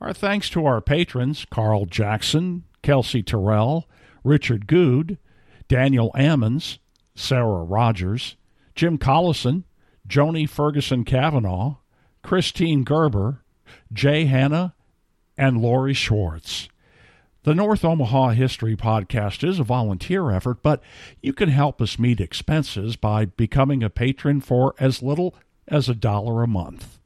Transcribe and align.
Our 0.00 0.12
thanks 0.12 0.48
to 0.50 0.64
our 0.64 0.80
patrons 0.80 1.44
Carl 1.50 1.86
Jackson, 1.86 2.64
Kelsey 2.82 3.22
Terrell, 3.22 3.88
Richard 4.22 4.66
Good, 4.68 5.18
Daniel 5.66 6.12
Ammons, 6.14 6.78
Sarah 7.16 7.64
Rogers, 7.64 8.36
Jim 8.76 8.96
Collison, 8.96 9.64
Joni 10.06 10.48
Ferguson 10.48 11.04
Cavanaugh, 11.04 11.76
Christine 12.22 12.84
Gerber, 12.84 13.42
Jay 13.92 14.26
Hanna, 14.26 14.74
and 15.36 15.60
Lori 15.60 15.94
Schwartz. 15.94 16.68
The 17.42 17.54
North 17.54 17.84
Omaha 17.84 18.30
History 18.30 18.76
Podcast 18.76 19.46
is 19.46 19.58
a 19.58 19.64
volunteer 19.64 20.30
effort, 20.30 20.62
but 20.62 20.82
you 21.20 21.32
can 21.32 21.48
help 21.48 21.82
us 21.82 21.98
meet 21.98 22.20
expenses 22.20 22.94
by 22.94 23.24
becoming 23.24 23.82
a 23.82 23.90
patron 23.90 24.40
for 24.40 24.74
as 24.78 25.02
little 25.02 25.34
as 25.66 25.88
a 25.88 25.94
dollar 25.94 26.42
a 26.42 26.48
month. 26.48 27.00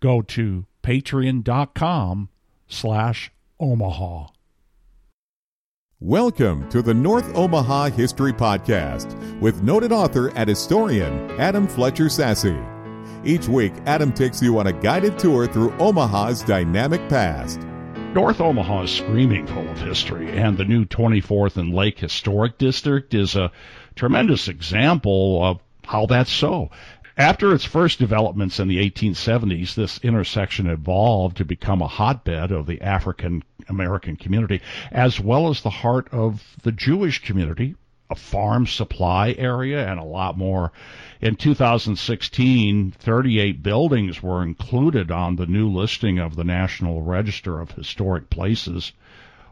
Go 0.00 0.22
to 0.22 0.64
patreon.com 0.82 2.29
slash 2.70 3.30
Omaha. 3.58 4.28
Welcome 5.98 6.66
to 6.70 6.80
the 6.80 6.94
North 6.94 7.36
Omaha 7.36 7.90
History 7.90 8.32
Podcast 8.32 9.38
with 9.40 9.62
noted 9.62 9.92
author 9.92 10.28
and 10.28 10.48
historian 10.48 11.30
Adam 11.32 11.68
Fletcher 11.68 12.06
Sasse. 12.06 12.66
Each 13.22 13.46
week, 13.48 13.74
Adam 13.84 14.12
takes 14.12 14.40
you 14.40 14.58
on 14.58 14.68
a 14.68 14.72
guided 14.72 15.18
tour 15.18 15.46
through 15.46 15.76
Omaha's 15.78 16.42
dynamic 16.42 17.06
past. 17.10 17.60
North 18.14 18.40
Omaha 18.40 18.84
is 18.84 18.90
screaming 18.90 19.46
full 19.46 19.68
of 19.68 19.78
history, 19.78 20.30
and 20.30 20.56
the 20.56 20.64
new 20.64 20.86
24th 20.86 21.56
and 21.58 21.74
Lake 21.74 21.98
Historic 21.98 22.56
District 22.56 23.12
is 23.12 23.36
a 23.36 23.52
tremendous 23.94 24.48
example 24.48 25.44
of 25.44 25.60
how 25.84 26.06
that's 26.06 26.32
so. 26.32 26.70
After 27.20 27.52
its 27.52 27.66
first 27.66 27.98
developments 27.98 28.58
in 28.60 28.68
the 28.68 28.78
1870s, 28.78 29.74
this 29.74 29.98
intersection 29.98 30.66
evolved 30.66 31.36
to 31.36 31.44
become 31.44 31.82
a 31.82 31.86
hotbed 31.86 32.50
of 32.50 32.64
the 32.64 32.80
African 32.80 33.44
American 33.68 34.16
community, 34.16 34.62
as 34.90 35.20
well 35.20 35.50
as 35.50 35.60
the 35.60 35.68
heart 35.68 36.08
of 36.12 36.56
the 36.62 36.72
Jewish 36.72 37.18
community, 37.22 37.74
a 38.08 38.14
farm 38.14 38.66
supply 38.66 39.34
area, 39.36 39.86
and 39.86 40.00
a 40.00 40.04
lot 40.04 40.38
more. 40.38 40.72
In 41.20 41.36
2016, 41.36 42.92
38 42.92 43.62
buildings 43.62 44.22
were 44.22 44.42
included 44.42 45.10
on 45.10 45.36
the 45.36 45.44
new 45.44 45.68
listing 45.68 46.18
of 46.18 46.36
the 46.36 46.44
National 46.44 47.02
Register 47.02 47.60
of 47.60 47.72
Historic 47.72 48.30
Places. 48.30 48.92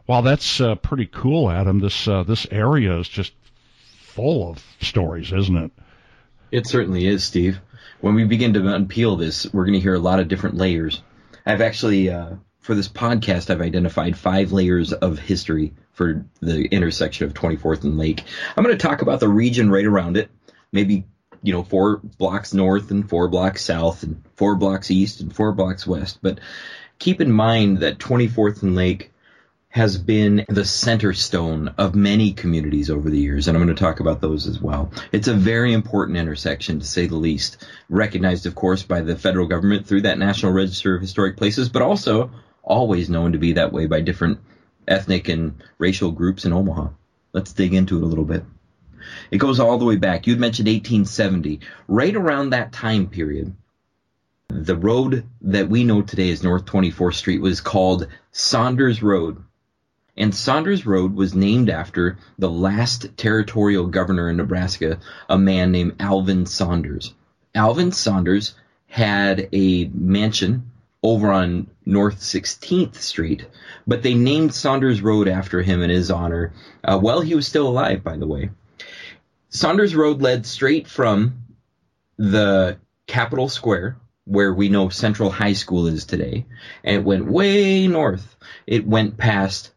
While 0.07 0.23
that's 0.23 0.59
uh, 0.59 0.73
pretty 0.73 1.05
cool, 1.05 1.51
Adam, 1.51 1.77
this 1.77 2.07
uh, 2.07 2.23
this 2.23 2.47
area 2.49 2.97
is 2.97 3.07
just 3.07 3.33
full 3.99 4.49
of 4.49 4.65
stories, 4.81 5.31
isn't 5.31 5.55
it? 5.55 5.71
It 6.51 6.67
certainly 6.67 7.05
is, 7.05 7.23
Steve. 7.23 7.59
When 8.01 8.15
we 8.15 8.23
begin 8.23 8.53
to 8.53 8.61
unpeel 8.61 9.19
this, 9.19 9.51
we're 9.53 9.65
going 9.65 9.73
to 9.73 9.79
hear 9.79 9.93
a 9.93 9.99
lot 9.99 10.19
of 10.19 10.27
different 10.27 10.57
layers. 10.57 11.01
I've 11.45 11.61
actually, 11.61 12.09
uh, 12.09 12.35
for 12.59 12.75
this 12.75 12.87
podcast, 12.87 13.49
I've 13.49 13.61
identified 13.61 14.17
five 14.17 14.51
layers 14.51 14.93
of 14.93 15.19
history 15.19 15.73
for 15.91 16.25
the 16.39 16.63
intersection 16.63 17.27
of 17.27 17.33
24th 17.33 17.83
and 17.83 17.97
Lake. 17.97 18.23
I'm 18.55 18.63
going 18.63 18.77
to 18.77 18.87
talk 18.87 19.01
about 19.01 19.19
the 19.19 19.27
region 19.27 19.69
right 19.69 19.85
around 19.85 20.17
it, 20.17 20.29
maybe 20.71 21.05
you 21.41 21.53
know 21.53 21.63
four 21.63 21.97
blocks 22.17 22.53
north 22.53 22.91
and 22.91 23.07
four 23.07 23.27
blocks 23.29 23.63
south 23.63 24.03
and 24.03 24.23
four 24.35 24.55
blocks 24.55 24.91
east 24.91 25.21
and 25.21 25.33
four 25.33 25.51
blocks 25.51 25.87
west. 25.87 26.19
But 26.21 26.39
keep 26.99 27.21
in 27.21 27.31
mind 27.31 27.79
that 27.79 27.97
24th 27.97 28.63
and 28.63 28.75
Lake 28.75 29.11
has 29.71 29.99
been 29.99 30.43
the 30.49 30.65
center 30.65 31.13
stone 31.13 31.67
of 31.77 31.93
many 31.93 32.33
communities 32.33 32.89
over 32.89 33.07
the 33.07 33.19
years, 33.19 33.47
and 33.47 33.55
I'm 33.55 33.63
going 33.63 33.75
to 33.75 33.79
talk 33.79 33.99
about 33.99 34.19
those 34.19 34.47
as 34.47 34.59
well. 34.59 34.91
It's 35.11 35.27
a 35.27 35.33
very 35.33 35.73
important 35.73 36.17
intersection, 36.17 36.79
to 36.79 36.85
say 36.85 37.05
the 37.05 37.15
least, 37.15 37.63
recognized, 37.87 38.47
of 38.47 38.55
course, 38.55 38.81
by 38.81 39.01
the 39.01 39.15
federal 39.15 39.45
government 39.45 39.85
through 39.85 40.01
that 40.01 40.17
National 40.17 40.51
Register 40.51 40.95
of 40.95 41.01
Historic 41.01 41.37
Places, 41.37 41.69
but 41.69 41.83
also 41.83 42.31
always 42.63 43.11
known 43.11 43.33
to 43.33 43.37
be 43.37 43.53
that 43.53 43.71
way 43.71 43.85
by 43.85 44.01
different 44.01 44.39
ethnic 44.87 45.29
and 45.29 45.61
racial 45.77 46.11
groups 46.11 46.45
in 46.45 46.53
Omaha. 46.53 46.89
Let's 47.31 47.53
dig 47.53 47.75
into 47.75 47.97
it 47.97 48.03
a 48.03 48.07
little 48.07 48.25
bit. 48.25 48.43
It 49.29 49.37
goes 49.37 49.59
all 49.59 49.77
the 49.77 49.85
way 49.85 49.97
back. 49.97 50.25
You'd 50.25 50.39
mentioned 50.39 50.67
1870. 50.67 51.59
Right 51.87 52.15
around 52.15 52.49
that 52.49 52.73
time 52.73 53.07
period, 53.07 53.55
the 54.47 54.75
road 54.75 55.29
that 55.41 55.69
we 55.69 55.83
know 55.83 56.01
today 56.01 56.31
as 56.31 56.41
North 56.41 56.65
24th 56.65 57.13
Street 57.13 57.39
was 57.39 57.61
called 57.61 58.07
Saunders 58.31 59.03
Road 59.03 59.43
and 60.19 60.35
Saunders 60.35 60.85
Road 60.85 61.15
was 61.15 61.33
named 61.33 61.69
after 61.69 62.17
the 62.37 62.49
last 62.49 63.17
territorial 63.17 63.87
governor 63.87 64.29
in 64.29 64.35
Nebraska, 64.35 64.99
a 65.29 65.37
man 65.37 65.71
named 65.71 65.95
Alvin 65.99 66.45
Saunders. 66.45 67.13
Alvin 67.55 67.93
Saunders 67.93 68.53
had 68.87 69.47
a 69.53 69.85
mansion 69.85 70.71
over 71.01 71.31
on 71.31 71.67
North 71.85 72.19
16th 72.19 72.95
Street, 72.95 73.47
but 73.87 74.03
they 74.03 74.13
named 74.13 74.53
Saunders 74.53 75.01
Road 75.01 75.29
after 75.29 75.61
him 75.61 75.81
in 75.81 75.89
his 75.89 76.11
honor 76.11 76.53
uh, 76.83 76.99
while 76.99 77.21
he 77.21 77.33
was 77.33 77.47
still 77.47 77.67
alive, 77.67 78.03
by 78.03 78.17
the 78.17 78.27
way. 78.27 78.49
Saunders 79.47 79.95
Road 79.95 80.21
led 80.21 80.45
straight 80.45 80.87
from 80.87 81.45
the 82.17 82.77
Capitol 83.07 83.47
Square, 83.47 83.95
where 84.25 84.53
we 84.53 84.67
know 84.67 84.89
Central 84.89 85.31
High 85.31 85.53
School 85.53 85.87
is 85.87 86.03
today, 86.03 86.45
and 86.83 86.97
it 86.97 87.03
went 87.05 87.25
way 87.25 87.87
north. 87.87 88.35
It 88.67 88.85
went 88.85 89.17
past 89.17 89.71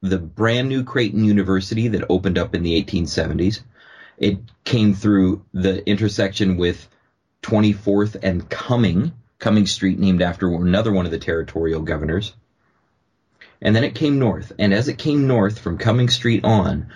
the 0.00 0.18
brand 0.18 0.68
new 0.68 0.84
Creighton 0.84 1.24
University 1.24 1.88
that 1.88 2.04
opened 2.08 2.38
up 2.38 2.54
in 2.54 2.62
the 2.62 2.82
1870s. 2.82 3.60
It 4.16 4.38
came 4.64 4.94
through 4.94 5.44
the 5.52 5.88
intersection 5.88 6.56
with 6.56 6.88
24th 7.42 8.16
and 8.22 8.48
Cumming, 8.48 9.12
Cumming 9.38 9.66
Street 9.66 9.98
named 9.98 10.22
after 10.22 10.52
another 10.52 10.92
one 10.92 11.06
of 11.06 11.12
the 11.12 11.18
territorial 11.18 11.82
governors. 11.82 12.32
And 13.60 13.74
then 13.74 13.84
it 13.84 13.94
came 13.94 14.18
north. 14.18 14.52
And 14.58 14.72
as 14.72 14.88
it 14.88 14.98
came 14.98 15.26
north 15.26 15.58
from 15.58 15.78
Cumming 15.78 16.08
Street 16.08 16.44
on, 16.44 16.88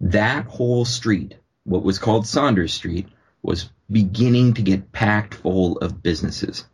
that 0.00 0.46
whole 0.46 0.84
street, 0.84 1.36
what 1.64 1.82
was 1.82 1.98
called 1.98 2.26
Saunders 2.26 2.72
Street, 2.72 3.08
was 3.42 3.70
beginning 3.90 4.54
to 4.54 4.62
get 4.62 4.92
packed 4.92 5.34
full 5.34 5.78
of 5.78 6.02
businesses. 6.02 6.64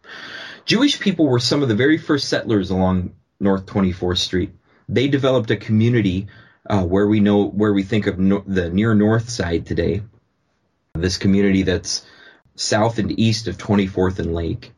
Jewish 0.64 0.98
people 0.98 1.28
were 1.28 1.38
some 1.38 1.62
of 1.62 1.68
the 1.68 1.76
very 1.76 1.96
first 1.96 2.28
settlers 2.28 2.70
along 2.70 3.14
North 3.38 3.66
24th 3.66 4.18
Street 4.18 4.50
they 4.88 5.08
developed 5.08 5.50
a 5.50 5.56
community 5.56 6.28
uh, 6.68 6.84
where 6.84 7.06
we 7.06 7.20
know 7.20 7.44
where 7.44 7.72
we 7.72 7.82
think 7.82 8.06
of 8.06 8.18
no, 8.18 8.42
the 8.46 8.70
near 8.70 8.94
north 8.94 9.28
side 9.28 9.66
today. 9.66 10.02
This 10.94 11.18
community 11.18 11.62
that's 11.62 12.04
south 12.54 12.98
and 12.98 13.18
east 13.18 13.48
of 13.48 13.58
24th 13.58 14.18
and 14.18 14.34
Lake. 14.34 14.72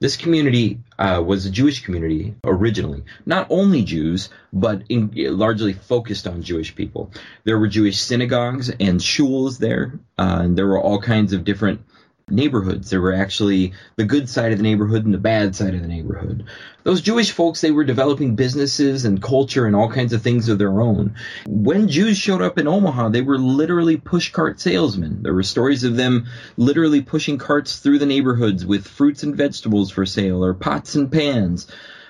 This 0.00 0.16
community 0.16 0.80
uh, 0.98 1.22
was 1.24 1.46
a 1.46 1.50
Jewish 1.50 1.84
community 1.84 2.34
originally. 2.44 3.04
Not 3.24 3.46
only 3.48 3.82
Jews, 3.82 4.28
but 4.52 4.82
in, 4.88 5.12
largely 5.14 5.72
focused 5.72 6.26
on 6.26 6.42
Jewish 6.42 6.74
people. 6.74 7.10
There 7.44 7.58
were 7.58 7.68
Jewish 7.68 7.98
synagogues 7.98 8.68
and 8.68 9.00
shuls 9.00 9.58
there, 9.58 9.98
uh, 10.18 10.40
and 10.42 10.58
there 10.58 10.66
were 10.66 10.80
all 10.80 11.00
kinds 11.00 11.32
of 11.32 11.44
different 11.44 11.80
neighborhoods. 12.30 12.88
There 12.88 13.00
were 13.00 13.12
actually 13.12 13.74
the 13.96 14.04
good 14.04 14.28
side 14.28 14.52
of 14.52 14.58
the 14.58 14.64
neighborhood 14.64 15.04
and 15.04 15.12
the 15.12 15.18
bad 15.18 15.54
side 15.54 15.74
of 15.74 15.82
the 15.82 15.88
neighborhood. 15.88 16.44
Those 16.82 17.02
Jewish 17.02 17.32
folks, 17.32 17.60
they 17.60 17.70
were 17.70 17.84
developing 17.84 18.34
businesses 18.34 19.04
and 19.04 19.22
culture 19.22 19.66
and 19.66 19.76
all 19.76 19.90
kinds 19.90 20.12
of 20.12 20.22
things 20.22 20.48
of 20.48 20.58
their 20.58 20.80
own. 20.80 21.16
When 21.46 21.88
Jews 21.88 22.16
showed 22.16 22.40
up 22.40 22.58
in 22.58 22.66
Omaha, 22.66 23.10
they 23.10 23.20
were 23.20 23.38
literally 23.38 23.98
pushcart 23.98 24.58
salesmen. 24.58 25.22
There 25.22 25.34
were 25.34 25.42
stories 25.42 25.84
of 25.84 25.96
them 25.96 26.26
literally 26.56 27.02
pushing 27.02 27.36
carts 27.36 27.78
through 27.78 27.98
the 27.98 28.06
neighborhoods 28.06 28.64
with 28.64 28.88
fruits 28.88 29.22
and 29.22 29.36
vegetables 29.36 29.90
for 29.90 30.06
sale 30.06 30.44
or 30.44 30.54
pots 30.54 30.94
and 30.94 31.12
pans, 31.12 31.66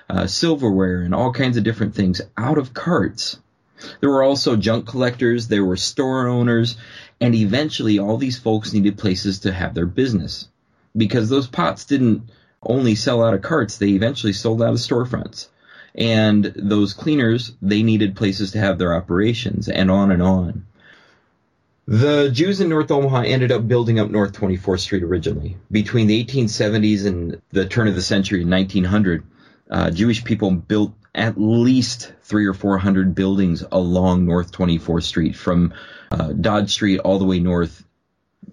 uh, 0.09 0.27
silverware 0.27 1.01
and 1.01 1.13
all 1.13 1.33
kinds 1.33 1.57
of 1.57 1.63
different 1.63 1.93
things 1.93 2.21
out 2.37 2.57
of 2.57 2.73
carts. 2.73 3.37
There 3.99 4.09
were 4.09 4.23
also 4.23 4.55
junk 4.55 4.87
collectors, 4.87 5.47
there 5.47 5.65
were 5.65 5.77
store 5.77 6.27
owners, 6.27 6.77
and 7.19 7.35
eventually, 7.35 7.99
all 7.99 8.17
these 8.17 8.37
folks 8.37 8.73
needed 8.73 8.97
places 8.97 9.39
to 9.39 9.51
have 9.51 9.73
their 9.73 9.85
business 9.85 10.47
because 10.95 11.29
those 11.29 11.47
pots 11.47 11.85
didn't 11.85 12.29
only 12.63 12.95
sell 12.95 13.23
out 13.23 13.33
of 13.33 13.41
carts, 13.41 13.77
they 13.77 13.89
eventually 13.89 14.33
sold 14.33 14.61
out 14.61 14.73
of 14.73 14.79
storefronts. 14.79 15.47
And 15.93 16.51
those 16.55 16.93
cleaners, 16.93 17.53
they 17.61 17.83
needed 17.83 18.15
places 18.15 18.51
to 18.51 18.59
have 18.59 18.77
their 18.77 18.93
operations, 18.93 19.69
and 19.69 19.89
on 19.89 20.11
and 20.11 20.21
on. 20.21 20.65
The 21.87 22.29
Jews 22.31 22.61
in 22.61 22.69
North 22.69 22.89
Omaha 22.89 23.21
ended 23.21 23.51
up 23.51 23.67
building 23.67 23.99
up 23.99 24.09
North 24.09 24.33
24th 24.33 24.79
Street 24.79 25.03
originally. 25.03 25.57
Between 25.71 26.07
the 26.07 26.25
1870s 26.25 27.05
and 27.05 27.39
the 27.51 27.67
turn 27.67 27.87
of 27.87 27.95
the 27.95 28.01
century 28.01 28.41
in 28.41 28.49
1900, 28.49 29.23
uh, 29.69 29.91
Jewish 29.91 30.23
people 30.23 30.51
built 30.51 30.93
at 31.15 31.39
least 31.39 32.13
three 32.23 32.45
or 32.45 32.53
four 32.53 32.77
hundred 32.77 33.15
buildings 33.15 33.63
along 33.71 34.25
North 34.25 34.51
24th 34.51 35.03
Street 35.03 35.35
from 35.35 35.73
uh, 36.11 36.33
Dodge 36.33 36.71
Street 36.71 36.99
all 36.99 37.17
the 37.17 37.25
way 37.25 37.39
north. 37.39 37.83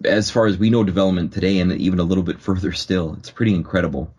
As 0.05 0.31
far 0.31 0.47
as 0.47 0.57
we 0.57 0.71
know, 0.71 0.85
development 0.85 1.33
today, 1.33 1.59
and 1.59 1.73
even 1.73 1.99
a 1.99 2.05
little 2.05 2.25
bit 2.25 2.41
further 2.41 2.73
still, 2.73 3.15
it's 3.19 3.31
pretty 3.31 3.55
incredible. 3.55 4.15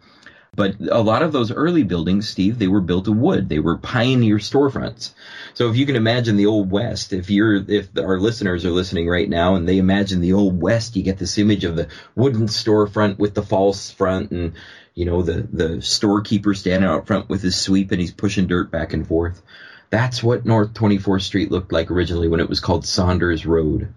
But 0.55 0.75
a 0.91 1.01
lot 1.01 1.23
of 1.23 1.31
those 1.31 1.51
early 1.51 1.81
buildings, 1.81 2.29
Steve, 2.29 2.59
they 2.59 2.67
were 2.67 2.81
built 2.81 3.07
of 3.07 3.17
wood. 3.17 3.49
They 3.49 3.57
were 3.57 3.77
pioneer 3.77 4.37
storefronts. 4.37 5.13
So 5.55 5.69
if 5.69 5.77
you 5.77 5.87
can 5.87 5.95
imagine 5.95 6.35
the 6.35 6.45
old 6.45 6.69
west, 6.69 7.11
if 7.11 7.31
you're 7.31 7.55
if 7.55 7.89
our 7.97 8.19
listeners 8.19 8.63
are 8.63 8.69
listening 8.71 9.09
right 9.09 9.27
now 9.27 9.55
and 9.55 9.67
they 9.67 9.79
imagine 9.79 10.21
the 10.21 10.33
old 10.33 10.61
west, 10.61 10.95
you 10.95 11.01
get 11.01 11.17
this 11.17 11.39
image 11.39 11.63
of 11.63 11.75
the 11.75 11.87
wooden 12.13 12.45
storefront 12.47 13.17
with 13.17 13.33
the 13.33 13.41
false 13.41 13.89
front 13.89 14.29
and 14.29 14.53
You 14.95 15.05
know, 15.05 15.21
the, 15.21 15.47
the 15.51 15.81
storekeeper 15.81 16.53
standing 16.53 16.89
out 16.89 17.07
front 17.07 17.29
with 17.29 17.41
his 17.41 17.59
sweep 17.59 17.91
and 17.91 17.99
he's 17.99 18.11
pushing 18.11 18.47
dirt 18.47 18.69
back 18.69 18.93
and 18.93 19.07
forth. 19.07 19.41
That's 19.89 20.23
what 20.23 20.45
North 20.45 20.73
24th 20.73 21.21
Street 21.21 21.51
looked 21.51 21.71
like 21.71 21.91
originally 21.91 22.27
when 22.27 22.39
it 22.39 22.49
was 22.49 22.59
called 22.59 22.85
Saunders 22.85 23.45
Road. 23.45 23.93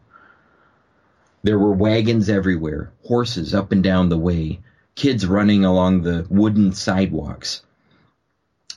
There 1.43 1.59
were 1.59 1.73
wagons 1.73 2.29
everywhere, 2.29 2.93
horses 3.05 3.55
up 3.55 3.73
and 3.73 3.83
down 3.83 4.09
the 4.09 4.19
way, 4.19 4.61
kids 4.95 5.27
running 5.27 5.65
along 5.65 6.03
the 6.03 6.27
wooden 6.29 6.73
sidewalks. 6.73 7.63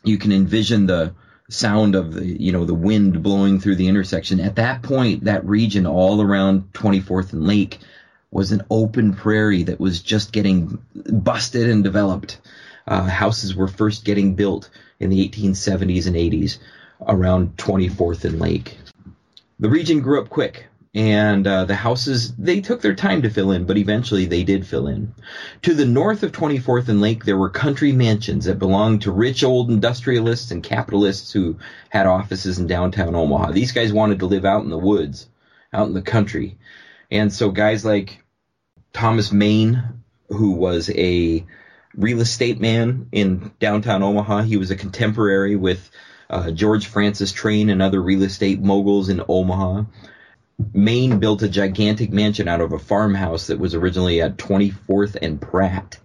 You 0.04 0.18
can 0.18 0.32
envision 0.32 0.86
the 0.86 1.14
sound 1.50 1.96
of 1.96 2.14
the 2.14 2.26
you 2.26 2.52
know 2.52 2.64
the 2.64 2.76
wind 2.76 3.24
blowing 3.24 3.60
through 3.60 3.76
the 3.76 3.88
intersection. 3.88 4.40
At 4.40 4.56
that 4.58 4.84
point, 4.84 5.24
that 5.24 5.46
region 5.46 5.86
all 5.88 6.22
around 6.22 6.72
24th 6.74 7.34
and 7.34 7.46
Lake 7.46 7.80
was 8.32 8.52
an 8.52 8.62
open 8.70 9.14
prairie 9.14 9.64
that 9.64 9.80
was 9.80 10.02
just 10.02 10.32
getting 10.32 10.82
busted 10.94 11.70
and 11.70 11.84
developed. 11.84 12.40
Uh, 12.88 13.04
houses 13.04 13.56
were 13.56 13.68
first 13.68 14.06
getting 14.06 14.36
built 14.36 14.70
in 15.00 15.10
the 15.10 15.28
1870s 15.28 16.08
and 16.08 16.16
80s 16.16 16.58
around 17.08 17.58
24th 17.58 18.26
and 18.26 18.40
Lake. 18.40 18.78
The 19.60 19.70
region 19.70 20.02
grew 20.02 20.22
up 20.22 20.30
quick 20.30 20.68
and 20.96 21.46
uh, 21.46 21.66
the 21.66 21.76
houses 21.76 22.36
they 22.36 22.62
took 22.62 22.82
their 22.82 22.96
time 22.96 23.22
to 23.22 23.30
fill 23.30 23.52
in, 23.52 23.66
but 23.66 23.78
eventually 23.78 24.26
they 24.26 24.44
did 24.44 24.66
fill 24.66 24.88
in. 24.88 25.14
To 25.62 25.76
the 25.76 25.86
north 25.86 26.24
of 26.24 26.32
24th 26.32 26.90
and 26.90 27.00
Lake, 27.00 27.26
there 27.26 27.38
were 27.38 27.50
country 27.50 27.92
mansions 27.92 28.46
that 28.46 28.58
belonged 28.58 29.04
to 29.04 29.12
rich 29.12 29.44
old 29.44 29.70
industrialists 29.70 30.50
and 30.50 30.64
capitalists 30.64 31.32
who 31.32 31.58
had 31.90 32.08
offices 32.08 32.58
in 32.58 32.66
downtown 32.66 33.16
Omaha. 33.16 33.52
These 33.52 33.72
guys 33.72 33.94
wanted 33.94 34.20
to 34.20 34.26
live 34.26 34.46
out 34.46 34.64
in 34.64 34.70
the 34.72 34.80
woods, 34.80 35.28
out 35.72 35.88
in 35.88 35.94
the 35.94 36.02
country, 36.02 36.58
and 37.12 37.32
so 37.34 37.50
guys 37.52 37.84
like 37.86 38.22
Thomas 38.94 39.32
Mayne, 39.32 40.04
who 40.30 40.52
was 40.52 40.90
a 40.92 41.46
real 41.96 42.22
estate 42.22 42.60
man 42.60 43.08
in 43.12 43.52
downtown 43.60 44.04
Omaha, 44.04 44.44
he 44.44 44.58
was 44.58 44.72
a 44.72 44.76
contemporary 44.76 45.56
with 45.56 45.90
uh, 46.30 46.52
George 46.52 46.88
Francis 46.88 47.32
Train 47.32 47.70
and 47.70 47.82
other 47.82 48.02
real 48.02 48.24
estate 48.24 48.62
moguls 48.62 49.10
in 49.10 49.24
Omaha. 49.28 49.84
Mayne 50.74 51.20
built 51.20 51.42
a 51.42 51.50
gigantic 51.50 52.12
mansion 52.12 52.48
out 52.48 52.62
of 52.62 52.74
a 52.74 52.80
farmhouse 52.80 53.48
that 53.48 53.60
was 53.60 53.74
originally 53.74 54.22
at 54.22 54.38
24th 54.38 55.18
and 55.22 55.42
Pratt. 55.42 55.98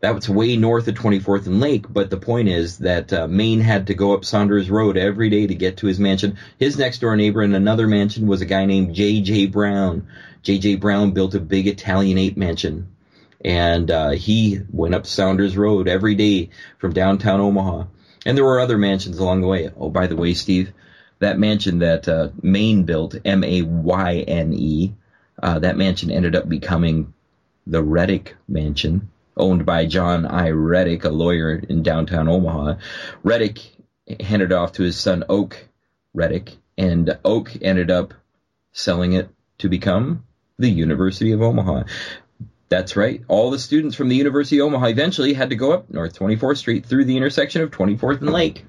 That 0.00 0.14
was 0.14 0.30
way 0.30 0.56
north 0.56 0.88
of 0.88 0.94
24th 0.94 1.46
and 1.46 1.60
Lake, 1.60 1.84
but 1.92 2.08
the 2.08 2.16
point 2.16 2.48
is 2.48 2.78
that 2.78 3.12
uh, 3.12 3.26
Mayne 3.26 3.60
had 3.60 3.88
to 3.88 3.94
go 3.94 4.14
up 4.14 4.24
Saunders 4.24 4.70
Road 4.70 4.96
every 4.96 5.28
day 5.28 5.46
to 5.46 5.54
get 5.54 5.78
to 5.78 5.86
his 5.86 6.00
mansion. 6.00 6.38
His 6.58 6.78
next 6.78 7.00
door 7.00 7.16
neighbor 7.16 7.42
in 7.42 7.54
another 7.54 7.86
mansion 7.86 8.26
was 8.26 8.40
a 8.40 8.46
guy 8.46 8.64
named 8.64 8.94
J.J. 8.94 9.46
Brown. 9.46 10.06
J.J. 10.42 10.76
Brown 10.76 11.12
built 11.12 11.34
a 11.34 11.40
big 11.40 11.66
Italianate 11.66 12.36
mansion. 12.36 12.88
And 13.42 13.90
uh, 13.90 14.10
he 14.10 14.60
went 14.70 14.94
up 14.94 15.06
Saunders 15.06 15.56
Road 15.56 15.88
every 15.88 16.14
day 16.14 16.50
from 16.78 16.92
downtown 16.92 17.40
Omaha. 17.40 17.84
And 18.26 18.36
there 18.36 18.44
were 18.44 18.60
other 18.60 18.78
mansions 18.78 19.18
along 19.18 19.40
the 19.40 19.46
way. 19.46 19.70
Oh, 19.76 19.88
by 19.90 20.06
the 20.06 20.16
way, 20.16 20.34
Steve, 20.34 20.72
that 21.20 21.38
mansion 21.38 21.78
that 21.78 22.08
uh, 22.08 22.30
Mayne 22.42 22.84
built, 22.84 23.14
M 23.24 23.44
A 23.44 23.62
Y 23.62 24.24
N 24.26 24.52
E, 24.52 24.94
uh, 25.42 25.58
that 25.60 25.76
mansion 25.76 26.10
ended 26.10 26.36
up 26.36 26.48
becoming 26.48 27.14
the 27.66 27.82
Redick 27.82 28.34
Mansion, 28.48 29.10
owned 29.36 29.64
by 29.64 29.86
John 29.86 30.26
I. 30.26 30.50
Redick, 30.50 31.04
a 31.04 31.08
lawyer 31.08 31.62
in 31.68 31.82
downtown 31.82 32.28
Omaha. 32.28 32.74
Redick 33.24 33.60
handed 34.20 34.52
it 34.52 34.54
off 34.54 34.72
to 34.72 34.82
his 34.82 34.98
son 34.98 35.24
Oak 35.28 35.68
Redick, 36.14 36.56
and 36.76 37.18
Oak 37.24 37.52
ended 37.62 37.90
up 37.90 38.14
selling 38.72 39.12
it 39.12 39.30
to 39.58 39.68
become 39.68 40.24
the 40.60 40.70
University 40.70 41.32
of 41.32 41.42
Omaha. 41.42 41.84
That's 42.68 42.94
right. 42.94 43.22
All 43.26 43.50
the 43.50 43.58
students 43.58 43.96
from 43.96 44.08
the 44.08 44.14
University 44.14 44.60
of 44.60 44.66
Omaha 44.66 44.86
eventually 44.86 45.32
had 45.32 45.50
to 45.50 45.56
go 45.56 45.72
up 45.72 45.90
North 45.90 46.16
24th 46.16 46.58
Street 46.58 46.86
through 46.86 47.04
the 47.04 47.16
intersection 47.16 47.62
of 47.62 47.72
24th 47.72 48.20
and 48.20 48.30
Lake. 48.30 48.64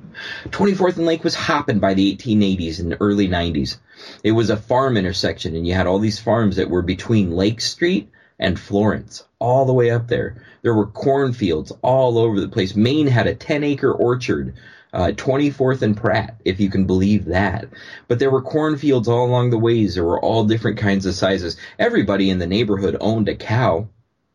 24th 0.45 0.97
and 0.97 1.05
Lake 1.05 1.23
was 1.23 1.35
hopping 1.35 1.77
by 1.77 1.93
the 1.93 2.15
1880s 2.15 2.79
and 2.79 2.97
early 2.99 3.27
90s. 3.27 3.77
It 4.23 4.31
was 4.31 4.49
a 4.49 4.57
farm 4.57 4.97
intersection, 4.97 5.55
and 5.55 5.67
you 5.67 5.75
had 5.75 5.85
all 5.85 5.99
these 5.99 6.19
farms 6.19 6.55
that 6.55 6.71
were 6.71 6.81
between 6.81 7.35
Lake 7.35 7.61
Street 7.61 8.09
and 8.39 8.59
Florence, 8.59 9.23
all 9.37 9.65
the 9.65 9.73
way 9.73 9.91
up 9.91 10.07
there. 10.07 10.43
There 10.63 10.73
were 10.73 10.87
cornfields 10.87 11.71
all 11.83 12.17
over 12.17 12.39
the 12.39 12.49
place. 12.49 12.75
Mayne 12.75 13.05
had 13.05 13.27
a 13.27 13.35
10 13.35 13.63
acre 13.63 13.91
orchard. 13.91 14.55
Uh, 14.93 15.11
24th 15.15 15.81
and 15.83 15.95
Pratt, 15.95 16.35
if 16.43 16.59
you 16.59 16.69
can 16.69 16.85
believe 16.85 17.25
that. 17.25 17.65
But 18.09 18.19
there 18.19 18.29
were 18.29 18.41
cornfields 18.41 19.07
all 19.07 19.25
along 19.25 19.49
the 19.49 19.57
ways. 19.57 19.95
There 19.95 20.03
were 20.03 20.19
all 20.19 20.43
different 20.43 20.79
kinds 20.79 21.05
of 21.05 21.13
sizes. 21.15 21.55
Everybody 21.79 22.29
in 22.29 22.39
the 22.39 22.47
neighborhood 22.47 22.97
owned 22.99 23.29
a 23.29 23.35
cow. 23.35 23.87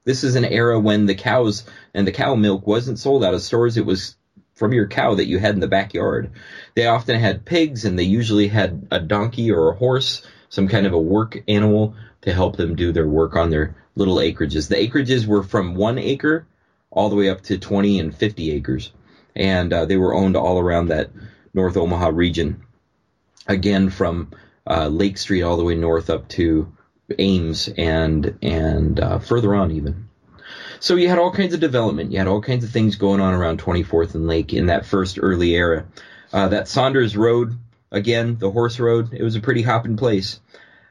This 0.04 0.24
is 0.24 0.34
an 0.34 0.46
era 0.46 0.80
when 0.80 1.04
the 1.04 1.14
cows 1.14 1.64
and 1.92 2.06
the 2.06 2.12
cow 2.12 2.36
milk 2.36 2.66
wasn't 2.66 2.98
sold 2.98 3.22
out 3.22 3.34
of 3.34 3.42
stores. 3.42 3.76
It 3.76 3.84
was 3.84 4.16
from 4.54 4.72
your 4.72 4.86
cow 4.86 5.14
that 5.14 5.26
you 5.26 5.38
had 5.38 5.54
in 5.54 5.60
the 5.60 5.68
backyard. 5.68 6.30
They 6.74 6.86
often 6.86 7.20
had 7.20 7.44
pigs 7.44 7.84
and 7.84 7.98
they 7.98 8.04
usually 8.04 8.48
had 8.48 8.88
a 8.90 8.98
donkey 8.98 9.50
or 9.50 9.70
a 9.70 9.76
horse, 9.76 10.22
some 10.48 10.68
kind 10.68 10.86
of 10.86 10.94
a 10.94 10.98
work 10.98 11.38
animal 11.46 11.94
to 12.22 12.32
help 12.32 12.56
them 12.56 12.76
do 12.76 12.92
their 12.92 13.06
work 13.06 13.36
on 13.36 13.50
their 13.50 13.76
little 13.94 14.16
acreages. 14.16 14.68
The 14.68 14.76
acreages 14.76 15.26
were 15.26 15.42
from 15.42 15.74
one 15.74 15.98
acre 15.98 16.46
all 16.90 17.10
the 17.10 17.16
way 17.16 17.28
up 17.28 17.42
to 17.42 17.58
20 17.58 18.00
and 18.00 18.16
50 18.16 18.52
acres. 18.52 18.92
And 19.36 19.72
uh, 19.72 19.84
they 19.84 19.96
were 19.96 20.14
owned 20.14 20.36
all 20.36 20.58
around 20.58 20.88
that 20.88 21.10
North 21.54 21.76
Omaha 21.76 22.08
region. 22.08 22.62
Again, 23.46 23.90
from 23.90 24.32
uh, 24.66 24.88
Lake 24.88 25.18
Street 25.18 25.42
all 25.42 25.56
the 25.56 25.64
way 25.64 25.76
north 25.76 26.10
up 26.10 26.28
to 26.30 26.72
Ames 27.18 27.68
and 27.68 28.38
and 28.42 28.98
uh, 28.98 29.18
further 29.20 29.54
on 29.54 29.70
even. 29.70 30.08
So 30.80 30.96
you 30.96 31.08
had 31.08 31.18
all 31.18 31.32
kinds 31.32 31.54
of 31.54 31.60
development. 31.60 32.12
You 32.12 32.18
had 32.18 32.28
all 32.28 32.42
kinds 32.42 32.64
of 32.64 32.70
things 32.70 32.96
going 32.96 33.20
on 33.20 33.34
around 33.34 33.60
24th 33.60 34.14
and 34.14 34.26
Lake 34.26 34.52
in 34.52 34.66
that 34.66 34.86
first 34.86 35.18
early 35.20 35.54
era. 35.54 35.86
Uh, 36.32 36.48
that 36.48 36.68
Saunders 36.68 37.16
Road, 37.16 37.56
again, 37.90 38.36
the 38.38 38.50
horse 38.50 38.78
road, 38.78 39.14
it 39.14 39.22
was 39.22 39.36
a 39.36 39.40
pretty 39.40 39.62
hopping 39.62 39.96
place. 39.96 40.40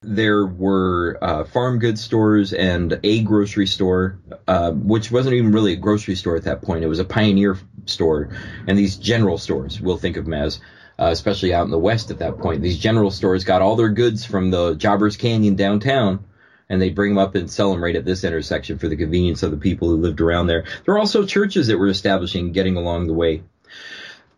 There 0.01 0.45
were 0.45 1.17
uh, 1.21 1.43
farm 1.43 1.79
goods 1.79 2.03
stores 2.03 2.53
and 2.53 2.99
a 3.03 3.21
grocery 3.23 3.67
store, 3.67 4.19
uh, 4.47 4.71
which 4.71 5.11
wasn't 5.11 5.35
even 5.35 5.51
really 5.51 5.73
a 5.73 5.77
grocery 5.77 6.15
store 6.15 6.35
at 6.35 6.43
that 6.43 6.61
point. 6.61 6.83
It 6.83 6.87
was 6.87 6.99
a 6.99 7.05
pioneer 7.05 7.57
store, 7.85 8.29
and 8.67 8.77
these 8.77 8.97
general 8.97 9.37
stores, 9.37 9.79
we'll 9.79 9.97
think 9.97 10.17
of 10.17 10.25
them 10.25 10.33
as, 10.33 10.59
uh, 10.99 11.09
especially 11.11 11.53
out 11.53 11.65
in 11.65 11.71
the 11.71 11.79
west 11.79 12.11
at 12.11 12.19
that 12.19 12.37
point. 12.37 12.61
These 12.61 12.79
general 12.79 13.11
stores 13.11 13.43
got 13.43 13.61
all 13.61 13.75
their 13.75 13.89
goods 13.89 14.25
from 14.25 14.51
the 14.51 14.75
Jobbers 14.75 15.17
Canyon 15.17 15.55
downtown, 15.55 16.25
and 16.69 16.81
they 16.81 16.89
bring 16.89 17.11
them 17.11 17.17
up 17.17 17.35
and 17.35 17.49
sell 17.49 17.71
them 17.71 17.83
right 17.83 17.95
at 17.95 18.05
this 18.05 18.23
intersection 18.23 18.77
for 18.77 18.87
the 18.87 18.95
convenience 18.95 19.43
of 19.43 19.51
the 19.51 19.57
people 19.57 19.89
who 19.89 19.97
lived 19.97 20.21
around 20.21 20.47
there. 20.47 20.63
There 20.63 20.93
were 20.93 20.99
also 20.99 21.25
churches 21.25 21.67
that 21.67 21.77
were 21.77 21.87
establishing, 21.87 22.51
getting 22.51 22.77
along 22.77 23.07
the 23.07 23.13
way. 23.13 23.43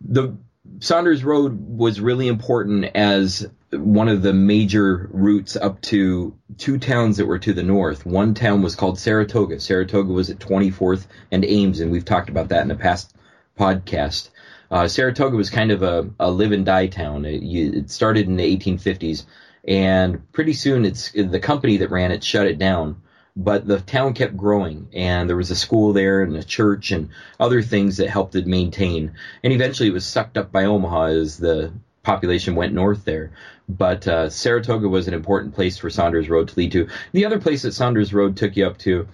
The 0.01 0.35
Saunders 0.79 1.23
Road 1.23 1.59
was 1.59 1.99
really 1.99 2.27
important 2.27 2.85
as 2.95 3.47
one 3.71 4.07
of 4.07 4.21
the 4.21 4.33
major 4.33 5.09
routes 5.11 5.56
up 5.56 5.81
to 5.81 6.35
two 6.57 6.77
towns 6.77 7.18
that 7.18 7.25
were 7.25 7.39
to 7.39 7.54
the 7.54 7.63
north. 7.63 8.06
One 8.06 8.33
town 8.33 8.61
was 8.61 8.75
called 8.75 8.99
Saratoga. 8.99 9.59
Saratoga 9.59 10.11
was 10.13 10.30
at 10.30 10.39
24th 10.39 11.07
and 11.31 11.44
Ames, 11.44 11.80
and 11.80 11.92
we've 11.92 12.06
talked 12.06 12.30
about 12.30 12.49
that 12.49 12.63
in 12.63 12.71
a 12.71 12.75
past 12.75 13.13
podcast. 13.57 14.30
Uh, 14.69 14.87
Saratoga 14.87 15.37
was 15.37 15.49
kind 15.49 15.71
of 15.71 15.81
a, 15.83 16.09
a 16.19 16.30
live 16.30 16.52
and 16.52 16.66
die 16.66 16.87
town. 16.87 17.26
It, 17.26 17.42
you, 17.42 17.71
it, 17.73 17.90
started 17.90 18.28
in 18.28 18.35
the 18.35 18.57
1850s, 18.57 19.26
and 19.68 20.31
pretty 20.31 20.54
soon 20.54 20.85
it's 20.85 21.11
the 21.11 21.40
company 21.40 21.78
that 21.78 21.92
ran 21.92 22.11
it 22.11 22.23
shut 22.23 22.47
it 22.47 22.57
down. 22.57 23.02
But 23.35 23.68
the 23.68 23.80
town 23.80 24.14
kept 24.14 24.35
growing, 24.35 24.87
and 24.94 25.30
there 25.30 25.37
was 25.37 25.52
a 25.52 25.56
school 25.56 25.94
there 25.94 26.23
and 26.23 26.35
a 26.35 26.44
church 26.44 26.92
and 26.92 27.09
other 27.40 27.61
things 27.61 27.97
that 27.97 28.09
helped 28.09 28.35
it 28.35 28.47
maintain. 28.47 29.14
And 29.44 29.54
eventually, 29.54 29.90
it 29.90 29.94
was 29.94 30.07
sucked 30.07 30.37
up 30.37 30.52
by 30.52 30.66
Omaha 30.66 31.06
as 31.06 31.37
the 31.37 31.71
population 32.02 32.56
went 32.56 32.73
north 32.73 33.06
there. 33.06 33.31
But 33.69 34.07
uh, 34.07 34.30
Saratoga 34.30 34.87
was 34.87 35.07
an 35.07 35.14
important 35.14 35.54
place 35.54 35.78
for 35.78 35.90
Saunders 35.90 36.30
Road 36.30 36.47
to 36.47 36.57
lead 36.57 36.71
to. 36.71 36.87
The 37.11 37.26
other 37.26 37.37
place 37.37 37.61
that 37.61 37.73
Saunders 37.73 38.14
Road 38.14 38.37
took 38.37 38.56
you 38.56 38.66
up 38.66 38.78
to, 38.80 39.07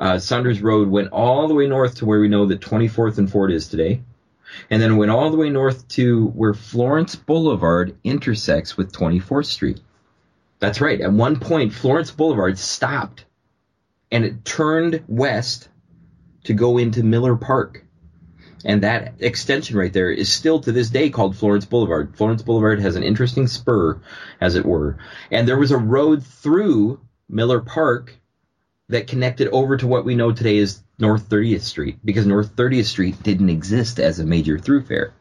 uh, 0.00 0.18
Saunders 0.18 0.62
Road 0.62 0.88
went 0.88 1.12
all 1.12 1.48
the 1.48 1.54
way 1.54 1.66
north 1.66 1.96
to 1.96 2.06
where 2.06 2.20
we 2.20 2.28
know 2.28 2.46
that 2.46 2.60
24th 2.60 3.18
and 3.18 3.30
Fort 3.30 3.50
is 3.50 3.68
today 3.68 4.02
and 4.70 4.80
then 4.80 4.96
went 4.96 5.10
all 5.10 5.30
the 5.30 5.36
way 5.36 5.50
north 5.50 5.86
to 5.88 6.28
where 6.28 6.54
Florence 6.54 7.16
Boulevard 7.16 7.96
intersects 8.04 8.76
with 8.76 8.92
24th 8.92 9.46
Street. 9.46 9.80
That's 10.58 10.80
right. 10.80 11.00
At 11.00 11.12
one 11.12 11.38
point, 11.38 11.72
Florence 11.72 12.10
Boulevard 12.10 12.58
stopped 12.58 13.24
and 14.10 14.24
it 14.24 14.44
turned 14.44 15.04
west 15.08 15.68
to 16.44 16.54
go 16.54 16.78
into 16.78 17.02
Miller 17.02 17.36
Park. 17.36 17.84
And 18.64 18.82
that 18.82 19.14
extension 19.20 19.76
right 19.76 19.92
there 19.92 20.10
is 20.10 20.32
still 20.32 20.60
to 20.60 20.72
this 20.72 20.90
day 20.90 21.10
called 21.10 21.36
Florence 21.36 21.64
Boulevard. 21.64 22.16
Florence 22.16 22.42
Boulevard 22.42 22.80
has 22.80 22.96
an 22.96 23.02
interesting 23.02 23.46
spur, 23.46 24.00
as 24.40 24.56
it 24.56 24.64
were. 24.64 24.98
And 25.30 25.46
there 25.46 25.58
was 25.58 25.70
a 25.70 25.76
road 25.76 26.24
through 26.24 27.00
Miller 27.28 27.60
Park 27.60 28.18
that 28.88 29.06
connected 29.06 29.48
over 29.48 29.76
to 29.76 29.86
what 29.86 30.04
we 30.04 30.14
know 30.14 30.32
today 30.32 30.58
as 30.58 30.82
North 30.98 31.28
30th 31.28 31.62
Street 31.62 31.98
because 32.04 32.26
North 32.26 32.54
30th 32.54 32.84
Street 32.84 33.22
didn't 33.22 33.50
exist 33.50 33.98
as 33.98 34.18
a 34.18 34.24
major 34.24 34.58
thoroughfare. 34.58 35.12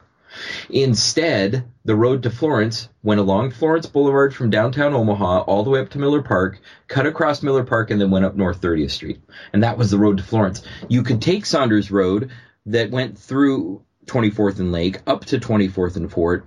Instead, 0.70 1.64
the 1.86 1.96
road 1.96 2.24
to 2.24 2.30
Florence 2.30 2.90
went 3.04 3.22
along 3.22 3.52
Florence 3.52 3.86
Boulevard 3.86 4.36
from 4.36 4.50
downtown 4.50 4.94
Omaha 4.94 5.42
all 5.42 5.64
the 5.64 5.70
way 5.70 5.80
up 5.80 5.90
to 5.90 5.98
Miller 5.98 6.22
Park, 6.22 6.60
cut 6.88 7.08
across 7.08 7.42
Miller 7.42 7.64
Park, 7.64 7.90
and 7.90 8.02
then 8.02 8.12
went 8.12 8.26
up 8.26 8.36
North 8.36 8.62
30th 8.62 8.92
Street. 8.92 9.22
And 9.54 9.64
that 9.64 9.78
was 9.78 9.92
the 9.92 9.98
road 9.98 10.18
to 10.18 10.24
Florence. 10.24 10.62
You 10.90 11.04
could 11.04 11.22
take 11.22 11.46
Saunders 11.46 11.90
Road 11.90 12.32
that 12.66 12.92
went 12.92 13.18
through 13.18 13.82
24th 14.08 14.60
and 14.60 14.72
Lake 14.72 15.00
up 15.08 15.26
to 15.26 15.40
24th 15.40 15.96
and 15.96 16.12
Fort, 16.12 16.46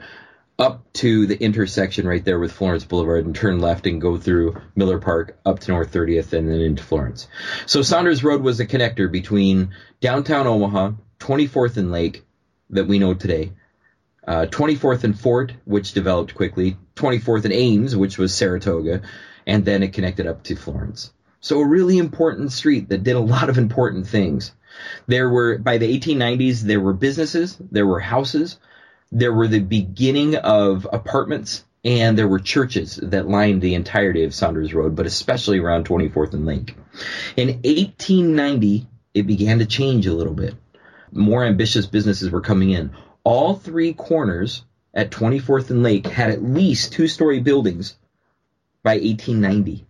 up 0.58 0.92
to 0.92 1.26
the 1.26 1.40
intersection 1.40 2.06
right 2.06 2.24
there 2.24 2.38
with 2.38 2.50
Florence 2.50 2.84
Boulevard 2.84 3.24
and 3.24 3.34
turn 3.34 3.60
left 3.60 3.86
and 3.86 4.00
go 4.00 4.16
through 4.16 4.60
Miller 4.74 4.98
Park 4.98 5.38
up 5.46 5.60
to 5.60 5.70
North 5.70 5.92
30th 5.92 6.32
and 6.32 6.48
then 6.48 6.60
into 6.60 6.82
Florence. 6.82 7.28
So 7.66 7.82
Saunders 7.82 8.24
Road 8.24 8.42
was 8.42 8.58
a 8.58 8.66
connector 8.66 9.10
between 9.10 9.70
downtown 10.00 10.48
Omaha, 10.48 10.92
24th 11.20 11.76
and 11.76 11.92
Lake 11.92 12.24
that 12.70 12.88
we 12.88 12.98
know 12.98 13.14
today, 13.14 13.52
uh, 14.26 14.46
24th 14.46 15.04
and 15.04 15.18
Fort, 15.18 15.52
which 15.64 15.92
developed 15.92 16.34
quickly, 16.34 16.76
24th 16.96 17.44
and 17.44 17.54
Ames, 17.54 17.94
which 17.94 18.18
was 18.18 18.34
Saratoga, 18.34 19.02
and 19.46 19.64
then 19.64 19.84
it 19.84 19.92
connected 19.92 20.26
up 20.26 20.42
to 20.44 20.56
Florence. 20.56 21.12
So 21.40 21.60
a 21.60 21.66
really 21.66 21.98
important 21.98 22.50
street 22.50 22.88
that 22.88 23.04
did 23.04 23.14
a 23.14 23.20
lot 23.20 23.48
of 23.48 23.58
important 23.58 24.08
things. 24.08 24.52
There 25.06 25.30
were, 25.30 25.56
by 25.56 25.78
the 25.78 25.98
1890s, 25.98 26.62
there 26.62 26.80
were 26.80 26.92
businesses, 26.92 27.56
there 27.70 27.86
were 27.86 28.00
houses, 28.00 28.58
there 29.10 29.32
were 29.32 29.48
the 29.48 29.60
beginning 29.60 30.36
of 30.36 30.86
apartments 30.92 31.64
and 31.84 32.18
there 32.18 32.28
were 32.28 32.40
churches 32.40 32.96
that 32.96 33.28
lined 33.28 33.62
the 33.62 33.74
entirety 33.74 34.24
of 34.24 34.34
Saunders 34.34 34.74
Road, 34.74 34.96
but 34.96 35.06
especially 35.06 35.58
around 35.58 35.86
24th 35.86 36.34
and 36.34 36.44
Lake. 36.44 36.74
In 37.36 37.48
1890, 37.48 38.86
it 39.14 39.26
began 39.26 39.60
to 39.60 39.66
change 39.66 40.06
a 40.06 40.12
little 40.12 40.34
bit. 40.34 40.54
More 41.12 41.44
ambitious 41.44 41.86
businesses 41.86 42.30
were 42.30 42.40
coming 42.40 42.70
in. 42.70 42.90
All 43.24 43.54
three 43.54 43.94
corners 43.94 44.64
at 44.92 45.10
24th 45.10 45.70
and 45.70 45.82
Lake 45.82 46.06
had 46.06 46.30
at 46.30 46.42
least 46.42 46.92
two 46.92 47.08
story 47.08 47.40
buildings 47.40 47.96
by 48.82 48.94
1890. 48.94 49.86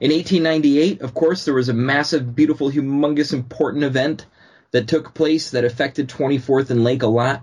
In 0.00 0.10
1898, 0.10 1.02
of 1.02 1.14
course, 1.14 1.44
there 1.44 1.54
was 1.54 1.68
a 1.68 1.74
massive, 1.74 2.34
beautiful, 2.34 2.70
humongous, 2.70 3.32
important 3.32 3.84
event 3.84 4.26
that 4.72 4.88
took 4.88 5.14
place 5.14 5.50
that 5.50 5.64
affected 5.64 6.08
24th 6.08 6.70
and 6.70 6.84
Lake 6.84 7.02
a 7.02 7.06
lot. 7.06 7.42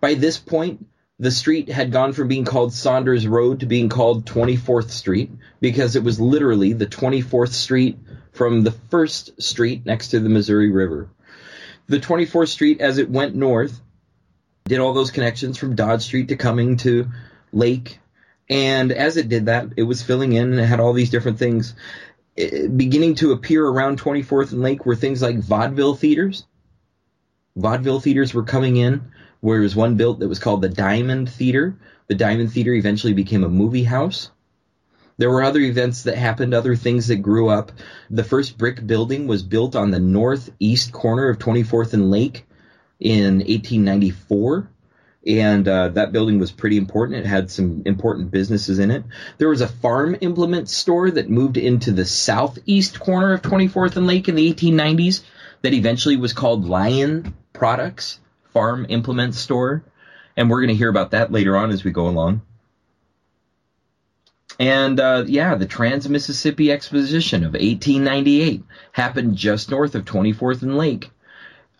By 0.00 0.14
this 0.14 0.38
point, 0.38 0.86
the 1.20 1.30
street 1.30 1.68
had 1.68 1.92
gone 1.92 2.14
from 2.14 2.28
being 2.28 2.46
called 2.46 2.72
Saunders 2.72 3.26
Road 3.26 3.60
to 3.60 3.66
being 3.66 3.90
called 3.90 4.24
24th 4.24 4.88
Street 4.88 5.30
because 5.60 5.94
it 5.94 6.02
was 6.02 6.18
literally 6.18 6.72
the 6.72 6.86
24th 6.86 7.52
Street 7.52 7.98
from 8.32 8.62
the 8.62 8.70
first 8.70 9.40
street 9.40 9.84
next 9.84 10.08
to 10.08 10.20
the 10.20 10.30
Missouri 10.30 10.70
River. 10.70 11.10
The 11.88 12.00
24th 12.00 12.48
Street, 12.48 12.80
as 12.80 12.96
it 12.96 13.10
went 13.10 13.34
north, 13.34 13.80
did 14.64 14.78
all 14.78 14.94
those 14.94 15.10
connections 15.10 15.58
from 15.58 15.74
Dodge 15.74 16.02
Street 16.02 16.28
to 16.28 16.36
Cumming 16.36 16.78
to 16.78 17.08
Lake. 17.52 17.98
And 18.48 18.90
as 18.90 19.18
it 19.18 19.28
did 19.28 19.46
that, 19.46 19.66
it 19.76 19.82
was 19.82 20.02
filling 20.02 20.32
in 20.32 20.52
and 20.52 20.60
it 20.60 20.64
had 20.64 20.80
all 20.80 20.94
these 20.94 21.10
different 21.10 21.38
things. 21.38 21.74
Eh, 22.38 22.66
beginning 22.66 23.16
to 23.16 23.32
appear 23.32 23.66
around 23.66 24.00
24th 24.00 24.52
and 24.52 24.62
Lake 24.62 24.86
were 24.86 24.96
things 24.96 25.20
like 25.20 25.38
vaudeville 25.38 25.96
theaters. 25.96 26.46
Vaudeville 27.56 28.00
theaters 28.00 28.32
were 28.32 28.44
coming 28.44 28.76
in 28.76 29.10
where 29.40 29.56
there 29.56 29.62
was 29.62 29.76
one 29.76 29.96
built 29.96 30.20
that 30.20 30.28
was 30.28 30.38
called 30.38 30.62
the 30.62 30.68
Diamond 30.68 31.30
Theater. 31.30 31.76
The 32.08 32.14
Diamond 32.14 32.52
Theater 32.52 32.74
eventually 32.74 33.12
became 33.12 33.44
a 33.44 33.48
movie 33.48 33.84
house. 33.84 34.30
There 35.18 35.30
were 35.30 35.42
other 35.42 35.60
events 35.60 36.04
that 36.04 36.16
happened, 36.16 36.54
other 36.54 36.76
things 36.76 37.08
that 37.08 37.16
grew 37.16 37.48
up. 37.48 37.72
The 38.10 38.24
first 38.24 38.56
brick 38.56 38.86
building 38.86 39.26
was 39.26 39.42
built 39.42 39.76
on 39.76 39.90
the 39.90 40.00
northeast 40.00 40.92
corner 40.92 41.28
of 41.28 41.38
24th 41.38 41.92
and 41.92 42.10
Lake 42.10 42.46
in 42.98 43.38
1894. 43.40 44.70
And 45.26 45.68
uh, 45.68 45.88
that 45.88 46.12
building 46.12 46.38
was 46.38 46.50
pretty 46.50 46.78
important. 46.78 47.18
It 47.18 47.28
had 47.28 47.50
some 47.50 47.82
important 47.84 48.30
businesses 48.30 48.78
in 48.78 48.90
it. 48.90 49.04
There 49.36 49.50
was 49.50 49.60
a 49.60 49.68
farm 49.68 50.16
implement 50.22 50.70
store 50.70 51.10
that 51.10 51.28
moved 51.28 51.58
into 51.58 51.92
the 51.92 52.06
southeast 52.06 52.98
corner 52.98 53.34
of 53.34 53.42
24th 53.42 53.96
and 53.96 54.06
Lake 54.06 54.28
in 54.28 54.36
the 54.36 54.54
1890s 54.54 55.22
that 55.60 55.74
eventually 55.74 56.16
was 56.16 56.32
called 56.32 56.64
Lion 56.64 57.34
Products 57.52 58.18
farm 58.52 58.86
implement 58.88 59.34
store. 59.34 59.82
And 60.36 60.48
we're 60.48 60.60
going 60.60 60.68
to 60.68 60.74
hear 60.74 60.88
about 60.88 61.10
that 61.10 61.32
later 61.32 61.56
on 61.56 61.70
as 61.70 61.84
we 61.84 61.90
go 61.90 62.08
along. 62.08 62.42
And 64.58 65.00
uh, 65.00 65.24
yeah, 65.26 65.54
the 65.54 65.66
Trans 65.66 66.08
Mississippi 66.08 66.70
Exposition 66.70 67.44
of 67.44 67.52
1898 67.52 68.62
happened 68.92 69.36
just 69.36 69.70
north 69.70 69.94
of 69.94 70.04
24th 70.04 70.62
and 70.62 70.76
Lake. 70.76 71.10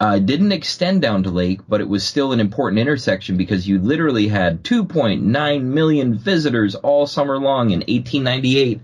Uh, 0.00 0.18
didn't 0.18 0.52
extend 0.52 1.02
down 1.02 1.22
to 1.24 1.30
Lake, 1.30 1.60
but 1.68 1.82
it 1.82 1.88
was 1.88 2.02
still 2.02 2.32
an 2.32 2.40
important 2.40 2.80
intersection 2.80 3.36
because 3.36 3.68
you 3.68 3.78
literally 3.78 4.28
had 4.28 4.64
2.9 4.64 5.62
million 5.62 6.14
visitors 6.16 6.74
all 6.74 7.06
summer 7.06 7.38
long 7.38 7.70
in 7.70 7.80
1898 7.80 8.80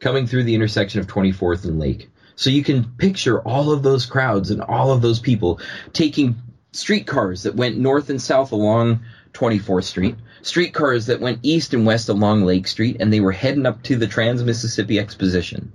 coming 0.00 0.26
through 0.26 0.42
the 0.42 0.56
intersection 0.56 1.00
of 1.00 1.06
24th 1.06 1.64
and 1.64 1.78
Lake. 1.78 2.10
So 2.34 2.50
you 2.50 2.64
can 2.64 2.82
picture 2.98 3.40
all 3.40 3.70
of 3.70 3.84
those 3.84 4.04
crowds 4.04 4.50
and 4.50 4.60
all 4.60 4.90
of 4.90 5.00
those 5.00 5.20
people 5.20 5.60
taking 5.92 6.34
streetcars 6.72 7.42
that 7.42 7.54
went 7.54 7.78
north 7.78 8.10
and 8.10 8.20
south 8.20 8.52
along 8.52 9.00
24th 9.34 9.84
Street, 9.84 10.16
streetcars 10.42 11.06
that 11.06 11.20
went 11.20 11.38
east 11.42 11.74
and 11.74 11.86
west 11.86 12.08
along 12.08 12.44
Lake 12.44 12.66
Street, 12.66 12.96
and 13.00 13.12
they 13.12 13.20
were 13.20 13.32
heading 13.32 13.66
up 13.66 13.82
to 13.82 13.96
the 13.96 14.06
Trans 14.06 14.42
Mississippi 14.42 14.98
Exposition. 14.98 15.72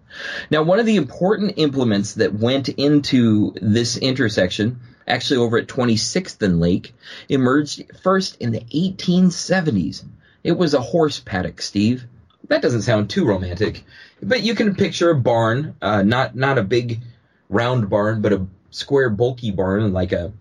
Now, 0.51 0.63
one 0.63 0.79
of 0.79 0.85
the 0.85 0.95
important 0.95 1.53
implements 1.57 2.15
that 2.15 2.33
went 2.33 2.69
into 2.69 3.53
this 3.61 3.97
intersection, 3.97 4.79
actually 5.07 5.37
over 5.37 5.57
at 5.57 5.67
26th 5.67 6.41
and 6.41 6.59
Lake, 6.59 6.93
emerged 7.29 7.83
first 8.01 8.37
in 8.39 8.51
the 8.51 8.61
1870s. 8.61 10.03
It 10.43 10.57
was 10.57 10.73
a 10.73 10.81
horse 10.81 11.19
paddock, 11.19 11.61
Steve. 11.61 12.05
That 12.49 12.61
doesn't 12.61 12.83
sound 12.83 13.09
too 13.09 13.25
romantic, 13.25 13.83
but 14.21 14.43
you 14.43 14.55
can 14.55 14.75
picture 14.75 15.09
a 15.09 15.15
barn, 15.15 15.75
uh, 15.81 16.03
not 16.03 16.35
not 16.35 16.57
a 16.57 16.63
big 16.63 17.01
round 17.49 17.89
barn, 17.89 18.21
but 18.21 18.31
a 18.31 18.47
square 18.69 19.09
bulky 19.09 19.51
barn, 19.51 19.91
like 19.91 20.13
a 20.13 20.31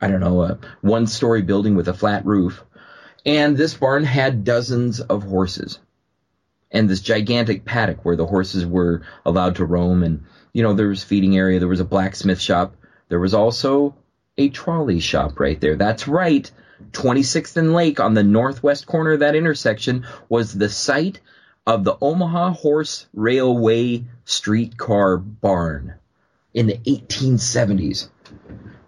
I 0.00 0.08
don't 0.08 0.20
know, 0.20 0.42
a 0.42 0.58
one 0.80 1.06
story 1.06 1.42
building 1.42 1.74
with 1.74 1.88
a 1.88 1.94
flat 1.94 2.24
roof. 2.24 2.64
And 3.26 3.56
this 3.56 3.74
barn 3.74 4.04
had 4.04 4.44
dozens 4.44 5.00
of 5.00 5.24
horses. 5.24 5.78
And 6.70 6.88
this 6.88 7.00
gigantic 7.00 7.64
paddock 7.64 8.04
where 8.04 8.16
the 8.16 8.26
horses 8.26 8.64
were 8.64 9.02
allowed 9.26 9.56
to 9.56 9.64
roam. 9.64 10.02
And, 10.02 10.24
you 10.52 10.62
know, 10.62 10.72
there 10.72 10.88
was 10.88 11.04
feeding 11.04 11.36
area, 11.36 11.58
there 11.58 11.68
was 11.68 11.80
a 11.80 11.84
blacksmith 11.84 12.40
shop. 12.40 12.76
There 13.08 13.20
was 13.20 13.34
also 13.34 13.94
a 14.38 14.48
trolley 14.48 15.00
shop 15.00 15.38
right 15.38 15.60
there. 15.60 15.76
That's 15.76 16.08
right. 16.08 16.50
26th 16.92 17.56
and 17.56 17.74
Lake 17.74 18.00
on 18.00 18.14
the 18.14 18.22
northwest 18.22 18.86
corner 18.86 19.12
of 19.12 19.20
that 19.20 19.34
intersection 19.34 20.06
was 20.28 20.52
the 20.52 20.68
site 20.68 21.20
of 21.66 21.84
the 21.84 21.96
Omaha 22.00 22.52
Horse 22.52 23.06
Railway 23.12 24.04
streetcar 24.24 25.18
barn 25.18 25.94
in 26.54 26.66
the 26.66 26.78
1870s. 26.78 28.08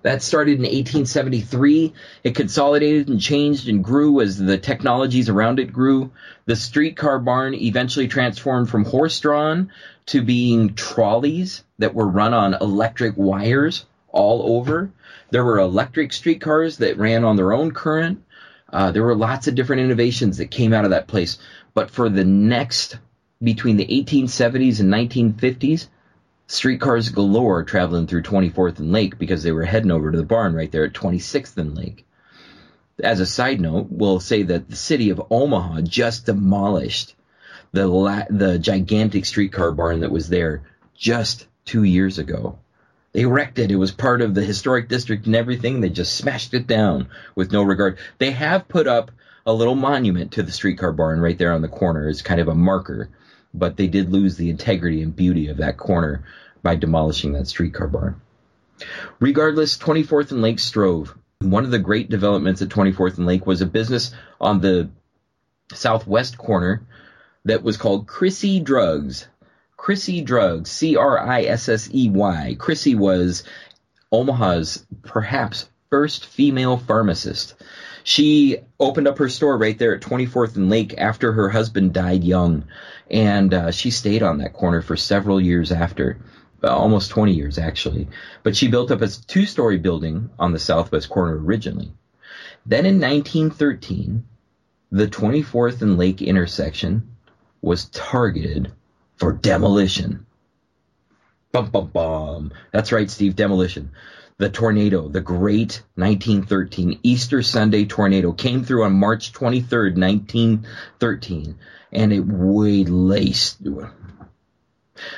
That 0.03 0.23
started 0.23 0.55
in 0.55 0.63
1873. 0.63 1.93
It 2.25 2.35
consolidated 2.35 3.09
and 3.09 3.21
changed 3.21 3.69
and 3.69 3.85
grew 3.85 4.21
as 4.21 4.37
the 4.37 4.59
technologies 4.59 5.29
around 5.29 5.61
it 5.61 5.73
grew. 5.73 6.11
The 6.47 6.57
streetcar 6.57 7.21
barn 7.21 7.55
eventually 7.55 8.09
transformed 8.09 8.69
from 8.69 8.85
horse 8.85 9.19
drawn 9.21 9.71
to 10.07 10.23
being 10.23 10.75
trolleys 10.75 11.63
that 11.79 11.95
were 11.95 12.09
run 12.09 12.35
on 12.35 12.55
electric 12.55 13.17
wires 13.17 13.87
all 14.09 14.57
over. 14.57 14.91
There 15.31 15.45
were 15.45 15.61
electric 15.61 16.13
streetcars 16.13 16.79
that 16.79 16.99
ran 16.99 17.25
on 17.25 17.37
their 17.37 17.53
own 17.53 17.71
current. 17.71 18.23
Uh, 18.73 18.91
there 18.91 19.05
were 19.05 19.15
lots 19.15 19.47
of 19.47 19.55
different 19.55 19.83
innovations 19.83 20.39
that 20.39 20.51
came 20.51 20.73
out 20.73 20.85
of 20.85 20.91
that 20.91 21.07
place. 21.07 21.39
But 21.75 21.91
for 21.91 22.09
the 22.09 22.25
next, 22.25 22.99
between 23.43 23.77
the 23.77 23.87
1870s 23.87 24.81
and 24.81 24.93
1950s, 24.93 25.87
streetcars 26.53 27.09
galore 27.09 27.65
traveling 27.65 28.07
through 28.07 28.23
24th 28.23 28.79
and 28.79 28.93
Lake 28.93 29.19
because 29.19 29.43
they 29.43 29.53
were 29.53 29.65
heading 29.65 29.91
over 29.91 30.11
to 30.11 30.19
the 30.19 30.23
barn 30.23 30.55
right 30.55 30.71
there 30.71 30.85
at 30.85 30.93
26th 30.93 31.57
and 31.57 31.75
Lake. 31.75 32.05
As 33.03 33.21
a 33.21 33.27
side 33.27 33.59
note, 33.59 33.87
we'll 33.89 34.21
say 34.21 34.43
that 34.43 34.69
the 34.69 34.77
city 34.77 35.09
of 35.09 35.23
Omaha 35.31 35.81
just 35.81 36.27
demolished 36.27 37.15
the 37.73 37.87
la- 37.87 38.27
the 38.29 38.59
gigantic 38.59 39.25
streetcar 39.25 39.73
barn 39.73 40.01
that 40.01 40.13
was 40.13 40.29
there 40.29 40.63
just 40.95 41.47
two 41.65 41.85
years 41.85 42.19
ago. 42.19 42.59
They 43.13 43.25
wrecked 43.25 43.59
it. 43.59 43.71
It 43.71 43.77
was 43.77 43.91
part 43.91 44.21
of 44.21 44.35
the 44.35 44.45
historic 44.45 44.91
district 44.91 45.25
and 45.25 45.35
everything. 45.35 45.81
They 45.81 45.89
just 45.89 46.17
smashed 46.17 46.53
it 46.53 46.67
down 46.67 47.09
with 47.35 47.51
no 47.51 47.63
regard. 47.63 47.97
They 48.19 48.31
have 48.31 48.69
put 48.69 48.87
up 48.87 49.11
a 49.47 49.55
little 49.55 49.75
monument 49.75 50.33
to 50.33 50.43
the 50.43 50.53
streetcar 50.53 50.93
barn 50.93 51.21
right 51.21 51.39
there 51.39 51.53
on 51.53 51.63
the 51.63 51.69
corner 51.69 52.09
as 52.09 52.21
kind 52.21 52.41
of 52.41 52.49
a 52.49 52.55
marker, 52.55 53.09
but 53.55 53.77
they 53.77 53.87
did 53.87 54.13
lose 54.13 54.37
the 54.37 54.51
integrity 54.51 55.03
and 55.03 55.15
beauty 55.15 55.49
of 55.49 55.59
that 55.59 55.77
corner 55.77 56.25
by 56.63 56.77
demolishing 56.77 57.33
that 57.33 57.47
streetcar 57.47 57.89
barn. 57.89 58.21
Regardless, 59.21 59.77
24th 59.77 60.33
and 60.33 60.43
Lake 60.43 60.59
strove. 60.59 61.15
One 61.41 61.65
of 61.65 61.71
the 61.71 61.79
great 61.79 62.09
developments 62.09 62.63
at 62.63 62.69
24th 62.69 63.19
and 63.19 63.27
Lake 63.27 63.47
was 63.47 63.61
a 63.61 63.67
business 63.67 64.15
on 64.41 64.61
the 64.61 64.91
southwest 65.73 66.39
corner 66.39 66.83
that 67.45 67.63
was 67.63 67.77
called 67.77 68.07
Crissey 68.07 68.63
Drugs. 68.63 69.27
Crissey 69.77 70.25
Drugs, 70.25 70.71
C 70.71 70.97
R 70.97 71.19
I 71.19 71.43
S 71.43 71.69
S 71.69 71.89
E 71.93 72.09
Y. 72.09 72.57
Crissey 72.59 72.97
was 72.97 73.43
Omaha's 74.13 74.87
perhaps 75.03 75.69
first 75.91 76.27
female 76.27 76.77
pharmacist. 76.77 77.55
She 78.05 78.59
opened 78.79 79.09
up 79.09 79.19
her 79.19 79.29
store 79.29 79.59
right 79.59 79.79
there 79.79 79.95
at 79.95 80.03
24th 80.03 80.57
and 80.57 80.71
Lake 80.71 80.95
after 80.99 81.33
her 81.33 81.49
husband 81.49 81.93
died 81.93 82.25
young, 82.25 82.65
and 83.11 83.53
uh, 83.53 83.71
she 83.71 83.91
stayed 83.91 84.23
on 84.23 84.39
that 84.39 84.53
corner 84.53 84.83
for 84.83 84.97
several 84.97 85.41
years 85.41 85.73
after. 85.73 86.19
Almost 86.63 87.11
20 87.11 87.33
years 87.33 87.59
actually. 87.59 88.07
But 88.45 88.55
she 88.57 88.69
built 88.69 88.93
up 88.93 89.03
a 89.03 89.09
two 89.09 89.47
story 89.47 89.79
building 89.79 90.31
on 90.39 90.53
the 90.53 90.61
southwest 90.61 91.09
corner 91.09 91.37
originally. 91.37 91.93
Then 92.65 92.87
in 92.87 93.01
1913, 93.01 94.25
the 94.93 95.09
24th 95.09 95.83
and 95.83 95.99
Lake 95.99 96.23
intersection 96.23 97.17
was 97.61 97.87
targeted 97.87 98.71
for 99.17 99.33
demolition. 99.33 100.27
Bum, 101.51 101.71
bum, 101.71 101.89
bum. 101.89 102.53
That's 102.73 102.93
right, 102.93 103.11
Steve, 103.11 103.37
demolition. 103.37 103.91
The 104.43 104.51
tornado, 104.51 105.07
the 105.07 105.21
great 105.21 105.83
1913 105.95 106.99
Easter 107.05 107.43
Sunday 107.43 107.85
tornado 107.85 108.33
came 108.33 108.65
through 108.65 108.83
on 108.83 108.93
March 108.93 109.33
23rd, 109.33 109.97
1913, 109.97 111.55
and 111.93 112.13
it 112.13 112.27
waylaced. 112.27 113.63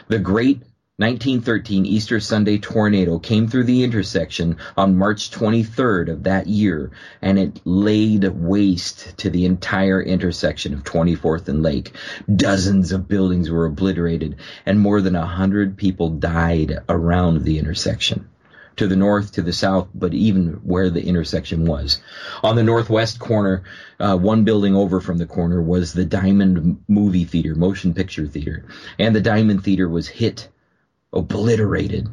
The 0.08 0.18
great 0.18 0.58
1913 0.98 1.86
Easter 1.86 2.20
Sunday 2.20 2.58
tornado 2.58 3.18
came 3.18 3.48
through 3.48 3.64
the 3.64 3.82
intersection 3.82 4.58
on 4.76 4.98
March 4.98 5.30
23rd 5.30 6.10
of 6.10 6.24
that 6.24 6.46
year, 6.46 6.90
and 7.22 7.38
it 7.38 7.62
laid 7.64 8.24
waste 8.24 9.16
to 9.16 9.30
the 9.30 9.46
entire 9.46 10.02
intersection 10.02 10.74
of 10.74 10.84
24th 10.84 11.48
and 11.48 11.62
Lake. 11.62 11.96
Dozens 12.36 12.92
of 12.92 13.08
buildings 13.08 13.50
were 13.50 13.64
obliterated, 13.64 14.36
and 14.66 14.78
more 14.78 15.00
than 15.00 15.16
a 15.16 15.24
hundred 15.24 15.78
people 15.78 16.10
died 16.10 16.80
around 16.90 17.44
the 17.44 17.58
intersection. 17.58 18.28
To 18.76 18.88
the 18.88 18.96
north, 18.96 19.32
to 19.32 19.42
the 19.42 19.52
south, 19.52 19.88
but 19.94 20.14
even 20.14 20.60
where 20.64 20.90
the 20.90 21.04
intersection 21.04 21.64
was. 21.64 22.00
On 22.42 22.56
the 22.56 22.64
northwest 22.64 23.20
corner, 23.20 23.62
uh, 24.00 24.16
one 24.16 24.44
building 24.44 24.74
over 24.74 25.00
from 25.00 25.18
the 25.18 25.26
corner 25.26 25.62
was 25.62 25.92
the 25.92 26.04
Diamond 26.04 26.82
Movie 26.88 27.24
Theater, 27.24 27.54
Motion 27.54 27.94
Picture 27.94 28.26
Theater. 28.26 28.64
And 28.98 29.14
the 29.14 29.20
Diamond 29.20 29.62
Theater 29.62 29.88
was 29.88 30.08
hit 30.08 30.48
obliterated 31.12 32.08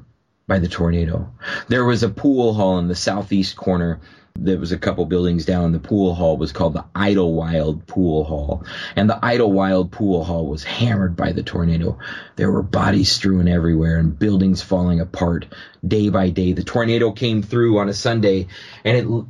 by 0.47 0.59
the 0.59 0.67
tornado. 0.67 1.33
There 1.67 1.85
was 1.85 2.03
a 2.03 2.09
pool 2.09 2.53
hall 2.53 2.77
in 2.77 2.87
the 2.87 2.95
southeast 2.95 3.55
corner. 3.55 3.99
There 4.35 4.57
was 4.57 4.71
a 4.71 4.77
couple 4.77 5.05
buildings 5.05 5.45
down. 5.45 5.71
The 5.71 5.79
pool 5.79 6.15
hall 6.15 6.37
was 6.37 6.51
called 6.51 6.73
the 6.73 6.85
Idlewild 6.95 7.85
Pool 7.85 8.23
Hall. 8.23 8.65
And 8.95 9.09
the 9.09 9.23
Idlewild 9.23 9.91
Pool 9.91 10.23
Hall 10.23 10.47
was 10.47 10.63
hammered 10.63 11.15
by 11.15 11.31
the 11.31 11.43
tornado. 11.43 11.99
There 12.37 12.51
were 12.51 12.63
bodies 12.63 13.11
strewn 13.11 13.47
everywhere 13.47 13.97
and 13.99 14.17
buildings 14.17 14.61
falling 14.61 14.99
apart 14.99 15.45
day 15.87 16.09
by 16.09 16.29
day. 16.29 16.53
The 16.53 16.63
tornado 16.63 17.11
came 17.11 17.43
through 17.43 17.79
on 17.79 17.89
a 17.89 17.93
Sunday 17.93 18.47
and 18.83 18.97
it 18.97 19.25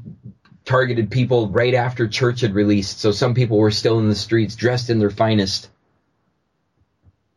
targeted 0.65 1.11
people 1.11 1.49
right 1.49 1.73
after 1.73 2.07
church 2.07 2.41
had 2.41 2.53
released. 2.53 2.99
So 2.99 3.11
some 3.11 3.33
people 3.33 3.57
were 3.57 3.71
still 3.71 3.99
in 3.99 4.07
the 4.07 4.15
streets 4.15 4.55
dressed 4.55 4.89
in 4.89 4.99
their 4.99 5.09
finest. 5.09 5.69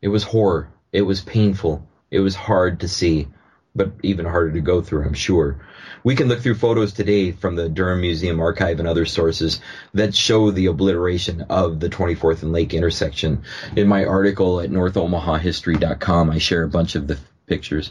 It 0.00 0.08
was 0.08 0.22
horror. 0.22 0.68
It 0.92 1.02
was 1.02 1.20
painful. 1.20 1.88
It 2.10 2.20
was 2.20 2.36
hard 2.36 2.80
to 2.80 2.88
see, 2.88 3.26
but 3.74 3.90
even 4.02 4.24
harder 4.24 4.52
to 4.52 4.60
go 4.60 4.80
through, 4.80 5.04
I'm 5.04 5.14
sure. 5.14 5.58
We 6.04 6.14
can 6.14 6.28
look 6.28 6.40
through 6.40 6.54
photos 6.54 6.92
today 6.92 7.32
from 7.32 7.56
the 7.56 7.68
Durham 7.68 8.02
Museum 8.02 8.38
Archive 8.38 8.78
and 8.78 8.86
other 8.86 9.04
sources 9.04 9.60
that 9.94 10.14
show 10.14 10.50
the 10.50 10.66
obliteration 10.66 11.42
of 11.50 11.80
the 11.80 11.88
24th 11.88 12.42
and 12.42 12.52
Lake 12.52 12.72
intersection. 12.72 13.42
In 13.74 13.88
my 13.88 14.04
article 14.04 14.60
at 14.60 14.70
NorthOmahaHistory.com, 14.70 16.30
I 16.30 16.38
share 16.38 16.62
a 16.62 16.68
bunch 16.68 16.94
of 16.94 17.08
the 17.08 17.18
pictures. 17.46 17.90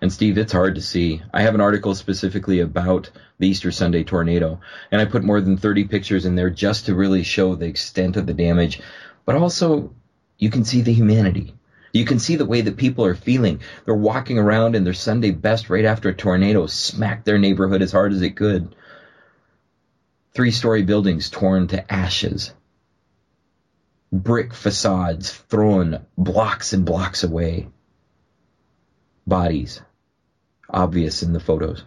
And 0.00 0.12
Steve, 0.12 0.38
it's 0.38 0.52
hard 0.52 0.76
to 0.76 0.80
see. 0.80 1.20
I 1.32 1.42
have 1.42 1.54
an 1.54 1.60
article 1.60 1.94
specifically 1.94 2.60
about 2.60 3.10
the 3.38 3.48
Easter 3.48 3.72
Sunday 3.72 4.04
tornado, 4.04 4.60
and 4.92 5.00
I 5.00 5.04
put 5.04 5.24
more 5.24 5.40
than 5.40 5.56
30 5.56 5.84
pictures 5.84 6.26
in 6.26 6.36
there 6.36 6.50
just 6.50 6.86
to 6.86 6.94
really 6.94 7.24
show 7.24 7.54
the 7.54 7.66
extent 7.66 8.16
of 8.16 8.26
the 8.26 8.34
damage, 8.34 8.80
but 9.24 9.34
also 9.34 9.92
you 10.38 10.50
can 10.50 10.64
see 10.64 10.80
the 10.82 10.92
humanity. 10.92 11.54
You 11.94 12.04
can 12.04 12.18
see 12.18 12.34
the 12.34 12.44
way 12.44 12.60
that 12.60 12.76
people 12.76 13.04
are 13.04 13.14
feeling. 13.14 13.60
They're 13.84 13.94
walking 13.94 14.36
around 14.36 14.74
in 14.74 14.82
their 14.82 14.92
Sunday 14.92 15.30
best 15.30 15.70
right 15.70 15.84
after 15.84 16.08
a 16.08 16.14
tornado 16.14 16.66
smacked 16.66 17.24
their 17.24 17.38
neighborhood 17.38 17.82
as 17.82 17.92
hard 17.92 18.12
as 18.12 18.20
it 18.20 18.34
could. 18.34 18.74
Three 20.34 20.50
story 20.50 20.82
buildings 20.82 21.30
torn 21.30 21.68
to 21.68 21.92
ashes. 21.92 22.52
Brick 24.12 24.54
facades 24.54 25.30
thrown 25.30 26.04
blocks 26.18 26.72
and 26.72 26.84
blocks 26.84 27.22
away. 27.22 27.68
Bodies. 29.24 29.80
Obvious 30.68 31.22
in 31.22 31.32
the 31.32 31.38
photos. 31.38 31.84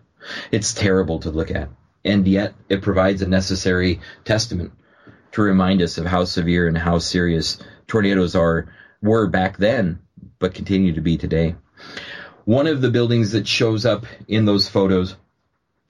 It's 0.54 0.74
terrible 0.74 1.20
to 1.20 1.32
look 1.32 1.52
at. 1.52 1.68
And 2.06 2.26
yet 2.26 2.54
it 2.70 2.82
provides 2.82 3.22
a 3.22 3.28
necessary 3.28 4.00
testament 4.24 4.72
to 5.34 5.42
remind 5.42 5.82
us 5.82 5.98
of 5.98 6.06
how 6.06 6.24
severe 6.24 6.66
and 6.66 6.78
how 6.78 7.00
serious 7.00 7.58
tornadoes 7.88 8.36
are 8.36 8.70
were 9.02 9.28
back 9.28 9.58
then, 9.58 10.00
but 10.40 10.54
continue 10.54 10.94
to 10.94 11.02
be 11.02 11.18
today. 11.18 11.56
One 12.46 12.68
of 12.68 12.82
the 12.82 12.92
buildings 12.92 13.32
that 13.32 13.48
shows 13.48 13.86
up 13.86 14.06
in 14.28 14.46
those 14.46 14.68
photos 14.68 15.16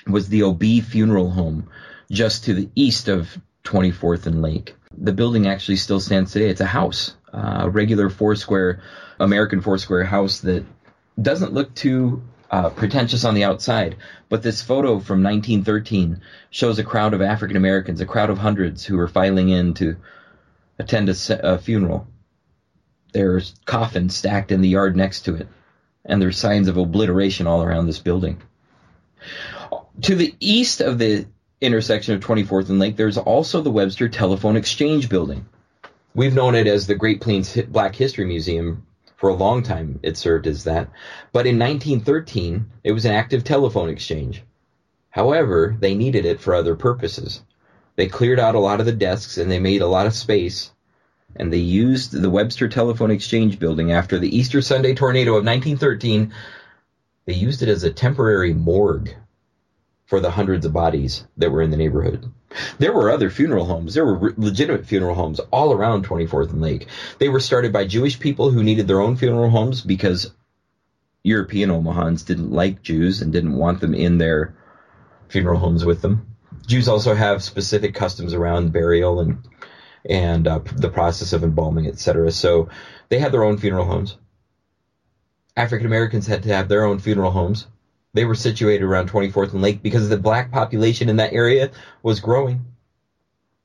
was 0.08 0.30
the 0.30 0.44
OB 0.44 0.64
Funeral 0.84 1.30
Home, 1.30 1.70
just 2.10 2.46
to 2.46 2.54
the 2.54 2.70
east 2.76 3.08
of 3.08 3.38
24th 3.64 4.26
and 4.26 4.42
Lake. 4.42 4.76
The 4.98 5.14
building 5.14 5.48
actually 5.48 5.76
still 5.76 6.00
stands 6.00 6.32
today. 6.32 6.50
It's 6.50 6.62
a 6.62 6.66
house, 6.66 7.14
uh, 7.34 7.60
a 7.62 7.70
regular 7.70 8.10
four 8.10 8.36
square, 8.36 8.82
American 9.20 9.62
four 9.62 9.78
square 9.78 10.04
house 10.04 10.40
that 10.42 10.66
doesn't 11.22 11.54
look 11.54 11.74
too 11.76 12.24
uh, 12.50 12.70
pretentious 12.70 13.26
on 13.26 13.34
the 13.34 13.44
outside. 13.44 13.98
But 14.30 14.44
this 14.44 14.62
photo 14.62 15.00
from 15.00 15.24
1913 15.24 16.22
shows 16.50 16.80
a 16.80 16.84
crowd 16.84 17.14
of 17.14 17.22
African 17.22 17.58
Americans, 17.58 18.02
a 18.02 18.06
crowd 18.06 18.30
of 18.30 18.38
hundreds 18.38 18.86
who 18.86 18.98
were 18.98 19.08
filing 19.08 19.50
in 19.50 19.74
to 19.76 19.98
attend 20.80 21.10
a, 21.10 21.16
a 21.44 21.58
funeral. 21.58 22.08
There's 23.14 23.56
coffins 23.66 24.16
stacked 24.16 24.52
in 24.52 24.62
the 24.62 24.70
yard 24.70 24.96
next 24.96 25.22
to 25.22 25.36
it, 25.36 25.48
and 26.06 26.22
there's 26.22 26.38
signs 26.38 26.68
of 26.68 26.78
obliteration 26.78 27.48
all 27.48 27.64
around 27.64 27.88
this 27.88 28.00
building. 28.00 28.42
To 30.02 30.16
the 30.16 30.36
east 30.40 30.82
of 30.82 31.00
the 31.00 31.26
intersection 31.62 32.14
of 32.14 32.22
24th 32.22 32.70
and 32.70 32.80
Lake, 32.80 32.98
there's 32.98 33.18
also 33.18 33.62
the 33.62 33.72
Webster 33.72 34.10
Telephone 34.10 34.56
Exchange 34.56 35.10
Building. 35.10 35.46
We've 36.14 36.34
known 36.34 36.56
it 36.56 36.68
as 36.68 36.86
the 36.86 36.96
Great 36.96 37.22
Plains 37.22 37.56
Black 37.68 37.96
History 37.96 38.26
Museum 38.26 38.86
for 39.16 39.30
a 39.30 39.36
long 39.36 39.64
time. 39.64 40.00
It 40.04 40.18
served 40.18 40.48
as 40.48 40.64
that. 40.66 40.90
But 41.32 41.48
in 41.48 41.58
1913, 41.58 42.70
it 42.84 42.92
was 42.92 43.06
an 43.06 43.14
active 43.14 43.44
telephone 43.44 43.90
exchange. 43.90 44.44
However, 45.10 45.76
they 45.80 45.96
needed 45.96 46.26
it 46.26 46.40
for 46.40 46.54
other 46.54 46.76
purposes. 46.76 47.42
They 47.96 48.08
cleared 48.08 48.40
out 48.40 48.56
a 48.56 48.60
lot 48.60 48.80
of 48.80 48.86
the 48.86 48.92
desks 48.92 49.38
and 49.38 49.50
they 49.50 49.60
made 49.60 49.82
a 49.82 49.88
lot 49.88 50.06
of 50.06 50.14
space 50.14 50.72
and 51.40 51.52
they 51.52 51.58
used 51.58 52.12
the 52.12 52.30
Webster 52.30 52.68
Telephone 52.68 53.12
Exchange 53.12 53.60
building 53.60 53.92
after 53.92 54.20
the 54.20 54.36
Easter 54.36 54.62
Sunday 54.62 54.94
tornado 54.94 55.32
of 55.32 55.46
1913. 55.46 56.34
They 57.26 57.34
used 57.34 57.62
it 57.62 57.70
as 57.70 57.84
a 57.84 57.92
temporary 57.92 58.54
morgue 58.54 59.14
for 60.06 60.20
the 60.20 60.32
hundreds 60.32 60.66
of 60.66 60.74
bodies 60.74 61.26
that 61.38 61.52
were 61.52 61.62
in 61.62 61.70
the 61.70 61.78
neighborhood. 61.78 62.32
There 62.80 62.94
were 62.94 63.12
other 63.12 63.30
funeral 63.30 63.66
homes. 63.66 63.94
There 63.94 64.06
were 64.06 64.34
legitimate 64.38 64.86
funeral 64.86 65.16
homes 65.16 65.40
all 65.52 65.74
around 65.74 66.08
24th 66.08 66.52
and 66.52 66.62
Lake. 66.62 66.88
They 67.20 67.30
were 67.30 67.42
started 67.42 67.74
by 67.74 67.86
Jewish 67.86 68.20
people 68.20 68.50
who 68.50 68.64
needed 68.64 68.88
their 68.88 69.02
own 69.02 69.18
funeral 69.18 69.50
homes 69.50 69.82
because 69.82 70.32
European 71.24 71.70
Omahans 71.70 72.26
didn't 72.26 72.52
like 72.52 72.82
Jews 72.82 73.22
and 73.22 73.34
didn't 73.34 73.58
want 73.58 73.82
them 73.82 73.94
in 73.94 74.18
their 74.18 74.56
funeral 75.28 75.60
homes 75.60 75.84
with 75.84 76.02
them. 76.02 76.26
Jews 76.66 76.88
also 76.88 77.14
have 77.14 77.44
specific 77.44 77.94
customs 77.94 78.34
around 78.34 78.72
burial 78.72 79.20
and 79.20 79.44
and 80.10 80.48
uh, 80.48 80.60
the 80.76 80.90
process 80.90 81.34
of 81.34 81.44
embalming, 81.44 81.88
etc. 81.88 82.32
So 82.32 82.70
they 83.10 83.20
had 83.20 83.32
their 83.32 83.44
own 83.44 83.58
funeral 83.58 83.86
homes. 83.86 84.18
African 85.56 85.88
Americans 85.88 86.28
had 86.28 86.44
to 86.44 86.50
have 86.50 86.70
their 86.70 86.84
own 86.84 87.00
funeral 87.00 87.32
homes. 87.32 87.68
They 88.14 88.26
were 88.26 88.36
situated 88.36 88.84
around 88.84 89.10
24th 89.10 89.54
and 89.54 89.62
Lake 89.62 89.82
because 89.82 90.08
the 90.10 90.18
black 90.18 90.52
population 90.52 91.10
in 91.10 91.18
that 91.18 91.34
area 91.34 91.72
was 92.04 92.20
growing. 92.20 92.66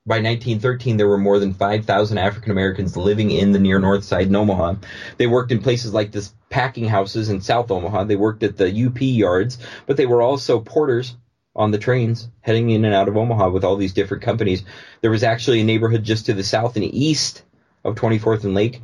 By 0.05 0.17
1913, 0.17 0.97
there 0.97 1.07
were 1.07 1.17
more 1.17 1.39
than 1.39 1.53
5,000 1.53 2.19
African 2.19 2.51
Americans 2.51 2.97
living 2.97 3.31
in 3.31 3.53
the 3.53 3.61
near 3.61 3.79
north 3.79 4.03
side 4.03 4.27
in 4.27 4.35
Omaha. 4.35 4.75
They 5.17 5.29
worked 5.29 5.53
in 5.53 5.63
places 5.63 5.95
like 5.95 6.11
this 6.11 6.35
packing 6.51 6.89
houses 6.89 7.29
in 7.29 7.41
South 7.41 7.71
Omaha. 7.71 8.05
They 8.05 8.17
worked 8.17 8.43
at 8.43 8.57
the 8.57 8.87
UP 8.87 9.01
yards, 9.01 9.59
but 9.87 9.97
they 9.97 10.07
were 10.07 10.21
also 10.21 10.59
porters 10.59 11.15
on 11.55 11.71
the 11.71 11.79
trains 11.79 12.29
heading 12.41 12.71
in 12.71 12.85
and 12.85 12.95
out 12.95 13.09
of 13.09 13.17
Omaha 13.17 13.51
with 13.51 13.65
all 13.65 13.77
these 13.77 13.93
different 13.93 14.23
companies. 14.23 14.65
There 15.01 15.11
was 15.11 15.23
actually 15.23 15.61
a 15.61 15.65
neighborhood 15.65 16.05
just 16.05 16.27
to 16.27 16.33
the 16.33 16.45
south 16.45 16.77
and 16.77 16.85
east 16.85 17.43
of 17.85 17.95
24th 17.95 18.45
and 18.45 18.55
Lake 18.55 18.81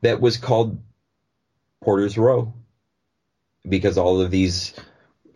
that 0.00 0.20
was 0.20 0.36
called 0.36 0.78
Porter's 1.82 2.18
Row 2.18 2.52
because 3.68 3.98
all 3.98 4.20
of 4.20 4.30
these 4.30 4.74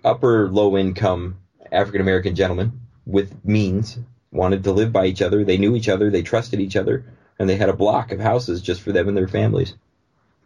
upper 0.05 0.48
low 0.48 0.76
income 0.76 1.37
African 1.70 2.00
American 2.00 2.35
gentlemen 2.35 2.81
with 3.05 3.44
means 3.44 3.98
wanted 4.33 4.64
to 4.64 4.72
live 4.72 4.92
by 4.92 5.07
each 5.07 5.22
other. 5.22 5.44
They 5.44 5.59
knew 5.59 5.76
each 5.76 5.88
other, 5.88 6.11
they 6.11 6.22
trusted 6.22 6.61
each 6.61 6.76
other, 6.76 7.05
and 7.38 7.48
they 7.48 7.57
had 7.57 7.68
a 7.68 7.74
block 7.74 8.12
of 8.12 8.20
houses 8.20 8.61
just 8.61 8.81
for 8.81 8.92
them 8.92 9.09
and 9.09 9.16
their 9.16 9.29
families. 9.29 9.74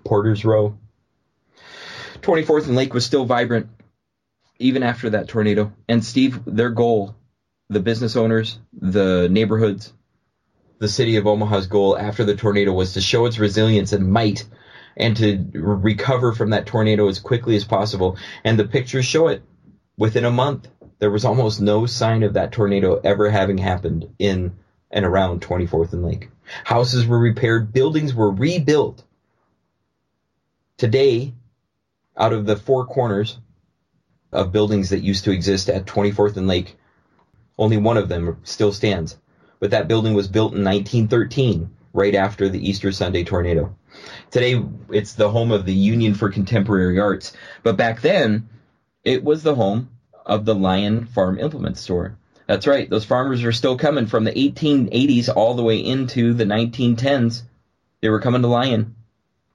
Porter's 0.05 0.45
Row. 0.45 0.77
24th 2.21 2.67
and 2.67 2.77
Lake 2.77 2.93
was 2.93 3.05
still 3.05 3.25
vibrant 3.25 3.69
even 4.61 4.83
after 4.83 5.11
that 5.11 5.27
tornado. 5.27 5.73
And 5.89 6.05
Steve, 6.05 6.41
their 6.47 6.71
goal, 6.71 7.17
the 7.69 7.81
business 7.81 8.15
owners, 8.15 8.59
the 8.73 9.29
neighborhoods, 9.29 9.93
the 10.79 10.89
city 10.89 11.17
of 11.17 11.27
Omaha's 11.27 11.67
goal 11.67 11.99
after 11.99 12.25
the 12.25 12.37
tornado 12.37 12.73
was 12.73 12.95
to 12.95 13.01
show 13.01 13.27
its 13.27 13.39
resilience 13.39 13.93
and 13.93 14.11
might 14.11 14.45
and 14.97 15.17
to 15.17 15.45
recover 15.55 16.33
from 16.33 16.51
that 16.51 16.67
tornado 16.67 17.09
as 17.09 17.19
quickly 17.19 17.57
as 17.57 17.65
possible. 17.65 18.17
And 18.45 18.59
the 18.59 18.67
pictures 18.67 19.05
show 19.05 19.29
it. 19.29 19.43
Within 19.97 20.25
a 20.25 20.31
month, 20.31 20.69
there 20.99 21.11
was 21.11 21.25
almost 21.25 21.61
no 21.61 21.87
sign 21.87 22.23
of 22.23 22.35
that 22.35 22.53
tornado 22.53 23.01
ever 23.03 23.31
having 23.31 23.59
happened 23.59 24.15
in 24.19 24.57
and 24.91 25.05
around 25.05 25.41
24th 25.41 25.93
and 25.93 26.05
Lake. 26.05 26.31
Houses 26.65 27.07
were 27.07 27.19
repaired, 27.19 27.73
buildings 27.73 28.15
were 28.15 28.31
rebuilt. 28.31 29.05
Today, 30.77 31.35
out 32.17 32.33
of 32.33 32.45
the 32.45 32.57
four 32.57 32.87
corners 32.87 33.39
of 34.33 34.53
buildings 34.53 34.91
that 34.91 35.03
used 35.03 35.25
to 35.25 35.33
exist 35.33 35.69
at 35.69 35.87
24th 35.87 36.37
and 36.37 36.47
Lake, 36.47 36.77
only 37.59 37.77
one 37.77 37.97
of 37.97 38.09
them 38.09 38.39
still 38.45 38.73
stands. 38.73 39.17
But 39.59 39.71
that 39.73 39.89
building 39.89 40.15
was 40.15 40.29
built 40.29 40.55
in 40.55 40.65
1913, 40.65 41.71
right 41.93 42.15
after 42.15 42.49
the 42.49 42.69
Easter 42.69 42.93
Sunday 42.93 43.25
tornado. 43.25 43.77
Today, 44.31 44.63
it's 44.91 45.15
the 45.15 45.31
home 45.31 45.51
of 45.51 45.67
the 45.67 45.75
Union 45.75 46.15
for 46.15 46.31
Contemporary 46.31 46.99
Arts. 46.99 47.33
But 47.63 47.77
back 47.77 48.01
then, 48.01 48.49
it 49.05 49.23
was 49.25 49.43
the 49.43 49.55
home 49.55 49.91
of 50.25 50.45
the 50.45 50.55
Lion 50.55 51.07
Farm 51.07 51.39
Implement 51.39 51.77
Store. 51.77 52.17
That's 52.47 52.67
right, 52.67 52.89
those 52.89 53.05
farmers 53.05 53.43
were 53.43 53.53
still 53.53 53.77
coming 53.77 54.07
from 54.07 54.25
the 54.25 54.33
1880s 54.33 55.29
all 55.29 55.55
the 55.55 55.63
way 55.63 55.79
into 55.79 56.33
the 56.33 56.45
1910s. 56.45 57.43
They 58.01 58.09
were 58.09 58.21
coming 58.21 58.43
to 58.43 58.49
Lion. 58.49 58.97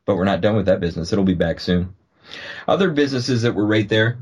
But 0.05 0.17
we're 0.17 0.25
not 0.25 0.41
done 0.41 0.55
with 0.55 0.67
that 0.67 0.79
business. 0.79 1.11
It'll 1.11 1.25
be 1.25 1.33
back 1.33 1.59
soon. 1.59 1.95
Other 2.67 2.91
businesses 2.91 3.41
that 3.41 3.55
were 3.55 3.65
right 3.65 3.89
there 3.89 4.19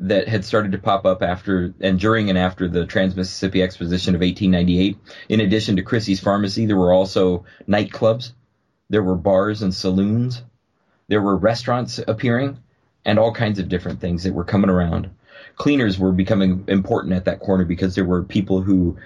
that 0.00 0.28
had 0.28 0.44
started 0.44 0.72
to 0.72 0.78
pop 0.78 1.06
up 1.06 1.22
after 1.22 1.74
and 1.80 1.98
during 1.98 2.28
and 2.28 2.38
after 2.38 2.68
the 2.68 2.86
Trans 2.86 3.16
Mississippi 3.16 3.62
Exposition 3.62 4.14
of 4.14 4.20
1898. 4.20 4.96
In 5.28 5.40
addition 5.40 5.76
to 5.76 5.82
Crissey's 5.82 6.20
Pharmacy, 6.20 6.66
there 6.66 6.76
were 6.76 6.92
also 6.92 7.44
nightclubs, 7.68 8.32
there 8.90 9.02
were 9.02 9.16
bars 9.16 9.62
and 9.62 9.74
saloons, 9.74 10.42
there 11.08 11.22
were 11.22 11.36
restaurants 11.36 11.98
appearing, 12.06 12.58
and 13.04 13.18
all 13.18 13.32
kinds 13.32 13.58
of 13.58 13.68
different 13.68 14.00
things 14.00 14.24
that 14.24 14.34
were 14.34 14.44
coming 14.44 14.70
around. 14.70 15.10
Cleaners 15.56 15.98
were 15.98 16.12
becoming 16.12 16.64
important 16.66 17.14
at 17.14 17.24
that 17.24 17.40
corner 17.40 17.64
because 17.64 17.94
there 17.94 18.04
were 18.04 18.22
people 18.22 18.60
who 18.60 18.96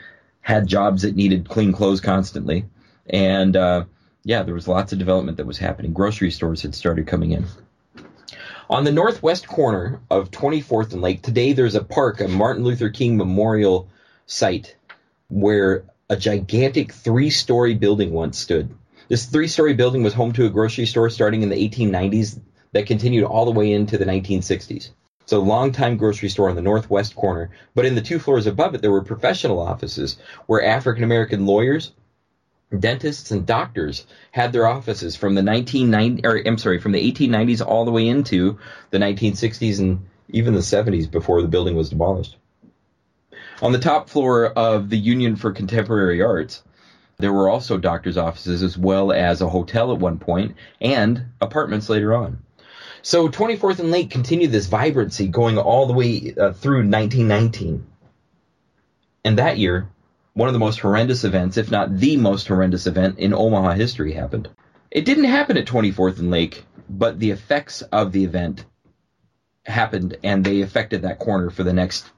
had 0.40 0.66
jobs 0.66 1.02
that 1.02 1.14
needed 1.14 1.48
clean 1.48 1.72
clothes 1.72 2.00
constantly. 2.00 2.64
And 3.08 3.56
uh, 3.56 3.84
yeah, 4.24 4.42
there 4.42 4.54
was 4.54 4.66
lots 4.66 4.92
of 4.92 4.98
development 4.98 5.36
that 5.36 5.46
was 5.46 5.58
happening. 5.58 5.92
Grocery 5.92 6.30
stores 6.30 6.62
had 6.62 6.74
started 6.74 7.06
coming 7.06 7.32
in. 7.32 7.46
On 8.70 8.84
the 8.84 8.92
northwest 8.92 9.48
corner 9.48 10.00
of 10.10 10.30
24th 10.30 10.92
and 10.92 11.02
Lake, 11.02 11.22
today 11.22 11.54
there's 11.54 11.74
a 11.74 11.82
park, 11.82 12.20
a 12.20 12.28
Martin 12.28 12.62
Luther 12.62 12.88
King 12.88 13.16
Memorial 13.16 13.88
site, 14.26 14.76
where 15.28 15.82
a 16.08 16.16
gigantic 16.16 16.92
three 16.92 17.30
story 17.30 17.74
building 17.74 18.12
once 18.12 18.38
stood. 18.38 18.72
This 19.08 19.26
three 19.26 19.48
story 19.48 19.74
building 19.74 20.04
was 20.04 20.14
home 20.14 20.32
to 20.34 20.46
a 20.46 20.50
grocery 20.50 20.86
store 20.86 21.10
starting 21.10 21.42
in 21.42 21.48
the 21.48 21.68
1890s 21.68 22.38
that 22.70 22.86
continued 22.86 23.24
all 23.24 23.44
the 23.44 23.50
way 23.50 23.72
into 23.72 23.98
the 23.98 24.04
1960s. 24.04 24.90
It's 25.22 25.32
a 25.32 25.38
long-time 25.38 25.96
grocery 25.96 26.28
store 26.28 26.48
on 26.48 26.54
the 26.54 26.62
northwest 26.62 27.16
corner, 27.16 27.50
but 27.74 27.86
in 27.86 27.96
the 27.96 28.00
two 28.00 28.20
floors 28.20 28.46
above 28.46 28.76
it, 28.76 28.82
there 28.82 28.92
were 28.92 29.02
professional 29.02 29.58
offices 29.58 30.16
where 30.46 30.64
African 30.64 31.02
American 31.02 31.44
lawyers, 31.44 31.90
dentists 32.78 33.30
and 33.30 33.46
doctors 33.46 34.06
had 34.30 34.52
their 34.52 34.66
offices 34.66 35.16
from 35.16 35.34
the 35.34 35.42
1990 35.42 36.26
or 36.26 36.40
I'm 36.46 36.58
sorry 36.58 36.80
from 36.80 36.92
the 36.92 37.12
1890s 37.12 37.66
all 37.66 37.84
the 37.84 37.90
way 37.90 38.06
into 38.06 38.58
the 38.90 38.98
1960s 38.98 39.80
and 39.80 40.06
even 40.28 40.54
the 40.54 40.60
70s 40.60 41.10
before 41.10 41.42
the 41.42 41.48
building 41.48 41.74
was 41.74 41.90
demolished. 41.90 42.36
On 43.62 43.72
the 43.72 43.78
top 43.78 44.08
floor 44.08 44.46
of 44.46 44.88
the 44.88 44.98
Union 44.98 45.36
for 45.36 45.52
Contemporary 45.52 46.22
Arts, 46.22 46.62
there 47.18 47.32
were 47.32 47.50
also 47.50 47.76
doctors' 47.76 48.16
offices 48.16 48.62
as 48.62 48.78
well 48.78 49.12
as 49.12 49.40
a 49.40 49.48
hotel 49.48 49.92
at 49.92 49.98
one 49.98 50.18
point 50.18 50.56
and 50.80 51.26
apartments 51.40 51.88
later 51.88 52.14
on. 52.14 52.38
So 53.02 53.28
24th 53.28 53.80
and 53.80 53.90
Lake 53.90 54.10
continued 54.10 54.52
this 54.52 54.66
vibrancy 54.66 55.28
going 55.28 55.58
all 55.58 55.86
the 55.86 55.92
way 55.92 56.34
uh, 56.38 56.52
through 56.52 56.88
1919. 56.88 57.86
And 59.24 59.38
that 59.38 59.58
year, 59.58 59.88
one 60.32 60.48
of 60.48 60.52
the 60.52 60.58
most 60.58 60.80
horrendous 60.80 61.24
events, 61.24 61.56
if 61.56 61.70
not 61.70 61.98
the 61.98 62.16
most 62.16 62.48
horrendous 62.48 62.86
event 62.86 63.18
in 63.18 63.34
Omaha 63.34 63.72
history 63.72 64.12
happened. 64.12 64.48
It 64.90 65.04
didn't 65.04 65.24
happen 65.24 65.56
at 65.56 65.66
24th 65.66 66.18
and 66.18 66.30
Lake, 66.30 66.64
but 66.88 67.18
the 67.18 67.30
effects 67.30 67.82
of 67.82 68.12
the 68.12 68.24
event 68.24 68.64
happened 69.64 70.16
and 70.22 70.44
they 70.44 70.62
affected 70.62 71.02
that 71.02 71.18
corner 71.18 71.50
for 71.50 71.62
the 71.62 71.72
next, 71.72 72.10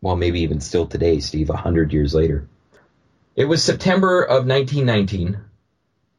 well, 0.00 0.16
maybe 0.16 0.40
even 0.40 0.60
still 0.60 0.86
today, 0.86 1.20
Steve, 1.20 1.48
100 1.48 1.92
years 1.92 2.14
later. 2.14 2.46
It 3.36 3.44
was 3.44 3.62
September 3.62 4.22
of 4.22 4.46
1919 4.46 5.38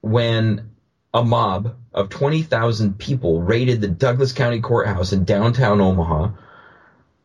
when 0.01 0.69
a 1.13 1.23
mob 1.23 1.75
of 1.93 2.09
20,000 2.09 2.97
people 2.97 3.41
raided 3.41 3.81
the 3.81 3.87
Douglas 3.87 4.31
County 4.31 4.61
Courthouse 4.61 5.11
in 5.11 5.25
downtown 5.25 5.81
Omaha 5.81 6.29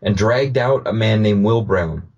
and 0.02 0.16
dragged 0.16 0.58
out 0.58 0.86
a 0.86 0.92
man 0.92 1.22
named 1.22 1.44
Will 1.44 1.62
Brown. 1.62 2.08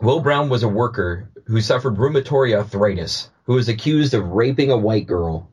Will 0.00 0.20
Brown 0.20 0.48
was 0.48 0.64
a 0.64 0.68
worker 0.68 1.30
who 1.46 1.60
suffered 1.60 1.96
rheumatoid 1.96 2.54
arthritis, 2.54 3.30
who 3.44 3.54
was 3.54 3.68
accused 3.68 4.14
of 4.14 4.32
raping 4.32 4.70
a 4.70 4.76
white 4.76 5.06
girl. 5.06 5.48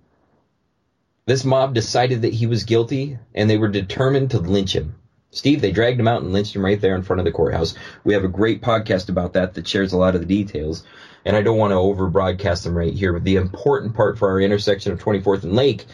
This 1.28 1.46
mob 1.46 1.76
decided 1.76 2.24
that 2.24 2.34
he 2.34 2.48
was 2.48 2.64
guilty, 2.64 3.20
and 3.36 3.50
they 3.50 3.58
were 3.58 3.68
determined 3.68 4.32
to 4.32 4.40
lynch 4.40 4.76
him. 4.76 4.96
Steve, 5.30 5.62
they 5.62 5.72
dragged 5.72 6.00
him 6.00 6.08
out 6.08 6.24
and 6.24 6.34
lynched 6.34 6.56
him 6.56 6.66
right 6.66 6.82
there 6.82 6.96
in 6.96 7.04
front 7.04 7.20
of 7.20 7.26
the 7.26 7.32
courthouse. 7.32 7.76
We 8.04 8.14
have 8.16 8.24
a 8.24 8.30
great 8.30 8.62
podcast 8.62 9.10
about 9.10 9.34
that 9.34 9.54
that 9.54 9.68
shares 9.68 9.94
a 9.94 9.98
lot 9.98 10.16
of 10.16 10.22
the 10.22 10.28
details, 10.28 10.84
and 11.24 11.36
I 11.36 11.42
don't 11.42 11.60
want 11.60 11.72
to 11.72 11.76
over 11.76 12.08
broadcast 12.08 12.64
them 12.64 12.76
right 12.76 12.94
here, 12.94 13.14
but 13.14 13.24
the 13.24 13.36
important 13.36 13.94
part 13.94 14.18
for 14.18 14.30
our 14.30 14.42
intersection 14.42 14.92
of 14.92 15.00
24th 15.00 15.44
and 15.44 15.56
Lake 15.56 15.86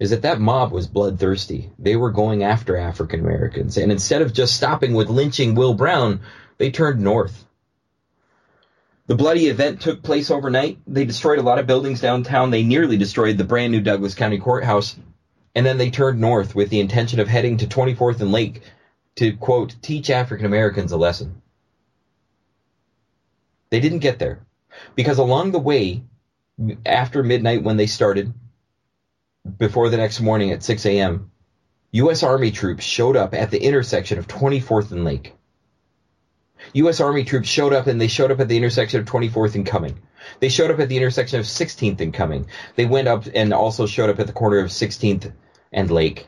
is 0.00 0.10
that 0.10 0.22
that 0.22 0.40
mob 0.40 0.72
was 0.72 0.86
bloodthirsty. 0.86 1.70
They 1.78 1.96
were 1.96 2.10
going 2.10 2.42
after 2.42 2.76
African 2.76 3.20
Americans, 3.20 3.76
and 3.76 3.92
instead 3.92 4.22
of 4.22 4.32
just 4.32 4.56
stopping 4.56 4.94
with 4.94 5.10
lynching 5.10 5.54
Will 5.54 5.74
Brown, 5.74 6.20
they 6.58 6.70
turned 6.70 7.00
north. 7.00 7.44
The 9.06 9.14
bloody 9.14 9.46
event 9.46 9.80
took 9.80 10.02
place 10.02 10.30
overnight. 10.30 10.78
They 10.86 11.04
destroyed 11.04 11.38
a 11.38 11.42
lot 11.42 11.58
of 11.58 11.66
buildings 11.66 12.00
downtown. 12.00 12.50
They 12.50 12.64
nearly 12.64 12.96
destroyed 12.96 13.38
the 13.38 13.44
brand 13.44 13.72
new 13.72 13.80
Douglas 13.80 14.14
County 14.14 14.38
Courthouse. 14.38 14.96
And 15.54 15.64
then 15.64 15.78
they 15.78 15.90
turned 15.90 16.20
north 16.20 16.54
with 16.54 16.70
the 16.70 16.80
intention 16.80 17.20
of 17.20 17.28
heading 17.28 17.56
to 17.58 17.66
24th 17.66 18.20
and 18.20 18.32
Lake 18.32 18.62
to, 19.16 19.36
quote, 19.36 19.76
teach 19.80 20.10
African 20.10 20.44
Americans 20.44 20.92
a 20.92 20.96
lesson. 20.96 21.40
They 23.70 23.80
didn't 23.80 24.00
get 24.00 24.18
there 24.18 24.40
because 24.94 25.18
along 25.18 25.52
the 25.52 25.58
way, 25.58 26.02
after 26.84 27.22
midnight 27.22 27.62
when 27.62 27.76
they 27.76 27.86
started, 27.86 28.32
before 29.58 29.88
the 29.88 29.96
next 29.96 30.20
morning 30.20 30.50
at 30.50 30.62
6 30.62 30.84
a.m., 30.86 31.30
U.S. 31.92 32.22
Army 32.22 32.50
troops 32.50 32.84
showed 32.84 33.16
up 33.16 33.34
at 33.34 33.50
the 33.50 33.62
intersection 33.62 34.18
of 34.18 34.26
24th 34.26 34.90
and 34.90 35.04
Lake. 35.04 35.32
U.S. 36.74 37.00
Army 37.00 37.24
troops 37.24 37.48
showed 37.48 37.72
up 37.72 37.86
and 37.86 38.00
they 38.00 38.08
showed 38.08 38.30
up 38.30 38.40
at 38.40 38.48
the 38.48 38.56
intersection 38.56 39.00
of 39.00 39.06
24th 39.06 39.54
and 39.54 39.66
Cumming. 39.66 39.98
They 40.40 40.48
showed 40.48 40.70
up 40.70 40.80
at 40.80 40.88
the 40.88 40.96
intersection 40.96 41.38
of 41.38 41.46
16th 41.46 42.00
and 42.00 42.12
Cumming. 42.12 42.46
They 42.74 42.86
went 42.86 43.08
up 43.08 43.24
and 43.34 43.52
also 43.52 43.86
showed 43.86 44.10
up 44.10 44.18
at 44.18 44.26
the 44.26 44.32
corner 44.32 44.58
of 44.58 44.70
16th 44.70 45.32
and 45.72 45.90
Lake. 45.90 46.26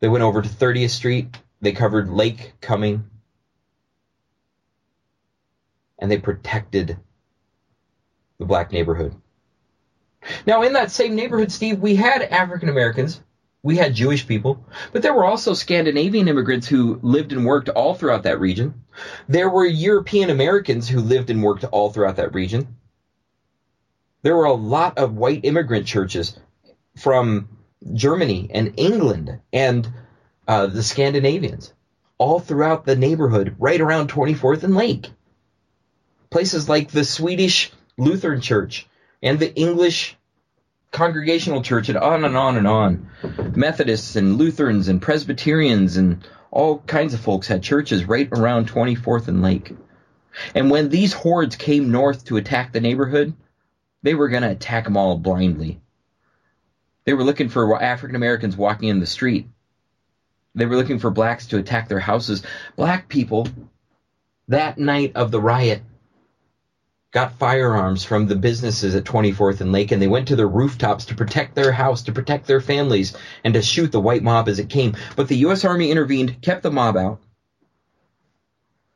They 0.00 0.08
went 0.08 0.24
over 0.24 0.42
to 0.42 0.48
30th 0.48 0.90
Street. 0.90 1.36
They 1.60 1.72
covered 1.72 2.10
Lake 2.10 2.52
Cumming. 2.60 3.04
And 5.98 6.10
they 6.10 6.18
protected 6.18 6.96
the 8.38 8.44
black 8.44 8.72
neighborhood. 8.72 9.14
Now, 10.46 10.62
in 10.62 10.72
that 10.74 10.90
same 10.90 11.14
neighborhood, 11.14 11.52
Steve, 11.52 11.78
we 11.78 11.94
had 11.94 12.22
African 12.22 12.68
Americans 12.68 13.20
we 13.66 13.76
had 13.76 13.94
Jewish 13.94 14.24
people, 14.28 14.64
but 14.92 15.02
there 15.02 15.12
were 15.12 15.24
also 15.24 15.52
Scandinavian 15.52 16.28
immigrants 16.28 16.68
who 16.68 17.00
lived 17.02 17.32
and 17.32 17.44
worked 17.44 17.68
all 17.68 17.94
throughout 17.94 18.22
that 18.22 18.38
region. 18.38 18.74
There 19.28 19.48
were 19.48 19.64
European 19.64 20.30
Americans 20.30 20.88
who 20.88 21.00
lived 21.00 21.30
and 21.30 21.42
worked 21.42 21.64
all 21.64 21.90
throughout 21.90 22.16
that 22.16 22.34
region. 22.34 22.76
There 24.22 24.36
were 24.36 24.44
a 24.44 24.52
lot 24.52 24.98
of 24.98 25.16
white 25.16 25.44
immigrant 25.44 25.86
churches 25.86 26.38
from 26.96 27.48
Germany 27.94 28.50
and 28.52 28.74
England 28.76 29.40
and 29.52 29.88
uh, 30.48 30.66
the 30.66 30.82
Scandinavians 30.82 31.72
all 32.18 32.38
throughout 32.38 32.84
the 32.84 32.96
neighborhood, 32.96 33.54
right 33.58 33.80
around 33.80 34.08
24th 34.08 34.62
and 34.62 34.74
Lake. 34.74 35.10
Places 36.30 36.68
like 36.68 36.90
the 36.90 37.04
Swedish 37.04 37.72
Lutheran 37.98 38.40
Church 38.40 38.86
and 39.22 39.38
the 39.38 39.54
English 39.54 40.16
Congregational 40.92 41.62
Church 41.62 41.88
and 41.88 41.98
on 41.98 42.24
and 42.24 42.36
on 42.36 42.56
and 42.56 42.66
on. 42.66 43.10
Methodists 43.54 44.16
and 44.16 44.38
Lutherans 44.38 44.88
and 44.88 45.02
Presbyterians 45.02 45.96
and 45.96 46.26
all 46.56 46.78
kinds 46.78 47.12
of 47.12 47.20
folks 47.20 47.46
had 47.46 47.62
churches 47.62 48.06
right 48.06 48.30
around 48.32 48.66
24th 48.66 49.28
and 49.28 49.42
Lake. 49.42 49.76
And 50.54 50.70
when 50.70 50.88
these 50.88 51.12
hordes 51.12 51.54
came 51.54 51.90
north 51.90 52.24
to 52.24 52.38
attack 52.38 52.72
the 52.72 52.80
neighborhood, 52.80 53.34
they 54.02 54.14
were 54.14 54.28
going 54.28 54.42
to 54.42 54.52
attack 54.52 54.84
them 54.84 54.96
all 54.96 55.18
blindly. 55.18 55.82
They 57.04 57.12
were 57.12 57.24
looking 57.24 57.50
for 57.50 57.82
African 57.82 58.16
Americans 58.16 58.56
walking 58.56 58.88
in 58.88 59.00
the 59.00 59.06
street. 59.06 59.48
They 60.54 60.64
were 60.64 60.76
looking 60.76 60.98
for 60.98 61.10
blacks 61.10 61.48
to 61.48 61.58
attack 61.58 61.90
their 61.90 62.00
houses. 62.00 62.42
Black 62.74 63.06
people, 63.06 63.46
that 64.48 64.78
night 64.78 65.12
of 65.14 65.30
the 65.30 65.40
riot, 65.42 65.82
got 67.12 67.38
firearms 67.38 68.04
from 68.04 68.26
the 68.26 68.36
businesses 68.36 68.94
at 68.94 69.04
24th 69.04 69.60
and 69.60 69.72
Lake, 69.72 69.92
and 69.92 70.02
they 70.02 70.08
went 70.08 70.28
to 70.28 70.36
their 70.36 70.48
rooftops 70.48 71.06
to 71.06 71.14
protect 71.14 71.54
their 71.54 71.72
house, 71.72 72.02
to 72.02 72.12
protect 72.12 72.46
their 72.46 72.60
families, 72.60 73.16
and 73.44 73.54
to 73.54 73.62
shoot 73.62 73.92
the 73.92 74.00
white 74.00 74.22
mob 74.22 74.48
as 74.48 74.58
it 74.58 74.68
came. 74.68 74.94
But 75.14 75.28
the 75.28 75.38
U.S. 75.38 75.64
Army 75.64 75.90
intervened, 75.90 76.42
kept 76.42 76.62
the 76.62 76.70
mob 76.70 76.96
out. 76.96 77.20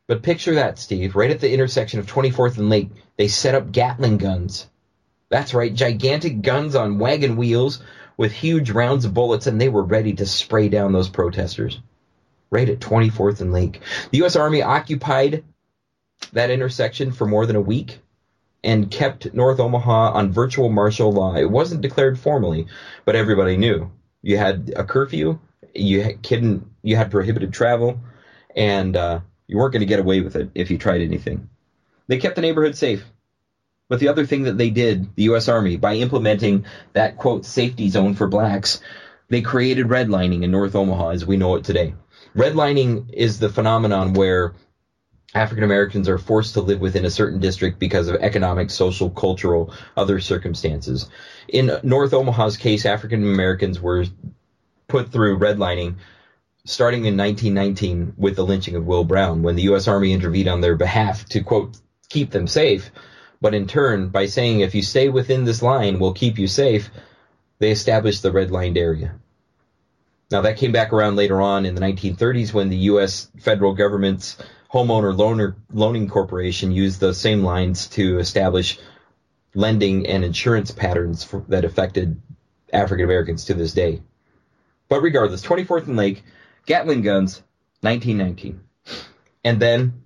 But 0.06 0.22
picture 0.22 0.56
that, 0.56 0.78
Steve. 0.78 1.14
Right 1.14 1.30
at 1.30 1.40
the 1.40 1.52
intersection 1.52 2.00
of 2.00 2.06
24th 2.06 2.58
and 2.58 2.68
Lake, 2.68 2.90
they 3.16 3.28
set 3.28 3.54
up 3.54 3.70
Gatling 3.70 4.18
guns. 4.18 4.66
That's 5.28 5.54
right, 5.54 5.72
gigantic 5.72 6.42
guns 6.42 6.74
on 6.74 6.98
wagon 6.98 7.36
wheels 7.36 7.80
with 8.16 8.32
huge 8.32 8.70
rounds 8.70 9.04
of 9.04 9.14
bullets, 9.14 9.46
and 9.46 9.60
they 9.60 9.68
were 9.68 9.84
ready 9.84 10.12
to 10.14 10.26
spray 10.26 10.68
down 10.68 10.92
those 10.92 11.08
protesters. 11.08 11.78
Right 12.50 12.68
at 12.68 12.80
24th 12.80 13.40
and 13.40 13.52
Lake. 13.52 13.80
The 14.10 14.18
U.S. 14.18 14.34
Army 14.34 14.62
occupied 14.62 15.44
that 16.32 16.50
intersection 16.50 17.12
for 17.12 17.26
more 17.26 17.46
than 17.46 17.56
a 17.56 17.60
week 17.60 17.98
and 18.62 18.90
kept 18.90 19.32
North 19.32 19.58
Omaha 19.58 20.12
on 20.12 20.32
virtual 20.32 20.68
martial 20.68 21.12
law. 21.12 21.34
It 21.34 21.50
wasn't 21.50 21.80
declared 21.80 22.18
formally, 22.18 22.66
but 23.04 23.16
everybody 23.16 23.56
knew. 23.56 23.90
You 24.22 24.36
had 24.36 24.72
a 24.76 24.84
curfew, 24.84 25.38
you 25.74 26.02
had, 26.02 26.22
couldn't, 26.22 26.66
you 26.82 26.96
had 26.96 27.10
prohibited 27.10 27.52
travel, 27.52 28.00
and 28.54 28.96
uh, 28.96 29.20
you 29.46 29.56
weren't 29.56 29.72
going 29.72 29.80
to 29.80 29.86
get 29.86 30.00
away 30.00 30.20
with 30.20 30.36
it 30.36 30.50
if 30.54 30.70
you 30.70 30.78
tried 30.78 31.00
anything. 31.00 31.48
They 32.06 32.18
kept 32.18 32.36
the 32.36 32.42
neighborhood 32.42 32.76
safe. 32.76 33.04
But 33.88 33.98
the 33.98 34.08
other 34.08 34.24
thing 34.24 34.44
that 34.44 34.56
they 34.56 34.70
did, 34.70 35.16
the 35.16 35.24
U.S. 35.24 35.48
Army, 35.48 35.76
by 35.76 35.94
implementing 35.94 36.66
that 36.92 37.16
quote 37.16 37.44
safety 37.44 37.88
zone 37.88 38.14
for 38.14 38.28
blacks, 38.28 38.80
they 39.28 39.42
created 39.42 39.86
redlining 39.86 40.44
in 40.44 40.50
North 40.50 40.76
Omaha 40.76 41.10
as 41.10 41.26
we 41.26 41.36
know 41.36 41.56
it 41.56 41.64
today. 41.64 41.94
Redlining 42.36 43.12
is 43.12 43.38
the 43.40 43.48
phenomenon 43.48 44.12
where 44.12 44.54
African 45.34 45.64
Americans 45.64 46.08
are 46.08 46.18
forced 46.18 46.54
to 46.54 46.60
live 46.60 46.80
within 46.80 47.04
a 47.04 47.10
certain 47.10 47.38
district 47.38 47.78
because 47.78 48.08
of 48.08 48.16
economic, 48.16 48.70
social, 48.70 49.10
cultural, 49.10 49.72
other 49.96 50.18
circumstances. 50.18 51.08
In 51.48 51.78
North 51.82 52.12
Omaha's 52.12 52.56
case, 52.56 52.84
African 52.84 53.22
Americans 53.22 53.80
were 53.80 54.06
put 54.88 55.12
through 55.12 55.38
redlining 55.38 55.96
starting 56.66 57.06
in 57.06 57.16
1919 57.16 58.14
with 58.18 58.36
the 58.36 58.44
lynching 58.44 58.76
of 58.76 58.84
Will 58.86 59.04
Brown 59.04 59.42
when 59.42 59.56
the 59.56 59.62
U.S. 59.62 59.88
Army 59.88 60.12
intervened 60.12 60.48
on 60.48 60.60
their 60.60 60.76
behalf 60.76 61.24
to 61.30 61.42
quote 61.42 61.78
keep 62.10 62.30
them 62.30 62.46
safe 62.46 62.90
but 63.40 63.54
in 63.54 63.66
turn, 63.66 64.08
by 64.08 64.26
saying 64.26 64.60
if 64.60 64.74
you 64.74 64.82
stay 64.82 65.08
within 65.08 65.44
this 65.44 65.62
line, 65.62 65.98
we'll 65.98 66.12
keep 66.12 66.38
you 66.38 66.46
safe, 66.46 66.90
they 67.58 67.70
established 67.70 68.22
the 68.22 68.30
redlined 68.30 68.76
area. 68.76 69.14
Now 70.30 70.42
that 70.42 70.58
came 70.58 70.72
back 70.72 70.92
around 70.92 71.16
later 71.16 71.40
on 71.40 71.64
in 71.66 71.74
the 71.74 71.80
1930s 71.80 72.52
when 72.52 72.68
the 72.68 72.76
U.S. 72.76 73.28
federal 73.38 73.74
government's 73.74 74.36
homeowner 74.72 75.14
loaner 75.16 75.54
loaning 75.72 76.08
corporation 76.08 76.70
used 76.70 77.00
the 77.00 77.14
same 77.14 77.42
lines 77.42 77.88
to 77.88 78.18
establish 78.18 78.78
lending 79.54 80.06
and 80.06 80.24
insurance 80.24 80.70
patterns 80.70 81.24
for, 81.24 81.44
that 81.48 81.64
affected 81.64 82.20
African 82.72 83.04
Americans 83.04 83.46
to 83.46 83.54
this 83.54 83.72
day. 83.72 84.00
But 84.88 85.02
regardless, 85.02 85.42
24th 85.42 85.86
and 85.86 85.96
Lake, 85.96 86.22
Gatling 86.66 87.02
guns, 87.02 87.42
1919. 87.80 88.60
And 89.44 89.60
then 89.60 90.02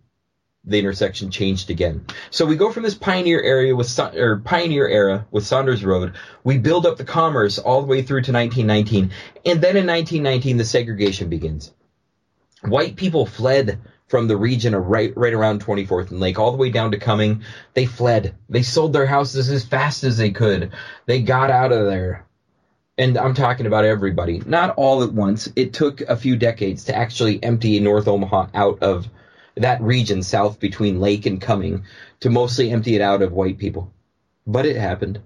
the 0.64 0.78
intersection 0.78 1.30
changed 1.30 1.70
again. 1.70 2.06
So 2.30 2.46
we 2.46 2.56
go 2.56 2.72
from 2.72 2.84
this 2.84 2.94
pioneer 2.94 3.42
area 3.42 3.76
with 3.76 3.98
or 3.98 4.38
pioneer 4.38 4.88
era 4.88 5.26
with 5.30 5.44
Saunders 5.44 5.84
Road. 5.84 6.14
We 6.42 6.58
build 6.58 6.86
up 6.86 6.96
the 6.96 7.04
commerce 7.04 7.58
all 7.58 7.82
the 7.82 7.86
way 7.86 8.02
through 8.02 8.22
to 8.22 8.32
1919, 8.32 9.10
and 9.44 9.60
then 9.60 9.76
in 9.76 9.86
1919 9.86 10.56
the 10.56 10.64
segregation 10.64 11.28
begins. 11.28 11.72
White 12.62 12.96
people 12.96 13.26
fled 13.26 13.78
from 14.06 14.28
the 14.28 14.36
region 14.36 14.74
of 14.74 14.86
right 14.86 15.12
right 15.16 15.32
around 15.32 15.64
24th 15.64 16.10
and 16.10 16.20
Lake 16.20 16.38
all 16.38 16.52
the 16.52 16.58
way 16.58 16.70
down 16.70 16.90
to 16.90 16.98
Cumming. 16.98 17.42
They 17.72 17.86
fled. 17.86 18.34
They 18.48 18.62
sold 18.62 18.92
their 18.92 19.06
houses 19.06 19.50
as 19.50 19.64
fast 19.64 20.04
as 20.04 20.16
they 20.18 20.30
could. 20.30 20.72
They 21.06 21.22
got 21.22 21.50
out 21.50 21.72
of 21.72 21.86
there. 21.86 22.26
And 22.96 23.18
I'm 23.18 23.34
talking 23.34 23.66
about 23.66 23.84
everybody. 23.84 24.40
Not 24.46 24.74
all 24.76 25.02
at 25.02 25.12
once. 25.12 25.48
It 25.56 25.72
took 25.72 26.00
a 26.02 26.16
few 26.16 26.36
decades 26.36 26.84
to 26.84 26.96
actually 26.96 27.42
empty 27.42 27.80
North 27.80 28.06
Omaha 28.06 28.48
out 28.54 28.82
of 28.82 29.08
that 29.56 29.80
region 29.80 30.22
south 30.22 30.60
between 30.60 31.00
Lake 31.00 31.26
and 31.26 31.40
Cumming 31.40 31.84
to 32.20 32.30
mostly 32.30 32.70
empty 32.70 32.94
it 32.94 33.00
out 33.00 33.22
of 33.22 33.32
white 33.32 33.58
people. 33.58 33.92
But 34.46 34.66
it 34.66 34.76
happened. 34.76 35.20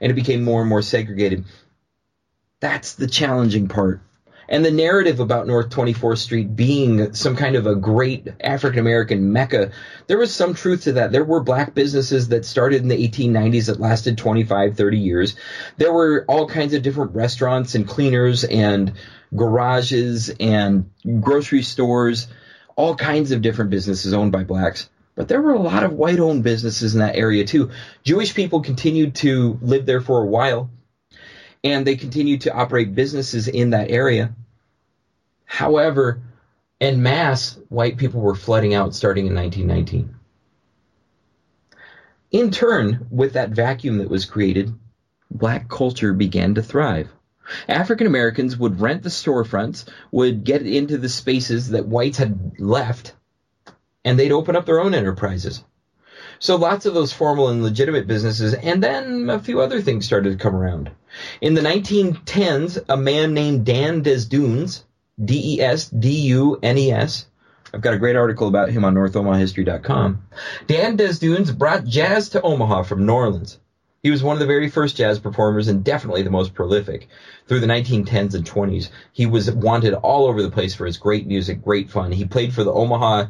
And 0.00 0.10
it 0.10 0.14
became 0.14 0.44
more 0.44 0.60
and 0.60 0.68
more 0.68 0.82
segregated. 0.82 1.44
That's 2.60 2.94
the 2.94 3.06
challenging 3.06 3.68
part. 3.68 4.00
And 4.50 4.64
the 4.64 4.72
narrative 4.72 5.20
about 5.20 5.46
North 5.46 5.70
24th 5.70 6.18
Street 6.18 6.56
being 6.56 7.14
some 7.14 7.36
kind 7.36 7.54
of 7.54 7.66
a 7.66 7.76
great 7.76 8.26
African 8.40 8.80
American 8.80 9.32
mecca, 9.32 9.70
there 10.08 10.18
was 10.18 10.34
some 10.34 10.54
truth 10.54 10.84
to 10.84 10.92
that. 10.94 11.12
There 11.12 11.24
were 11.24 11.40
black 11.40 11.72
businesses 11.72 12.28
that 12.28 12.44
started 12.44 12.82
in 12.82 12.88
the 12.88 13.08
1890s 13.08 13.66
that 13.66 13.78
lasted 13.78 14.18
25, 14.18 14.76
30 14.76 14.98
years. 14.98 15.36
There 15.76 15.92
were 15.92 16.24
all 16.26 16.48
kinds 16.48 16.74
of 16.74 16.82
different 16.82 17.14
restaurants 17.14 17.76
and 17.76 17.86
cleaners 17.86 18.42
and 18.42 18.94
garages 19.32 20.30
and 20.40 20.90
grocery 21.20 21.62
stores 21.62 22.26
all 22.80 22.96
kinds 22.96 23.30
of 23.30 23.42
different 23.42 23.70
businesses 23.70 24.14
owned 24.14 24.32
by 24.32 24.42
blacks. 24.42 24.88
But 25.14 25.28
there 25.28 25.42
were 25.42 25.52
a 25.52 25.60
lot 25.60 25.84
of 25.84 25.92
white 25.92 26.18
owned 26.18 26.42
businesses 26.42 26.94
in 26.94 27.00
that 27.00 27.14
area 27.14 27.44
too. 27.44 27.70
Jewish 28.04 28.34
people 28.34 28.62
continued 28.62 29.16
to 29.16 29.58
live 29.60 29.84
there 29.84 30.00
for 30.00 30.22
a 30.22 30.26
while 30.26 30.70
and 31.62 31.86
they 31.86 31.96
continued 31.96 32.42
to 32.42 32.54
operate 32.54 32.94
businesses 32.94 33.48
in 33.48 33.70
that 33.70 33.90
area. 33.90 34.34
However, 35.50 36.22
en 36.80 37.02
masse, 37.02 37.58
white 37.68 37.96
people 37.96 38.20
were 38.20 38.36
flooding 38.36 38.72
out 38.72 38.94
starting 38.94 39.26
in 39.26 39.34
1919. 39.34 40.14
In 42.30 42.52
turn, 42.52 43.08
with 43.10 43.32
that 43.32 43.50
vacuum 43.50 43.98
that 43.98 44.08
was 44.08 44.24
created, 44.26 44.72
black 45.28 45.68
culture 45.68 46.14
began 46.14 46.54
to 46.54 46.62
thrive. 46.62 47.08
African 47.68 48.06
Americans 48.06 48.56
would 48.56 48.80
rent 48.80 49.02
the 49.02 49.08
storefronts, 49.08 49.86
would 50.12 50.44
get 50.44 50.64
into 50.64 50.96
the 50.96 51.08
spaces 51.08 51.70
that 51.70 51.88
whites 51.88 52.18
had 52.18 52.52
left, 52.60 53.14
and 54.04 54.16
they'd 54.16 54.30
open 54.30 54.54
up 54.54 54.66
their 54.66 54.80
own 54.80 54.94
enterprises. 54.94 55.64
So 56.38 56.54
lots 56.54 56.86
of 56.86 56.94
those 56.94 57.12
formal 57.12 57.48
and 57.48 57.64
legitimate 57.64 58.06
businesses, 58.06 58.54
and 58.54 58.80
then 58.80 59.28
a 59.28 59.40
few 59.40 59.60
other 59.60 59.82
things 59.82 60.06
started 60.06 60.30
to 60.30 60.42
come 60.42 60.54
around. 60.54 60.92
In 61.40 61.54
the 61.54 61.60
1910s, 61.60 62.84
a 62.88 62.96
man 62.96 63.34
named 63.34 63.66
Dan 63.66 64.02
Desdunes, 64.04 64.84
D-E-S-D-U-N-E-S, 65.24 67.26
I've 67.72 67.80
got 67.80 67.94
a 67.94 67.98
great 67.98 68.16
article 68.16 68.48
about 68.48 68.70
him 68.70 68.84
on 68.84 68.94
NorthOmahaHistory.com. 68.94 70.22
Dan 70.66 70.96
Desdunes 70.96 71.56
brought 71.56 71.84
jazz 71.84 72.30
to 72.30 72.42
Omaha 72.42 72.82
from 72.82 73.06
New 73.06 73.12
Orleans. 73.12 73.58
He 74.02 74.10
was 74.10 74.22
one 74.22 74.34
of 74.34 74.40
the 74.40 74.46
very 74.46 74.68
first 74.68 74.96
jazz 74.96 75.18
performers 75.18 75.68
and 75.68 75.84
definitely 75.84 76.22
the 76.22 76.30
most 76.30 76.54
prolific. 76.54 77.06
Through 77.46 77.60
the 77.60 77.66
1910s 77.66 78.34
and 78.34 78.44
20s, 78.44 78.88
he 79.12 79.26
was 79.26 79.50
wanted 79.50 79.94
all 79.94 80.26
over 80.26 80.42
the 80.42 80.50
place 80.50 80.74
for 80.74 80.86
his 80.86 80.96
great 80.96 81.26
music, 81.26 81.62
great 81.62 81.90
fun. 81.90 82.10
He 82.10 82.24
played 82.24 82.54
for 82.54 82.64
the 82.64 82.72
Omaha 82.72 83.26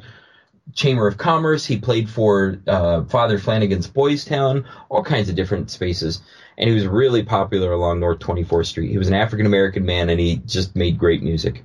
Chamber 0.72 1.08
of 1.08 1.18
Commerce. 1.18 1.66
He 1.66 1.76
played 1.76 2.08
for 2.08 2.56
uh, 2.68 3.02
Father 3.04 3.38
Flanagan's 3.38 3.88
Boys 3.88 4.24
Town, 4.24 4.64
all 4.88 5.02
kinds 5.02 5.28
of 5.28 5.34
different 5.34 5.70
spaces. 5.70 6.22
And 6.56 6.68
he 6.68 6.74
was 6.74 6.86
really 6.86 7.24
popular 7.24 7.72
along 7.72 7.98
North 7.98 8.20
24th 8.20 8.66
Street. 8.66 8.90
He 8.90 8.98
was 8.98 9.08
an 9.08 9.14
African 9.14 9.46
American 9.46 9.84
man 9.84 10.08
and 10.08 10.20
he 10.20 10.36
just 10.36 10.76
made 10.76 10.98
great 10.98 11.22
music. 11.22 11.64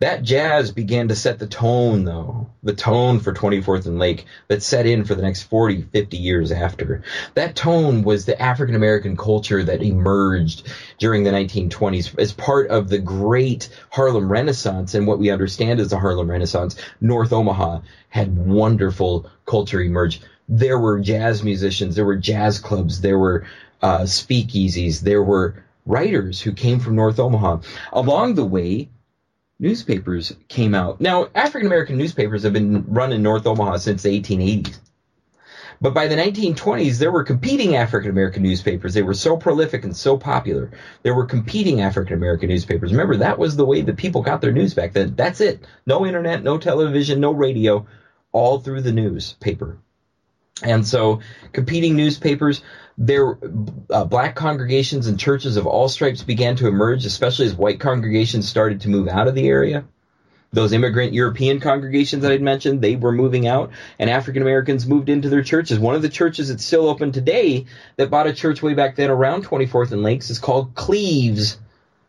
That 0.00 0.22
jazz 0.22 0.72
began 0.72 1.08
to 1.08 1.14
set 1.14 1.38
the 1.38 1.46
tone, 1.46 2.04
though, 2.04 2.48
the 2.62 2.72
tone 2.72 3.20
for 3.20 3.32
24th 3.32 3.86
and 3.86 3.98
Lake 3.98 4.24
that 4.48 4.62
set 4.62 4.86
in 4.86 5.04
for 5.04 5.14
the 5.14 5.22
next 5.22 5.44
40, 5.44 5.82
50 5.82 6.16
years 6.16 6.50
after. 6.50 7.02
That 7.34 7.54
tone 7.54 8.02
was 8.02 8.24
the 8.24 8.40
African 8.40 8.74
American 8.74 9.16
culture 9.16 9.62
that 9.62 9.82
emerged 9.82 10.66
during 10.98 11.22
the 11.22 11.30
1920s 11.30 12.18
as 12.18 12.32
part 12.32 12.68
of 12.68 12.88
the 12.88 12.98
great 12.98 13.68
Harlem 13.90 14.30
Renaissance 14.30 14.94
and 14.94 15.06
what 15.06 15.18
we 15.18 15.30
understand 15.30 15.78
as 15.78 15.90
the 15.90 15.98
Harlem 15.98 16.30
Renaissance. 16.30 16.74
North 17.00 17.32
Omaha 17.32 17.80
had 18.08 18.36
wonderful 18.36 19.30
culture 19.46 19.80
emerge. 19.80 20.20
There 20.48 20.78
were 20.78 21.00
jazz 21.00 21.42
musicians, 21.42 21.94
there 21.94 22.04
were 22.04 22.16
jazz 22.16 22.58
clubs, 22.58 23.00
there 23.00 23.18
were 23.18 23.46
uh, 23.80 24.00
speakeasies, 24.00 25.00
there 25.00 25.22
were 25.22 25.62
writers 25.86 26.40
who 26.40 26.52
came 26.52 26.80
from 26.80 26.96
North 26.96 27.18
Omaha. 27.18 27.58
Along 27.92 28.34
the 28.34 28.44
way, 28.44 28.88
newspapers 29.58 30.32
came 30.48 30.74
out. 30.74 31.00
Now, 31.00 31.28
African 31.34 31.66
American 31.66 31.96
newspapers 31.96 32.42
have 32.42 32.52
been 32.52 32.84
run 32.86 33.12
in 33.12 33.22
North 33.22 33.46
Omaha 33.46 33.78
since 33.78 34.02
the 34.02 34.20
1880s. 34.20 34.78
But 35.80 35.92
by 35.92 36.06
the 36.06 36.16
1920s, 36.16 36.98
there 36.98 37.10
were 37.10 37.24
competing 37.24 37.76
African 37.76 38.10
American 38.10 38.42
newspapers. 38.42 38.94
They 38.94 39.02
were 39.02 39.14
so 39.14 39.36
prolific 39.36 39.84
and 39.84 39.94
so 39.94 40.16
popular. 40.16 40.70
There 41.02 41.14
were 41.14 41.26
competing 41.26 41.80
African 41.80 42.14
American 42.14 42.48
newspapers. 42.48 42.92
Remember, 42.92 43.16
that 43.16 43.38
was 43.38 43.56
the 43.56 43.66
way 43.66 43.82
that 43.82 43.96
people 43.96 44.22
got 44.22 44.40
their 44.40 44.52
news 44.52 44.72
back 44.72 44.92
then. 44.92 45.14
That's 45.14 45.40
it. 45.40 45.66
No 45.86 46.06
internet, 46.06 46.42
no 46.42 46.58
television, 46.58 47.20
no 47.20 47.32
radio, 47.32 47.86
all 48.32 48.60
through 48.60 48.82
the 48.82 48.92
newspaper. 48.92 49.78
And 50.62 50.86
so, 50.86 51.20
competing 51.52 51.96
newspapers, 51.96 52.62
there, 52.96 53.36
uh, 53.90 54.04
black 54.04 54.36
congregations 54.36 55.08
and 55.08 55.18
churches 55.18 55.56
of 55.56 55.66
all 55.66 55.88
stripes 55.88 56.22
began 56.22 56.54
to 56.56 56.68
emerge, 56.68 57.04
especially 57.04 57.46
as 57.46 57.54
white 57.54 57.80
congregations 57.80 58.48
started 58.48 58.82
to 58.82 58.88
move 58.88 59.08
out 59.08 59.26
of 59.26 59.34
the 59.34 59.48
area. 59.48 59.84
Those 60.52 60.72
immigrant 60.72 61.12
European 61.12 61.58
congregations 61.58 62.22
that 62.22 62.30
I'd 62.30 62.40
mentioned, 62.40 62.80
they 62.80 62.94
were 62.94 63.10
moving 63.10 63.48
out, 63.48 63.72
and 63.98 64.08
African 64.08 64.42
Americans 64.42 64.86
moved 64.86 65.08
into 65.08 65.28
their 65.28 65.42
churches. 65.42 65.80
One 65.80 65.96
of 65.96 66.02
the 66.02 66.08
churches 66.08 66.48
that's 66.48 66.64
still 66.64 66.88
open 66.88 67.10
today 67.10 67.66
that 67.96 68.10
bought 68.10 68.28
a 68.28 68.32
church 68.32 68.62
way 68.62 68.74
back 68.74 68.94
then 68.94 69.10
around 69.10 69.44
24th 69.44 69.90
and 69.90 70.04
Lakes 70.04 70.30
is 70.30 70.38
called 70.38 70.76
Cleaves 70.76 71.58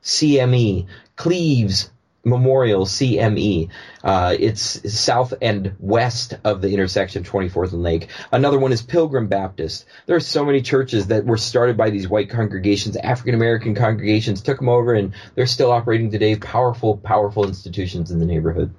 CME. 0.03 0.85
Cleaves 1.15 1.89
Memorial 2.25 2.85
CME. 2.85 3.69
Uh, 4.03 4.35
it's 4.37 4.93
south 4.93 5.35
and 5.41 5.75
west 5.79 6.33
of 6.43 6.61
the 6.61 6.73
intersection 6.73 7.21
of 7.21 7.31
24th 7.31 7.71
and 7.71 7.83
Lake. 7.83 8.09
Another 8.31 8.57
one 8.57 8.73
is 8.73 8.81
Pilgrim 8.81 9.27
Baptist. 9.27 9.85
There 10.07 10.15
are 10.15 10.21
so 10.21 10.43
many 10.43 10.61
churches 10.63 11.07
that 11.07 11.25
were 11.25 11.37
started 11.37 11.77
by 11.77 11.91
these 11.91 12.09
white 12.09 12.31
congregations, 12.31 12.97
African 12.97 13.35
American 13.35 13.75
congregations, 13.75 14.41
took 14.41 14.57
them 14.57 14.69
over, 14.69 14.95
and 14.95 15.13
they're 15.35 15.45
still 15.45 15.71
operating 15.71 16.09
today. 16.09 16.35
Powerful, 16.35 16.97
powerful 16.97 17.47
institutions 17.47 18.09
in 18.09 18.19
the 18.19 18.25
neighborhood. 18.25 18.73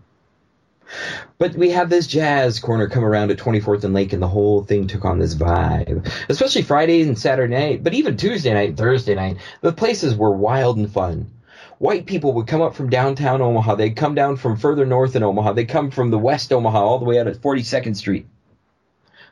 But 1.39 1.55
we 1.55 1.71
have 1.71 1.91
this 1.91 2.07
jazz 2.07 2.59
corner 2.61 2.89
come 2.89 3.05
around 3.05 3.31
at 3.31 3.39
24th 3.39 3.85
and 3.85 3.95
Lake, 3.95 4.13
and 4.13 4.23
the 4.23 4.29
whole 4.29 4.65
thing 4.65 4.87
took 4.87 5.05
on 5.05 5.19
this 5.19 5.35
vibe. 5.35 6.11
Especially 6.29 6.63
Friday 6.63 7.03
and 7.03 7.19
Saturday 7.19 7.55
night, 7.55 7.85
but 7.85 7.95
even 7.95 8.17
Tuesday 8.17 8.55
night 8.55 8.77
Thursday 8.77 9.15
night, 9.15 9.37
the 9.61 9.73
places 9.73 10.17
were 10.17 10.31
wild 10.33 10.77
and 10.77 10.91
fun 10.91 11.31
white 11.79 12.07
people 12.07 12.33
would 12.35 12.47
come 12.47 12.63
up 12.63 12.75
from 12.75 12.91
downtown 12.91 13.43
Omaha. 13.43 13.75
They'd 13.75 13.97
come 13.97 14.15
down 14.15 14.37
from 14.37 14.57
further 14.57 14.87
north 14.87 15.17
in 15.17 15.23
Omaha. 15.23 15.53
They'd 15.53 15.69
come 15.69 15.91
from 15.91 16.11
the 16.11 16.19
west 16.19 16.53
Omaha 16.53 16.79
all 16.79 16.99
the 16.99 17.05
way 17.05 17.19
out 17.19 17.27
at 17.27 17.37
42nd 17.37 17.97
Street. 17.97 18.27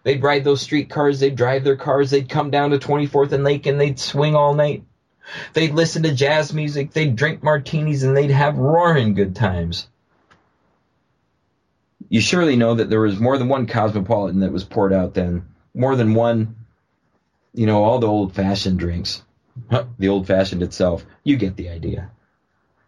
They'd 0.02 0.22
ride 0.22 0.44
those 0.44 0.61
streetcars. 0.61 1.20
They'd 1.20 1.37
drive 1.37 1.64
their 1.64 1.76
cars. 1.76 2.11
They'd 2.11 2.28
come 2.28 2.50
down 2.50 2.70
to 2.70 2.78
24th 2.78 3.33
and 3.33 3.44
Lake 3.44 3.66
and 3.66 3.80
they'd 3.80 3.98
swing 3.98 4.35
all 4.35 4.54
night. 4.54 4.85
They'd 5.54 5.72
listen 5.72 6.02
to 6.02 6.14
jazz 6.14 6.52
music. 6.52 6.92
They'd 6.92 7.16
drink 7.16 7.42
martinis 7.42 8.02
and 8.02 8.14
they'd 8.14 8.30
have 8.30 8.59
roaring 8.59 9.14
good 9.14 9.35
times. 9.35 9.88
You 12.11 12.20
surely 12.20 12.57
know 12.57 12.74
that 12.74 12.90
there 12.90 13.00
was 13.00 13.18
more 13.18 13.38
than 13.38 13.48
one 13.48 13.66
cosmopolitan 13.66 14.40
that 14.40 14.52
was 14.52 14.64
poured 14.64 14.92
out 14.92 15.14
then. 15.14 15.46
More 15.74 15.96
than 15.96 16.14
one, 16.14 16.54
you 17.54 17.66
know, 17.66 17.83
all 17.83 17.98
the 17.98 18.07
old 18.07 18.35
fashioned 18.35 18.78
drinks. 18.78 19.22
the 19.98 20.09
old 20.09 20.26
fashioned 20.26 20.62
itself. 20.62 21.07
You 21.24 21.37
get 21.37 21.57
the 21.57 21.70
idea. 21.70 22.11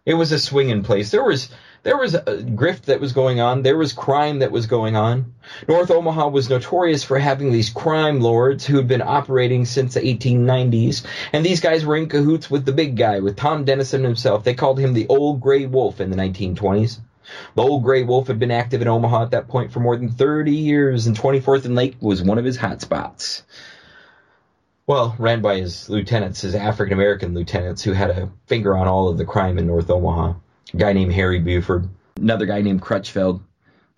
It 0.07 0.13
was 0.13 0.31
a 0.31 0.39
swinging 0.39 0.83
place. 0.83 1.11
There 1.11 1.25
was 1.25 1.49
there 1.83 1.97
was 1.97 2.13
grift 2.13 2.83
that 2.83 3.01
was 3.01 3.11
going 3.11 3.41
on. 3.41 3.61
There 3.61 3.75
was 3.75 3.91
crime 3.91 4.39
that 4.39 4.53
was 4.53 4.65
going 4.65 4.95
on. 4.95 5.33
North 5.67 5.91
Omaha 5.91 6.29
was 6.29 6.49
notorious 6.49 7.03
for 7.03 7.19
having 7.19 7.51
these 7.51 7.69
crime 7.69 8.21
lords 8.21 8.65
who 8.65 8.77
had 8.77 8.87
been 8.87 9.01
operating 9.01 9.65
since 9.65 9.95
the 9.95 9.99
1890s, 9.99 11.05
and 11.33 11.45
these 11.45 11.59
guys 11.59 11.83
were 11.83 11.97
in 11.97 12.07
cahoots 12.07 12.49
with 12.49 12.63
the 12.63 12.71
big 12.71 12.95
guy, 12.95 13.19
with 13.19 13.35
Tom 13.35 13.65
Dennison 13.65 14.05
himself. 14.05 14.45
They 14.45 14.53
called 14.53 14.79
him 14.79 14.93
the 14.93 15.07
Old 15.09 15.41
Gray 15.41 15.65
Wolf 15.65 15.99
in 15.99 16.09
the 16.09 16.15
1920s. 16.15 16.99
The 17.55 17.61
Old 17.61 17.83
Gray 17.83 18.03
Wolf 18.03 18.27
had 18.27 18.39
been 18.39 18.49
active 18.49 18.81
in 18.81 18.87
Omaha 18.87 19.23
at 19.23 19.31
that 19.31 19.49
point 19.49 19.73
for 19.73 19.81
more 19.81 19.97
than 19.97 20.07
30 20.07 20.53
years, 20.53 21.07
and 21.07 21.19
24th 21.19 21.65
and 21.65 21.75
Lake 21.75 21.97
was 21.99 22.23
one 22.23 22.37
of 22.37 22.45
his 22.45 22.55
hot 22.55 22.79
spots 22.79 23.43
well, 24.87 25.13
ran 25.19 25.41
by 25.41 25.57
his 25.57 25.89
lieutenants, 25.89 26.41
his 26.41 26.55
African 26.55 26.93
American 26.93 27.33
lieutenants, 27.33 27.83
who 27.83 27.91
had 27.91 28.09
a 28.09 28.31
finger 28.45 28.75
on 28.75 28.87
all 28.87 29.09
of 29.09 29.17
the 29.17 29.25
crime 29.25 29.57
in 29.57 29.67
North 29.67 29.89
Omaha. 29.89 30.33
A 30.73 30.77
guy 30.77 30.93
named 30.93 31.13
Harry 31.13 31.39
Buford, 31.39 31.89
another 32.15 32.45
guy 32.45 32.61
named 32.61 32.81
Crutchfield. 32.81 33.41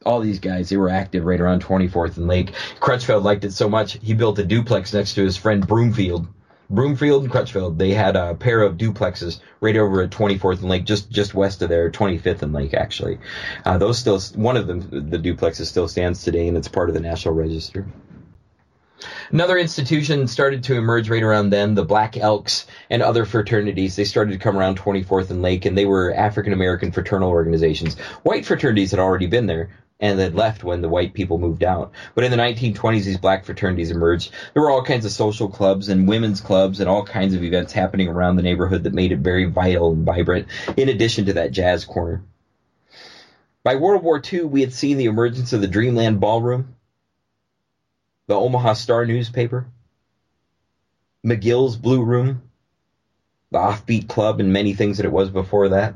All 0.06 0.20
these 0.20 0.40
guys, 0.40 0.70
they 0.70 0.78
were 0.78 0.90
active 0.90 1.26
right 1.26 1.40
around 1.40 1.64
24th 1.64 2.18
and 2.18 2.28
Lake. 2.28 2.54
Crutchfield 2.80 3.24
liked 3.24 3.44
it 3.44 3.54
so 3.54 3.70
much, 3.70 4.00
he 4.02 4.14
built 4.14 4.40
a 4.40 4.46
duplex 4.46 4.94
next 4.94 5.14
to 5.14 5.24
his 5.24 5.38
friend 5.38 5.66
Broomfield. 5.68 6.28
Broomfield 6.72 7.24
and 7.24 7.32
Crutchfield, 7.32 7.78
they 7.78 7.94
had 7.94 8.16
a 8.16 8.34
pair 8.36 8.62
of 8.62 8.78
duplexes 8.78 9.40
right 9.60 9.76
over 9.76 10.02
at 10.02 10.12
24th 10.12 10.60
and 10.60 10.70
Lake, 10.70 10.86
just 10.86 11.10
just 11.12 11.34
west 11.34 11.62
of 11.62 11.70
there, 11.70 11.92
25th 11.92 12.42
and 12.42 12.54
Lake 12.54 12.74
actually. 12.74 13.20
Uh, 13.66 13.78
those 13.78 14.00
still, 14.00 14.20
one 14.36 14.58
of 14.58 14.68
them, 14.68 15.10
the 15.10 15.18
duplexes 15.18 15.66
still 15.66 15.88
stands 15.88 16.24
today, 16.24 16.48
and 16.48 16.58
it's 16.58 16.68
part 16.68 16.90
of 16.90 16.96
the 16.96 17.02
National 17.02 17.34
Register. 17.34 17.86
Another 19.32 19.60
institution 19.60 20.28
started 20.28 20.64
to 20.64 20.76
emerge 20.76 21.08
right 21.08 21.22
around 21.22 21.52
then, 21.52 21.76
the 21.76 21.86
Black 21.86 22.18
Elks 22.18 22.66
and 22.90 23.04
other 23.04 23.26
fraternities. 23.26 23.96
They 23.96 24.04
started 24.04 24.32
to 24.32 24.40
come 24.40 24.58
around 24.58 24.80
24th 24.80 25.30
and 25.30 25.44
Lake, 25.44 25.66
and 25.66 25.78
they 25.78 25.86
were 25.86 26.12
African 26.16 26.52
American 26.52 26.92
fraternal 26.92 27.30
organizations. 27.30 27.96
White 28.24 28.44
fraternities 28.44 28.90
had 28.90 29.00
already 29.00 29.28
been 29.28 29.46
there 29.46 29.70
and 30.00 30.20
had 30.20 30.34
left 30.34 30.64
when 30.64 30.82
the 30.82 30.90
white 30.90 31.14
people 31.14 31.38
moved 31.38 31.64
out. 31.64 31.92
But 32.16 32.24
in 32.24 32.32
the 32.32 32.38
1920s, 32.38 33.04
these 33.04 33.18
black 33.20 33.46
fraternities 33.46 33.92
emerged. 33.92 34.32
There 34.54 34.64
were 34.64 34.72
all 34.72 34.84
kinds 34.84 35.06
of 35.06 35.12
social 35.12 35.48
clubs 35.48 35.90
and 35.90 36.08
women's 36.08 36.42
clubs 36.42 36.80
and 36.80 36.90
all 36.90 37.04
kinds 37.04 37.36
of 37.36 37.44
events 37.44 37.72
happening 37.72 38.08
around 38.08 38.38
the 38.38 38.44
neighborhood 38.44 38.84
that 38.84 38.94
made 38.94 39.12
it 39.12 39.20
very 39.20 39.46
vital 39.46 39.92
and 39.92 40.06
vibrant, 40.06 40.48
in 40.76 40.90
addition 40.90 41.26
to 41.26 41.34
that 41.34 41.52
jazz 41.52 41.86
corner. 41.86 42.24
By 43.64 43.76
World 43.76 44.02
War 44.02 44.20
II, 44.34 44.46
we 44.46 44.62
had 44.62 44.74
seen 44.74 44.98
the 44.98 45.06
emergence 45.06 45.54
of 45.54 45.62
the 45.62 45.68
Dreamland 45.68 46.20
Ballroom, 46.20 46.76
the 48.30 48.36
Omaha 48.36 48.74
Star 48.74 49.08
newspaper, 49.08 49.66
McGill's 51.26 51.76
Blue 51.76 52.04
Room, 52.04 52.44
the 53.50 53.58
Offbeat 53.58 54.08
Club, 54.08 54.40
and 54.40 54.54
many 54.54 54.74
things 54.74 54.98
that 54.98 55.08
it 55.08 55.12
was 55.12 55.32
before 55.32 55.70
that. 55.70 55.96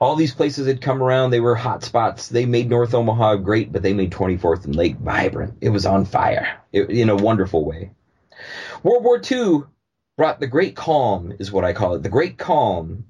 All 0.00 0.16
these 0.16 0.34
places 0.34 0.66
had 0.66 0.80
come 0.80 1.02
around. 1.02 1.28
They 1.28 1.40
were 1.40 1.54
hot 1.54 1.84
spots. 1.84 2.28
They 2.28 2.46
made 2.46 2.70
North 2.70 2.94
Omaha 2.94 3.36
great, 3.36 3.70
but 3.70 3.82
they 3.82 3.92
made 3.92 4.12
24th 4.12 4.64
and 4.64 4.74
Lake 4.74 4.96
vibrant. 4.96 5.58
It 5.60 5.68
was 5.68 5.84
on 5.84 6.06
fire 6.06 6.58
it, 6.72 6.88
in 6.88 7.10
a 7.10 7.16
wonderful 7.16 7.66
way. 7.66 7.90
World 8.82 9.04
War 9.04 9.20
II 9.30 9.64
brought 10.16 10.40
the 10.40 10.46
great 10.46 10.74
calm, 10.74 11.34
is 11.38 11.52
what 11.52 11.66
I 11.66 11.74
call 11.74 11.96
it, 11.96 12.02
the 12.02 12.08
great 12.08 12.38
calm 12.38 13.04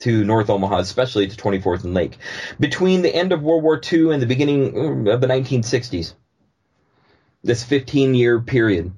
to 0.00 0.22
North 0.22 0.50
Omaha, 0.50 0.80
especially 0.80 1.28
to 1.28 1.36
24th 1.36 1.84
and 1.84 1.94
Lake. 1.94 2.18
Between 2.60 3.00
the 3.00 3.14
end 3.14 3.32
of 3.32 3.42
World 3.42 3.62
War 3.62 3.80
II 3.90 4.12
and 4.12 4.20
the 4.20 4.26
beginning 4.26 5.08
of 5.08 5.22
the 5.22 5.28
1960s, 5.28 6.12
this 7.42 7.64
15 7.64 8.14
year 8.14 8.40
period, 8.40 8.92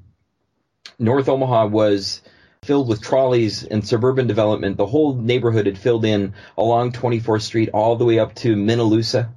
North 0.98 1.28
Omaha 1.28 1.66
was 1.66 2.20
filled 2.62 2.88
with 2.88 3.02
trolleys 3.02 3.62
and 3.64 3.87
suburban 3.87 4.26
development. 4.26 4.76
The 4.76 4.87
whole 4.87 5.14
neighborhood 5.14 5.66
had 5.66 5.78
filled 5.78 6.04
in 6.04 6.35
along 6.57 6.92
24th 6.92 7.42
Street 7.42 7.70
all 7.74 7.96
the 7.96 8.04
way 8.04 8.18
up 8.18 8.35
to 8.37 8.57
Minne 8.57 8.78
Lusa. 8.78 9.30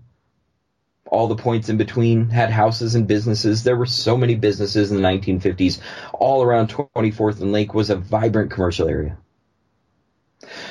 All 1.06 1.28
the 1.28 1.36
points 1.36 1.70
in 1.70 1.78
between 1.78 2.30
had 2.30 2.50
houses 2.50 2.96
and 2.96 3.08
businesses. 3.08 3.64
There 3.64 3.78
were 3.78 3.86
so 3.86 4.18
many 4.18 4.36
businesses 4.36 4.92
in 4.92 4.98
the 4.98 5.08
1950s. 5.08 5.80
All 6.14 6.44
around 6.44 6.70
24th 6.70 7.42
and 7.42 7.52
Lake 7.52 7.74
was 7.74 7.90
a 7.90 7.96
vibrant 7.96 8.52
commercial 8.52 8.90
area. 8.90 9.18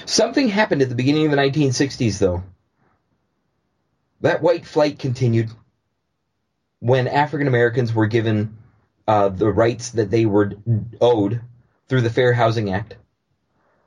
Something 0.05 0.49
happened 0.49 0.83
at 0.83 0.89
the 0.89 0.95
beginning 0.95 1.27
of 1.27 1.31
the 1.31 1.39
1960s, 1.39 2.19
though. 2.19 2.43
That 4.21 4.43
white 4.43 4.67
flight 4.67 4.99
continued 4.99 5.51
when 6.81 7.09
African 7.09 7.49
Americans 7.49 7.95
were 7.95 8.07
given 8.07 8.57
uh, 9.09 9.29
the 9.29 9.51
rights 9.51 9.91
that 9.91 10.11
they 10.11 10.27
were 10.27 10.53
owed 11.01 11.41
through 11.89 12.03
the 12.03 12.11
Fair 12.11 12.33
Housing 12.33 12.73
Act. 12.73 12.97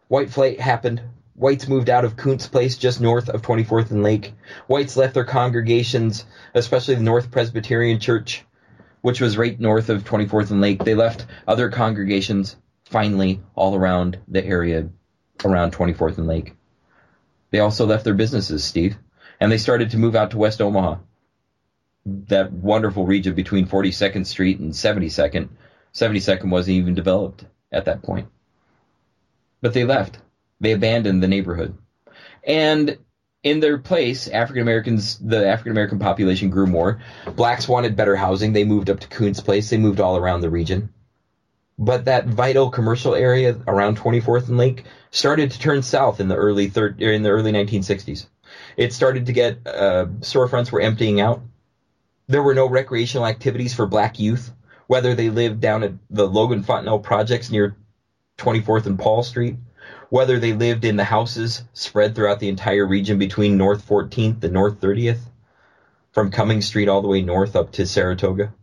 White 0.07 0.29
flight 0.29 0.59
happened. 0.59 1.01
Whites 1.35 1.67
moved 1.67 1.89
out 1.89 2.03
of 2.03 2.15
Kountze 2.15 2.47
Place 2.51 2.77
just 2.77 2.99
north 2.99 3.29
of 3.29 3.41
24th 3.41 3.91
and 3.91 4.03
Lake. 4.03 4.33
Whites 4.67 4.97
left 4.97 5.13
their 5.13 5.25
congregations, 5.25 6.25
especially 6.53 6.95
the 6.95 7.03
North 7.03 7.31
Presbyterian 7.31 7.99
Church, 7.99 8.43
which 9.01 9.21
was 9.21 9.37
right 9.37 9.57
north 9.59 9.89
of 9.89 10.03
24th 10.03 10.51
and 10.51 10.61
Lake. 10.61 10.83
They 10.83 10.95
left 10.95 11.25
other 11.47 11.69
congregations 11.69 12.55
finally 12.85 13.41
all 13.55 13.75
around 13.75 14.17
the 14.27 14.43
area 14.43 14.89
around 15.45 15.71
24th 15.71 16.17
and 16.17 16.27
Lake. 16.27 16.53
They 17.51 17.59
also 17.59 17.85
left 17.85 18.03
their 18.03 18.13
businesses, 18.13 18.63
Steve, 18.63 18.97
and 19.39 19.51
they 19.51 19.57
started 19.57 19.91
to 19.91 19.97
move 19.97 20.15
out 20.15 20.31
to 20.31 20.37
West 20.37 20.61
Omaha 20.61 20.97
that 22.27 22.51
wonderful 22.51 23.05
region 23.05 23.33
between 23.33 23.67
42nd 23.67 24.25
Street 24.25 24.59
and 24.59 24.71
72nd. 24.71 25.49
72nd 25.93 26.49
wasn't 26.49 26.77
even 26.77 26.95
developed 26.95 27.45
at 27.71 27.85
that 27.85 28.03
point. 28.03 28.27
But 29.61 29.73
they 29.73 29.83
left. 29.83 30.19
They 30.59 30.71
abandoned 30.71 31.23
the 31.23 31.27
neighborhood. 31.27 31.77
And 32.43 32.97
in 33.43 33.59
their 33.59 33.77
place, 33.77 34.27
African 34.27 34.61
Americans, 34.61 35.17
the 35.19 35.47
African 35.47 35.71
American 35.71 35.99
population 35.99 36.49
grew 36.49 36.67
more. 36.67 37.01
Blacks 37.35 37.67
wanted 37.67 37.95
better 37.95 38.15
housing. 38.15 38.53
They 38.53 38.65
moved 38.65 38.89
up 38.89 38.99
to 38.99 39.07
Kountze 39.07 39.43
Place. 39.43 39.69
They 39.69 39.77
moved 39.77 39.99
all 39.99 40.17
around 40.17 40.41
the 40.41 40.49
region. 40.49 40.89
But 41.77 42.05
that 42.05 42.27
vital 42.27 42.69
commercial 42.69 43.15
area 43.15 43.57
around 43.65 43.97
24th 43.97 44.49
and 44.49 44.57
Lake 44.57 44.83
started 45.11 45.51
to 45.51 45.59
turn 45.59 45.81
south 45.81 46.19
in 46.19 46.27
the 46.27 46.35
early 46.35 46.67
third, 46.67 47.01
in 47.01 47.23
the 47.23 47.29
early 47.29 47.53
1960s. 47.53 48.25
It 48.75 48.91
started 48.91 49.27
to 49.27 49.33
get 49.33 49.59
uh, 49.65 50.07
storefronts 50.19 50.71
were 50.71 50.81
emptying 50.81 51.21
out. 51.21 51.41
There 52.29 52.43
were 52.43 52.53
no 52.53 52.69
recreational 52.69 53.25
activities 53.25 53.73
for 53.73 53.87
black 53.87 54.19
youth, 54.19 54.51
whether 54.85 55.15
they 55.15 55.31
lived 55.31 55.61
down 55.61 55.81
at 55.81 55.93
the 56.11 56.27
Logan 56.27 56.61
Fontenelle 56.61 56.99
projects 56.99 57.49
near 57.49 57.75
24th 58.37 58.85
and 58.85 58.99
Paul 58.99 59.23
Street, 59.23 59.55
whether 60.09 60.37
they 60.37 60.53
lived 60.53 60.85
in 60.85 60.95
the 60.95 61.03
houses 61.03 61.63
spread 61.73 62.13
throughout 62.13 62.39
the 62.39 62.49
entire 62.49 62.85
region 62.85 63.17
between 63.17 63.57
North 63.57 63.87
14th 63.87 64.43
and 64.43 64.53
North 64.53 64.79
30th, 64.79 65.21
from 66.11 66.29
Cumming 66.29 66.61
Street 66.61 66.87
all 66.87 67.01
the 67.01 67.07
way 67.07 67.21
north 67.21 67.55
up 67.55 67.71
to 67.73 67.87
Saratoga. 67.87 68.53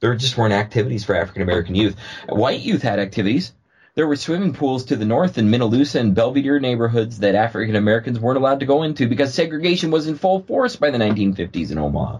There 0.00 0.16
just 0.16 0.36
weren't 0.36 0.52
activities 0.52 1.04
for 1.04 1.14
African 1.14 1.42
American 1.42 1.76
youth. 1.76 1.94
White 2.28 2.60
youth 2.60 2.82
had 2.82 2.98
activities. 2.98 3.52
There 3.96 4.08
were 4.08 4.16
swimming 4.16 4.52
pools 4.54 4.86
to 4.86 4.96
the 4.96 5.04
north 5.04 5.38
in 5.38 5.50
Minne 5.50 5.70
Lusa 5.70 6.00
and 6.00 6.16
Belvedere 6.16 6.58
neighborhoods 6.58 7.20
that 7.20 7.36
African 7.36 7.76
Americans 7.76 8.18
weren't 8.18 8.38
allowed 8.38 8.58
to 8.58 8.66
go 8.66 8.82
into 8.82 9.08
because 9.08 9.32
segregation 9.32 9.92
was 9.92 10.08
in 10.08 10.16
full 10.16 10.40
force 10.40 10.74
by 10.74 10.90
the 10.90 10.98
1950s 10.98 11.70
in 11.70 11.78
Omaha. 11.78 12.18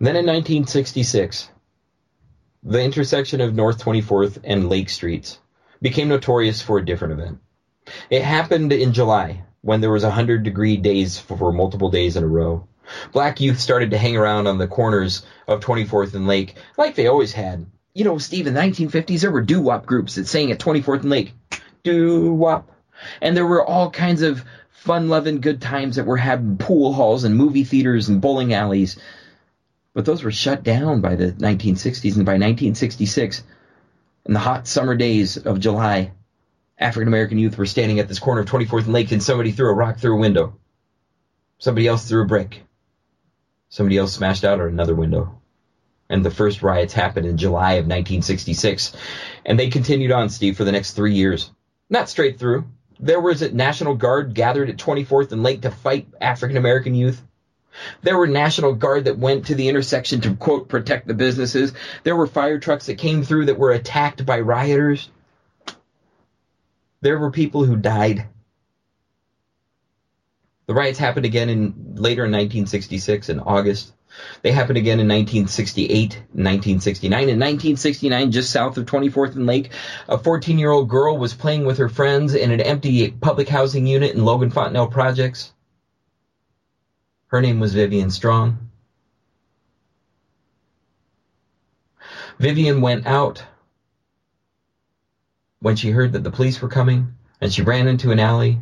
Then 0.00 0.16
in 0.16 0.26
1966, 0.26 1.50
the 2.64 2.82
intersection 2.82 3.40
of 3.40 3.54
North 3.54 3.80
24th 3.84 4.38
and 4.42 4.68
Lake 4.68 4.88
Streets 4.88 5.38
became 5.80 6.08
notorious 6.08 6.60
for 6.60 6.78
a 6.78 6.84
different 6.84 7.12
event. 7.12 7.38
It 8.10 8.22
happened 8.22 8.72
in 8.72 8.92
July 8.92 9.44
when 9.60 9.80
there 9.80 9.92
was 9.92 10.02
100 10.02 10.42
degree 10.42 10.76
days 10.76 11.16
for 11.16 11.52
multiple 11.52 11.90
days 11.90 12.16
in 12.16 12.24
a 12.24 12.28
row. 12.28 12.66
Black 13.12 13.40
youth 13.40 13.60
started 13.60 13.92
to 13.92 13.98
hang 13.98 14.16
around 14.16 14.48
on 14.48 14.58
the 14.58 14.66
corners 14.66 15.24
of 15.46 15.60
24th 15.60 16.14
and 16.14 16.26
Lake 16.26 16.56
like 16.76 16.96
they 16.96 17.06
always 17.06 17.32
had. 17.32 17.64
You 17.98 18.04
know, 18.04 18.18
Steve, 18.18 18.46
in 18.46 18.54
the 18.54 18.60
1950s, 18.60 19.22
there 19.22 19.32
were 19.32 19.40
doo-wop 19.40 19.84
groups 19.84 20.14
that 20.14 20.28
sang 20.28 20.52
at 20.52 20.60
24th 20.60 21.00
and 21.00 21.10
Lake. 21.10 21.32
Doo-wop. 21.82 22.70
And 23.20 23.36
there 23.36 23.44
were 23.44 23.66
all 23.66 23.90
kinds 23.90 24.22
of 24.22 24.44
fun-loving 24.70 25.40
good 25.40 25.60
times 25.60 25.96
that 25.96 26.06
were 26.06 26.16
having 26.16 26.58
pool 26.58 26.92
halls 26.92 27.24
and 27.24 27.34
movie 27.34 27.64
theaters 27.64 28.08
and 28.08 28.20
bowling 28.20 28.54
alleys. 28.54 29.00
But 29.94 30.04
those 30.04 30.22
were 30.22 30.30
shut 30.30 30.62
down 30.62 31.00
by 31.00 31.16
the 31.16 31.32
1960s 31.32 32.14
and 32.14 32.24
by 32.24 32.34
1966, 32.34 33.42
in 34.26 34.32
the 34.32 34.38
hot 34.38 34.68
summer 34.68 34.94
days 34.94 35.36
of 35.36 35.58
July, 35.58 36.12
African 36.78 37.08
American 37.08 37.38
youth 37.38 37.58
were 37.58 37.66
standing 37.66 37.98
at 37.98 38.06
this 38.06 38.20
corner 38.20 38.42
of 38.42 38.46
24th 38.46 38.84
and 38.84 38.92
Lake 38.92 39.10
and 39.10 39.20
somebody 39.20 39.50
threw 39.50 39.70
a 39.70 39.74
rock 39.74 39.98
through 39.98 40.14
a 40.14 40.20
window. 40.20 40.56
Somebody 41.58 41.88
else 41.88 42.08
threw 42.08 42.22
a 42.22 42.26
brick. 42.26 42.62
Somebody 43.70 43.98
else 43.98 44.12
smashed 44.12 44.44
out 44.44 44.60
another 44.60 44.94
window. 44.94 45.40
And 46.10 46.24
the 46.24 46.30
first 46.30 46.62
riots 46.62 46.92
happened 46.92 47.26
in 47.26 47.36
July 47.36 47.72
of 47.72 47.84
1966. 47.84 48.92
And 49.44 49.58
they 49.58 49.68
continued 49.68 50.12
on, 50.12 50.30
Steve, 50.30 50.56
for 50.56 50.64
the 50.64 50.72
next 50.72 50.92
three 50.92 51.14
years. 51.14 51.50
Not 51.90 52.08
straight 52.08 52.38
through. 52.38 52.64
There 53.00 53.20
was 53.20 53.42
a 53.42 53.52
National 53.52 53.94
Guard 53.94 54.34
gathered 54.34 54.70
at 54.70 54.76
24th 54.76 55.32
and 55.32 55.42
Lake 55.42 55.62
to 55.62 55.70
fight 55.70 56.08
African 56.20 56.56
American 56.56 56.94
youth. 56.94 57.22
There 58.02 58.18
were 58.18 58.26
National 58.26 58.74
Guard 58.74 59.04
that 59.04 59.18
went 59.18 59.46
to 59.46 59.54
the 59.54 59.68
intersection 59.68 60.20
to, 60.22 60.34
quote, 60.34 60.68
protect 60.68 61.06
the 61.06 61.14
businesses. 61.14 61.72
There 62.02 62.16
were 62.16 62.26
fire 62.26 62.58
trucks 62.58 62.86
that 62.86 62.98
came 62.98 63.22
through 63.22 63.46
that 63.46 63.58
were 63.58 63.70
attacked 63.70 64.26
by 64.26 64.40
rioters. 64.40 65.10
There 67.00 67.18
were 67.18 67.30
people 67.30 67.64
who 67.64 67.76
died. 67.76 68.26
The 70.66 70.74
riots 70.74 70.98
happened 70.98 71.24
again 71.24 71.48
in 71.48 71.94
later 71.94 72.24
in 72.24 72.32
1966 72.32 73.28
in 73.28 73.40
August. 73.40 73.92
They 74.42 74.50
happened 74.50 74.78
again 74.78 75.00
in 75.00 75.06
1968, 75.06 76.14
1969. 76.32 77.18
In 77.22 77.38
1969, 77.38 78.30
just 78.30 78.50
south 78.50 78.76
of 78.76 78.84
24th 78.84 79.34
and 79.34 79.46
Lake, 79.46 79.70
a 80.08 80.16
14 80.16 80.58
year 80.58 80.70
old 80.70 80.88
girl 80.88 81.16
was 81.16 81.34
playing 81.34 81.64
with 81.64 81.76
her 81.78 81.88
friends 81.88 82.34
in 82.34 82.50
an 82.50 82.60
empty 82.60 83.08
public 83.08 83.48
housing 83.48 83.86
unit 83.86 84.14
in 84.14 84.24
Logan 84.24 84.50
Fontenelle 84.50 84.86
Projects. 84.86 85.52
Her 87.28 87.40
name 87.40 87.60
was 87.60 87.74
Vivian 87.74 88.10
Strong. 88.10 88.68
Vivian 92.38 92.80
went 92.80 93.06
out 93.06 93.42
when 95.60 95.74
she 95.74 95.90
heard 95.90 96.12
that 96.12 96.22
the 96.22 96.30
police 96.30 96.62
were 96.62 96.68
coming, 96.68 97.12
and 97.40 97.52
she 97.52 97.62
ran 97.62 97.88
into 97.88 98.10
an 98.12 98.20
alley, 98.20 98.58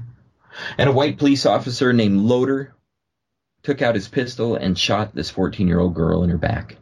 and 0.79 0.89
a 0.89 0.93
white 0.93 1.19
police 1.19 1.45
officer 1.45 1.93
named 1.93 2.21
Loder 2.21 2.73
took 3.67 3.83
out 3.83 3.97
his 3.97 4.07
pistol 4.07 4.55
and 4.55 4.79
shot 4.79 5.13
this 5.13 5.29
14 5.29 5.67
year 5.67 5.81
old 5.81 5.93
girl 5.93 6.23
in 6.23 6.31
her 6.31 6.39
back 6.39 6.77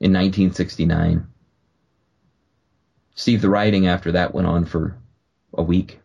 in 0.00 0.12
1969. 0.12 1.26
Steve, 3.14 3.40
the 3.40 3.48
rioting 3.48 3.86
after 3.86 4.12
that 4.12 4.34
went 4.34 4.46
on 4.46 4.66
for 4.66 4.98
a 5.54 5.62
week. 5.62 5.98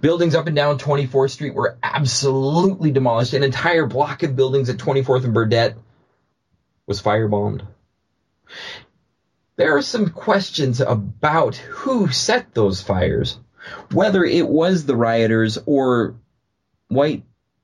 Buildings 0.00 0.34
up 0.34 0.48
and 0.48 0.56
down 0.56 0.78
24th 0.78 1.30
Street 1.30 1.54
were 1.54 1.78
absolutely 1.80 2.90
demolished. 2.90 3.34
An 3.34 3.44
entire 3.44 3.86
block 3.86 4.24
of 4.24 4.34
buildings 4.34 4.68
at 4.68 4.78
24th 4.78 5.24
and 5.24 5.34
Burdett 5.34 5.76
was 6.88 7.00
firebombed. 7.00 7.64
There 9.54 9.76
are 9.76 9.82
some 9.82 10.08
questions 10.08 10.80
about 10.80 11.54
who 11.54 12.10
set 12.10 12.52
those 12.52 12.82
fires, 12.82 13.38
whether 13.92 14.24
it 14.24 14.48
was 14.48 14.84
the 14.84 14.96
rioters 14.96 15.56
or 15.66 16.16
white 16.88 17.22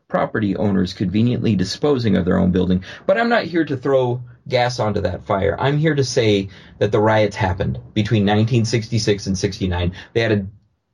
property 0.09 0.57
owners 0.57 0.95
conveniently 0.95 1.55
disposing 1.55 2.17
of 2.17 2.25
their 2.25 2.39
own 2.39 2.51
building. 2.51 2.83
But 3.07 3.19
I'm 3.19 3.29
not 3.29 3.45
here 3.45 3.65
to 3.65 3.77
throw 3.77 4.23
gas 4.49 4.81
onto 4.81 5.03
that 5.03 5.25
fire. 5.25 5.55
I'm 5.59 5.77
here 5.77 5.95
to 5.95 6.05
say 6.05 6.49
that 6.79 6.91
the 6.91 7.01
riots 7.01 7.37
happened 7.37 7.79
between 7.93 8.23
1966 8.23 9.27
and 9.27 9.39
69. 9.39 9.93
They 10.15 10.21
had 10.21 10.33
a 10.33 10.47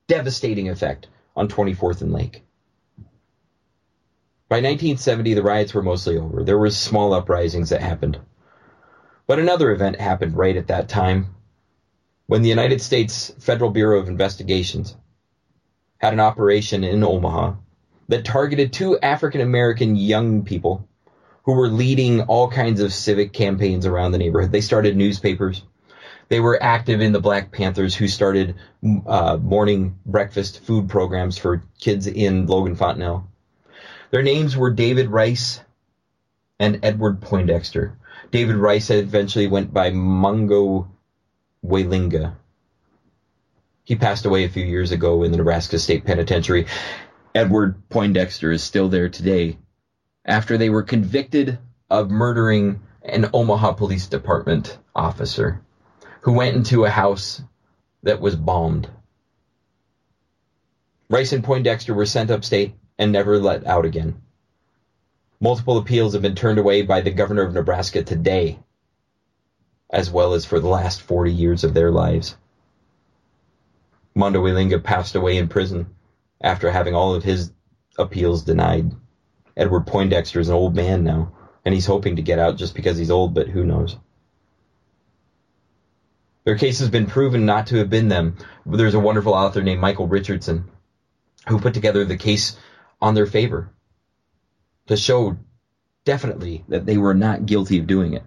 devastating 0.08 0.68
effect 0.68 1.06
on 1.36 1.48
24th 1.48 2.02
and 2.02 2.12
Lake. 2.12 2.42
By 4.48 4.56
1970, 4.56 5.34
the 5.34 5.42
riots 5.42 5.72
were 5.72 5.82
mostly 5.82 6.18
over. 6.18 6.42
There 6.42 6.58
were 6.58 6.70
small 6.70 7.14
uprisings 7.14 7.70
that 7.70 7.80
happened. 7.80 8.18
But 9.26 9.38
another 9.38 9.70
event 9.70 10.00
happened 10.00 10.36
right 10.36 10.56
at 10.56 10.66
that 10.66 10.88
time 10.88 11.34
when 12.26 12.42
the 12.42 12.48
United 12.48 12.80
States 12.80 13.32
Federal 13.38 13.70
Bureau 13.70 14.00
of 14.00 14.08
Investigations 14.08 14.96
had 15.98 16.12
an 16.12 16.20
operation 16.20 16.84
in 16.84 17.02
Omaha 17.02 17.54
that 18.08 18.24
targeted 18.24 18.72
two 18.72 18.98
African 18.98 19.40
American 19.40 19.96
young 19.96 20.44
people 20.44 20.88
who 21.44 21.52
were 21.52 21.68
leading 21.68 22.22
all 22.22 22.48
kinds 22.48 22.80
of 22.80 22.92
civic 22.92 23.32
campaigns 23.32 23.86
around 23.86 24.12
the 24.12 24.18
neighborhood. 24.18 24.52
They 24.52 24.60
started 24.60 24.96
newspapers. 24.96 25.62
They 26.28 26.40
were 26.40 26.62
active 26.62 27.00
in 27.02 27.12
the 27.12 27.20
Black 27.20 27.52
Panthers, 27.52 27.94
who 27.94 28.08
started 28.08 28.54
uh, 29.06 29.36
morning 29.36 29.98
breakfast 30.06 30.60
food 30.60 30.88
programs 30.88 31.36
for 31.36 31.62
kids 31.78 32.06
in 32.06 32.46
Logan 32.46 32.76
Fontenelle. 32.76 33.28
Their 34.10 34.22
names 34.22 34.56
were 34.56 34.70
David 34.70 35.08
Rice 35.08 35.60
and 36.58 36.80
Edward 36.82 37.20
Poindexter. 37.20 37.96
David 38.30 38.56
Rice 38.56 38.90
eventually 38.90 39.46
went 39.46 39.72
by 39.72 39.90
Mungo 39.90 40.88
Wailinga. 41.64 42.34
He 43.84 43.96
passed 43.96 44.24
away 44.24 44.44
a 44.44 44.48
few 44.48 44.64
years 44.64 44.92
ago 44.92 45.22
in 45.24 45.30
the 45.30 45.36
Nebraska 45.36 45.78
State 45.78 46.04
Penitentiary. 46.04 46.66
Edward 47.36 47.88
Poindexter 47.88 48.52
is 48.52 48.62
still 48.62 48.88
there 48.88 49.08
today 49.08 49.58
after 50.24 50.56
they 50.56 50.70
were 50.70 50.84
convicted 50.84 51.58
of 51.90 52.08
murdering 52.08 52.80
an 53.02 53.28
Omaha 53.32 53.72
Police 53.72 54.06
Department 54.06 54.78
officer 54.94 55.60
who 56.20 56.32
went 56.32 56.54
into 56.54 56.84
a 56.84 56.90
house 56.90 57.42
that 58.04 58.20
was 58.20 58.36
bombed. 58.36 58.88
Rice 61.10 61.32
and 61.32 61.42
Poindexter 61.42 61.92
were 61.92 62.06
sent 62.06 62.30
upstate 62.30 62.72
and 63.00 63.10
never 63.10 63.40
let 63.40 63.66
out 63.66 63.84
again. 63.84 64.22
Multiple 65.40 65.78
appeals 65.78 66.12
have 66.12 66.22
been 66.22 66.36
turned 66.36 66.60
away 66.60 66.82
by 66.82 67.00
the 67.00 67.10
governor 67.10 67.42
of 67.42 67.52
Nebraska 67.52 68.04
today, 68.04 68.60
as 69.90 70.08
well 70.08 70.34
as 70.34 70.44
for 70.44 70.60
the 70.60 70.68
last 70.68 71.02
40 71.02 71.32
years 71.32 71.64
of 71.64 71.74
their 71.74 71.90
lives. 71.90 72.36
Mondo 74.14 74.40
we 74.40 74.52
Langa 74.52 74.80
passed 74.80 75.16
away 75.16 75.36
in 75.36 75.48
prison 75.48 75.94
after 76.40 76.70
having 76.70 76.94
all 76.94 77.14
of 77.14 77.22
his 77.22 77.50
appeals 77.98 78.42
denied. 78.42 78.92
Edward 79.56 79.86
Poindexter 79.86 80.40
is 80.40 80.48
an 80.48 80.54
old 80.54 80.74
man 80.74 81.04
now, 81.04 81.30
and 81.64 81.72
he's 81.74 81.86
hoping 81.86 82.16
to 82.16 82.22
get 82.22 82.38
out 82.38 82.56
just 82.56 82.74
because 82.74 82.96
he's 82.96 83.10
old, 83.10 83.34
but 83.34 83.48
who 83.48 83.64
knows. 83.64 83.96
Their 86.44 86.56
case 86.56 86.78
has 86.80 86.88
been 86.90 87.06
proven 87.06 87.46
not 87.46 87.66
to 87.68 87.76
have 87.76 87.88
been 87.88 88.08
them. 88.08 88.34
There's 88.66 88.94
a 88.94 89.00
wonderful 89.00 89.32
author 89.32 89.62
named 89.62 89.80
Michael 89.80 90.06
Richardson 90.06 90.64
who 91.48 91.58
put 91.58 91.74
together 91.74 92.04
the 92.04 92.16
case 92.16 92.52
on 93.00 93.14
their 93.14 93.26
favor 93.26 93.70
to 94.86 94.96
show 94.96 95.36
definitely 96.04 96.64
that 96.68 96.84
they 96.84 96.98
were 96.98 97.14
not 97.14 97.46
guilty 97.46 97.78
of 97.78 97.86
doing 97.86 98.12
it. 98.12 98.22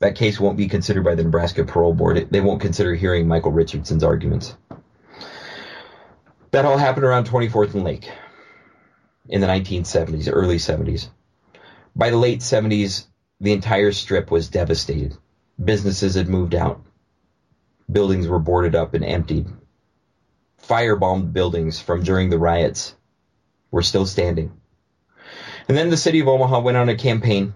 That 0.00 0.14
case 0.14 0.40
won't 0.40 0.56
be 0.56 0.66
considered 0.66 1.04
by 1.04 1.14
the 1.14 1.22
Nebraska 1.22 1.62
Parole 1.64 1.92
Board. 1.92 2.26
They 2.30 2.40
won't 2.40 2.60
consider 2.60 2.94
hearing 2.94 3.28
Michael 3.28 3.52
Richardson's 3.52 4.02
arguments. 4.02 4.54
That 6.52 6.64
all 6.64 6.78
happened 6.78 7.04
around 7.04 7.28
24th 7.28 7.74
and 7.74 7.84
Lake 7.84 8.10
in 9.28 9.40
the 9.40 9.46
1970s, 9.46 10.28
early 10.32 10.56
70s. 10.56 11.08
By 11.94 12.10
the 12.10 12.16
late 12.16 12.40
70s, 12.40 13.06
the 13.40 13.52
entire 13.52 13.92
strip 13.92 14.30
was 14.30 14.48
devastated. 14.48 15.16
Businesses 15.62 16.14
had 16.14 16.28
moved 16.28 16.54
out. 16.54 16.82
Buildings 17.90 18.26
were 18.26 18.40
boarded 18.40 18.74
up 18.74 18.94
and 18.94 19.04
emptied. 19.04 19.46
Firebombed 20.62 21.32
buildings 21.32 21.78
from 21.78 22.02
during 22.02 22.30
the 22.30 22.38
riots 22.38 22.94
were 23.70 23.82
still 23.82 24.06
standing. 24.06 24.52
And 25.68 25.76
then 25.76 25.90
the 25.90 25.96
city 25.96 26.18
of 26.18 26.28
Omaha 26.28 26.60
went 26.60 26.76
on 26.76 26.88
a 26.88 26.96
campaign 26.96 27.54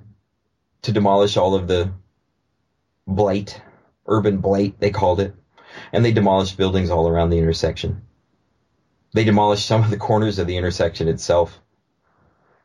to 0.82 0.92
demolish 0.92 1.36
all 1.36 1.54
of 1.54 1.66
the 1.66 1.92
blight, 3.06 3.60
urban 4.06 4.38
blight, 4.38 4.78
they 4.78 4.90
called 4.90 5.18
it. 5.18 5.34
And 5.92 6.04
they 6.04 6.12
demolished 6.12 6.56
buildings 6.56 6.90
all 6.90 7.08
around 7.08 7.30
the 7.30 7.38
intersection. 7.38 8.02
They 9.14 9.24
demolished 9.24 9.66
some 9.66 9.82
of 9.82 9.90
the 9.90 9.96
corners 9.96 10.40
of 10.40 10.48
the 10.48 10.56
intersection 10.56 11.06
itself. 11.06 11.60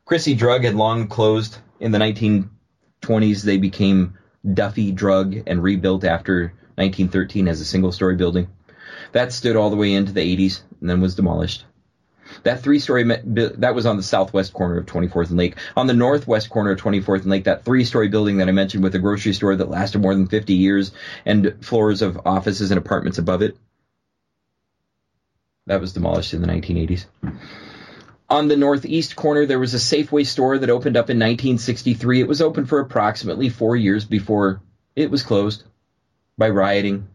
Crissey 0.04 0.36
Drug 0.36 0.64
had 0.64 0.74
long 0.74 1.06
closed 1.06 1.58
in 1.78 1.92
the 1.92 1.98
1920s, 1.98 3.42
they 3.42 3.56
became 3.56 4.18
Duffy 4.52 4.90
Drug 4.90 5.36
and 5.46 5.62
rebuilt 5.62 6.02
after 6.02 6.52
1913 6.74 7.46
as 7.46 7.60
a 7.60 7.64
single 7.64 7.92
story 7.92 8.16
building. 8.16 8.48
That 9.12 9.32
stood 9.32 9.54
all 9.54 9.70
the 9.70 9.76
way 9.76 9.92
into 9.92 10.12
the 10.12 10.36
80s 10.36 10.62
and 10.80 10.90
then 10.90 11.00
was 11.00 11.14
demolished. 11.14 11.64
That 12.42 12.62
three 12.62 12.80
story, 12.80 13.04
that 13.04 13.74
was 13.74 13.86
on 13.86 13.96
the 13.96 14.02
southwest 14.02 14.52
corner 14.52 14.78
of 14.78 14.86
24th 14.86 15.28
and 15.28 15.38
Lake. 15.38 15.56
On 15.76 15.86
the 15.86 15.94
northwest 15.94 16.50
corner 16.50 16.72
of 16.72 16.80
24th 16.80 17.22
and 17.22 17.30
Lake, 17.30 17.44
that 17.44 17.64
three 17.64 17.84
story 17.84 18.08
building 18.08 18.38
that 18.38 18.48
I 18.48 18.52
mentioned 18.52 18.82
with 18.82 18.94
a 18.96 19.00
grocery 19.00 19.34
store 19.34 19.54
that 19.54 19.70
lasted 19.70 20.00
more 20.00 20.14
than 20.14 20.26
50 20.26 20.54
years 20.54 20.90
and 21.24 21.54
floors 21.60 22.02
of 22.02 22.20
offices 22.24 22.72
and 22.72 22.78
apartments 22.78 23.18
above 23.18 23.42
it, 23.42 23.56
that 25.70 25.80
was 25.80 25.92
demolished 25.92 26.34
in 26.34 26.42
the 26.42 26.48
1980s. 26.48 27.04
On 28.28 28.48
the 28.48 28.56
northeast 28.56 29.14
corner, 29.14 29.46
there 29.46 29.60
was 29.60 29.72
a 29.72 29.76
Safeway 29.76 30.26
store 30.26 30.58
that 30.58 30.68
opened 30.68 30.96
up 30.96 31.10
in 31.10 31.16
1963. 31.16 32.20
It 32.20 32.26
was 32.26 32.42
open 32.42 32.66
for 32.66 32.80
approximately 32.80 33.48
four 33.48 33.76
years 33.76 34.04
before 34.04 34.60
it 34.96 35.12
was 35.12 35.22
closed 35.22 35.62
by 36.36 36.48
rioting. 36.48 37.06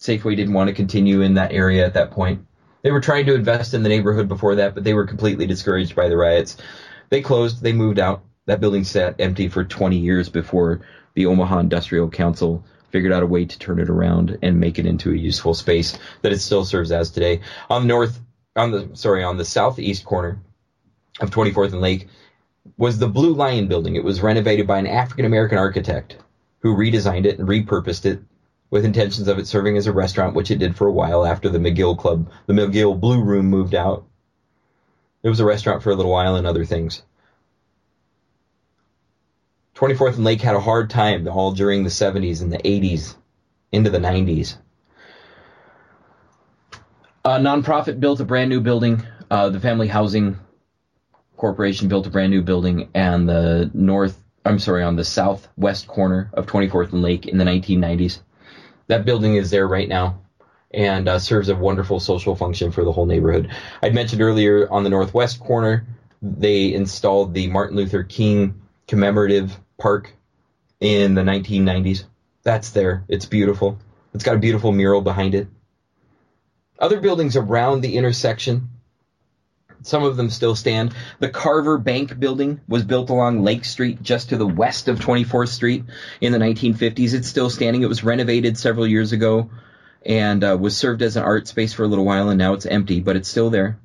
Safeway 0.00 0.34
didn't 0.34 0.54
want 0.54 0.66
to 0.66 0.74
continue 0.74 1.20
in 1.20 1.34
that 1.34 1.52
area 1.52 1.86
at 1.86 1.94
that 1.94 2.10
point. 2.10 2.44
They 2.82 2.90
were 2.90 3.00
trying 3.00 3.26
to 3.26 3.36
invest 3.36 3.74
in 3.74 3.84
the 3.84 3.88
neighborhood 3.88 4.26
before 4.26 4.56
that, 4.56 4.74
but 4.74 4.82
they 4.82 4.94
were 4.94 5.06
completely 5.06 5.46
discouraged 5.46 5.94
by 5.94 6.08
the 6.08 6.16
riots. 6.16 6.56
They 7.10 7.20
closed, 7.20 7.62
they 7.62 7.72
moved 7.72 8.00
out. 8.00 8.24
That 8.46 8.58
building 8.58 8.82
sat 8.82 9.20
empty 9.20 9.46
for 9.46 9.62
20 9.62 9.96
years 9.96 10.28
before 10.28 10.80
the 11.14 11.26
Omaha 11.26 11.60
Industrial 11.60 12.08
Council 12.08 12.64
figured 12.90 13.12
out 13.12 13.22
a 13.22 13.26
way 13.26 13.44
to 13.44 13.58
turn 13.58 13.80
it 13.80 13.90
around 13.90 14.38
and 14.42 14.60
make 14.60 14.78
it 14.78 14.86
into 14.86 15.12
a 15.12 15.16
useful 15.16 15.54
space 15.54 15.98
that 16.22 16.32
it 16.32 16.40
still 16.40 16.64
serves 16.64 16.92
as 16.92 17.10
today. 17.10 17.40
On 17.70 17.82
the 17.82 17.88
north, 17.88 18.20
on 18.56 18.70
the 18.70 18.88
sorry, 18.94 19.22
on 19.22 19.36
the 19.36 19.44
southeast 19.44 20.04
corner 20.04 20.40
of 21.20 21.30
24th 21.30 21.72
and 21.72 21.80
Lake 21.80 22.06
was 22.76 22.98
the 22.98 23.08
Blue 23.08 23.34
Lion 23.34 23.68
building. 23.68 23.96
It 23.96 24.04
was 24.04 24.20
renovated 24.20 24.66
by 24.66 24.78
an 24.78 24.86
African 24.86 25.24
American 25.24 25.58
architect 25.58 26.16
who 26.60 26.76
redesigned 26.76 27.24
it 27.24 27.38
and 27.38 27.48
repurposed 27.48 28.04
it 28.04 28.20
with 28.70 28.84
intentions 28.84 29.28
of 29.28 29.38
it 29.38 29.46
serving 29.46 29.76
as 29.76 29.86
a 29.86 29.92
restaurant, 29.92 30.34
which 30.34 30.50
it 30.50 30.58
did 30.58 30.76
for 30.76 30.86
a 30.86 30.92
while 30.92 31.24
after 31.24 31.48
the 31.48 31.58
McGill 31.58 31.96
Club, 31.96 32.30
the 32.46 32.52
McGill 32.52 32.98
Blue 32.98 33.22
Room 33.22 33.46
moved 33.46 33.74
out. 33.74 34.04
It 35.22 35.28
was 35.28 35.40
a 35.40 35.44
restaurant 35.44 35.82
for 35.82 35.90
a 35.90 35.94
little 35.94 36.12
while 36.12 36.36
and 36.36 36.46
other 36.46 36.64
things. 36.64 37.02
24th 39.78 40.16
and 40.16 40.24
Lake 40.24 40.40
had 40.40 40.56
a 40.56 40.60
hard 40.60 40.90
time 40.90 41.28
all 41.28 41.52
during 41.52 41.84
the 41.84 41.88
70s 41.88 42.42
and 42.42 42.52
the 42.52 42.58
80s 42.58 43.14
into 43.70 43.90
the 43.90 43.98
90s. 43.98 44.56
A 47.24 47.38
nonprofit 47.38 48.00
built 48.00 48.18
a 48.18 48.24
brand 48.24 48.50
new 48.50 48.60
building. 48.60 49.04
Uh, 49.30 49.50
the 49.50 49.60
Family 49.60 49.86
Housing 49.86 50.36
Corporation 51.36 51.86
built 51.86 52.08
a 52.08 52.10
brand 52.10 52.32
new 52.32 52.42
building, 52.42 52.88
and 52.92 53.28
the 53.28 53.70
north, 53.72 54.20
I'm 54.44 54.58
sorry, 54.58 54.82
on 54.82 54.96
the 54.96 55.04
southwest 55.04 55.86
corner 55.86 56.28
of 56.32 56.46
24th 56.46 56.92
and 56.92 57.02
Lake 57.02 57.26
in 57.26 57.38
the 57.38 57.44
1990s. 57.44 58.18
That 58.88 59.04
building 59.04 59.36
is 59.36 59.50
there 59.50 59.68
right 59.68 59.88
now 59.88 60.22
and 60.72 61.08
uh, 61.08 61.20
serves 61.20 61.50
a 61.50 61.54
wonderful 61.54 62.00
social 62.00 62.34
function 62.34 62.72
for 62.72 62.82
the 62.82 62.90
whole 62.90 63.06
neighborhood. 63.06 63.48
I'd 63.80 63.94
mentioned 63.94 64.22
earlier 64.22 64.68
on 64.72 64.82
the 64.82 64.90
northwest 64.90 65.38
corner, 65.38 65.86
they 66.20 66.74
installed 66.74 67.32
the 67.32 67.46
Martin 67.46 67.76
Luther 67.76 68.02
King 68.02 68.60
commemorative 68.88 69.56
park 69.78 70.12
in 70.80 71.14
the 71.14 71.22
1990s. 71.22 72.04
That's 72.42 72.70
there. 72.70 73.04
It's 73.08 73.26
beautiful. 73.26 73.78
It's 74.12 74.24
got 74.24 74.34
a 74.34 74.38
beautiful 74.38 74.72
mural 74.72 75.00
behind 75.00 75.34
it. 75.34 75.48
Other 76.78 77.00
buildings 77.00 77.36
around 77.36 77.80
the 77.80 77.96
intersection, 77.96 78.68
some 79.82 80.04
of 80.04 80.16
them 80.16 80.30
still 80.30 80.54
stand. 80.54 80.94
The 81.18 81.28
Carver 81.28 81.78
Bank 81.78 82.18
building 82.18 82.60
was 82.68 82.84
built 82.84 83.10
along 83.10 83.42
Lake 83.42 83.64
Street 83.64 84.02
just 84.02 84.30
to 84.30 84.36
the 84.36 84.46
west 84.46 84.88
of 84.88 84.98
24th 84.98 85.48
Street 85.48 85.84
in 86.20 86.32
the 86.32 86.38
1950s. 86.38 87.14
It's 87.14 87.28
still 87.28 87.50
standing. 87.50 87.82
It 87.82 87.88
was 87.88 88.04
renovated 88.04 88.58
several 88.58 88.86
years 88.86 89.12
ago 89.12 89.50
and 90.04 90.42
uh, 90.44 90.56
was 90.58 90.76
served 90.76 91.02
as 91.02 91.16
an 91.16 91.24
art 91.24 91.48
space 91.48 91.72
for 91.72 91.82
a 91.82 91.88
little 91.88 92.04
while, 92.04 92.28
and 92.28 92.38
now 92.38 92.54
it's 92.54 92.66
empty, 92.66 93.00
but 93.00 93.16
it's 93.16 93.28
still 93.28 93.50
there. 93.50 93.78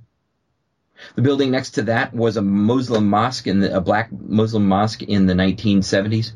The 1.15 1.21
building 1.21 1.51
next 1.51 1.71
to 1.71 1.83
that 1.83 2.13
was 2.13 2.37
a 2.37 2.41
Muslim 2.41 3.09
mosque 3.09 3.47
in 3.47 3.59
the, 3.59 3.75
a 3.75 3.81
black 3.81 4.11
Muslim 4.11 4.67
mosque 4.67 5.03
in 5.03 5.25
the 5.25 5.33
1970s. 5.33 6.33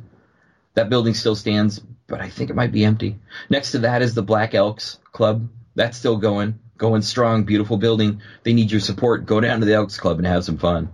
That 0.75 0.89
building 0.89 1.13
still 1.13 1.35
stands, 1.35 1.79
but 2.07 2.21
I 2.21 2.29
think 2.29 2.49
it 2.49 2.55
might 2.55 2.71
be 2.71 2.85
empty. 2.85 3.17
Next 3.49 3.71
to 3.71 3.79
that 3.79 4.01
is 4.01 4.13
the 4.13 4.21
Black 4.21 4.53
Elks 4.53 4.99
Club. 5.11 5.49
That's 5.75 5.97
still 5.97 6.17
going, 6.17 6.59
going 6.77 7.01
strong, 7.01 7.43
beautiful 7.43 7.77
building. 7.77 8.21
They 8.43 8.53
need 8.53 8.71
your 8.71 8.81
support. 8.81 9.25
Go 9.25 9.39
down 9.39 9.59
to 9.59 9.65
the 9.65 9.73
Elks 9.73 9.97
Club 9.97 10.17
and 10.17 10.27
have 10.27 10.43
some 10.43 10.57
fun. 10.57 10.89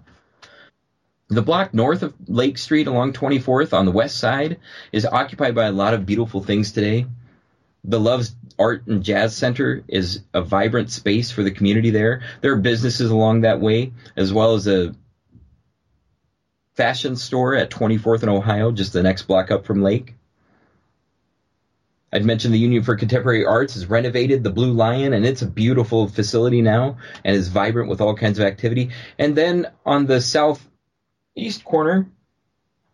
The 1.28 1.42
block 1.42 1.74
north 1.74 2.04
of 2.04 2.14
Lake 2.28 2.58
Street 2.58 2.88
along 2.88 3.14
24th 3.14 3.74
on 3.74 3.86
the 3.86 3.92
west 3.92 4.18
side 4.18 4.60
is 4.92 5.06
occupied 5.06 5.56
by 5.56 5.66
a 5.66 5.72
lot 5.72 5.94
of 5.94 6.06
beautiful 6.06 6.44
things 6.44 6.72
today. 6.72 7.06
The 7.84 8.00
Love's 8.00 8.36
Art 8.58 8.88
and 8.88 9.04
Jazz 9.04 9.36
Center 9.36 9.84
is 9.88 10.22
a 10.34 10.42
vibrant 10.42 10.92
space 10.92 11.32
for 11.32 11.44
the 11.44 11.52
community 11.52 11.90
there. 11.90 12.22
There 12.42 12.54
are 12.54 12.58
businesses 12.58 13.12
along 13.12 13.42
that 13.42 13.60
way, 13.60 13.92
as 14.16 14.32
well 14.32 14.54
as 14.54 14.68
a 14.68 14.96
fashion 16.76 17.16
store 17.16 17.56
at 17.56 17.70
24th 17.70 18.22
and 18.22 18.30
Ohio, 18.30 18.72
just 18.72 18.94
the 18.94 19.04
next 19.04 19.24
block 19.24 19.52
up 19.52 19.66
from 19.66 19.82
Lake. 19.82 20.16
I'd 22.14 22.26
mentioned 22.26 22.54
the 22.54 22.60
Union 22.60 22.84
for 22.84 22.96
Contemporary 22.96 23.44
Arts 23.44 23.74
has 23.74 23.88
renovated 23.88 24.44
the 24.44 24.52
Blue 24.52 24.72
Lion, 24.72 25.14
and 25.14 25.26
it's 25.26 25.42
a 25.42 25.48
beautiful 25.48 26.08
facility 26.08 26.62
now 26.62 26.98
and 27.24 27.36
is 27.36 27.48
vibrant 27.48 27.90
with 27.90 28.02
all 28.02 28.16
kinds 28.16 28.38
of 28.38 28.46
activity. 28.46 28.92
And 29.18 29.36
then 29.36 29.72
on 29.84 30.06
the 30.06 30.22
southeast 30.22 31.64
corner, 31.64 32.08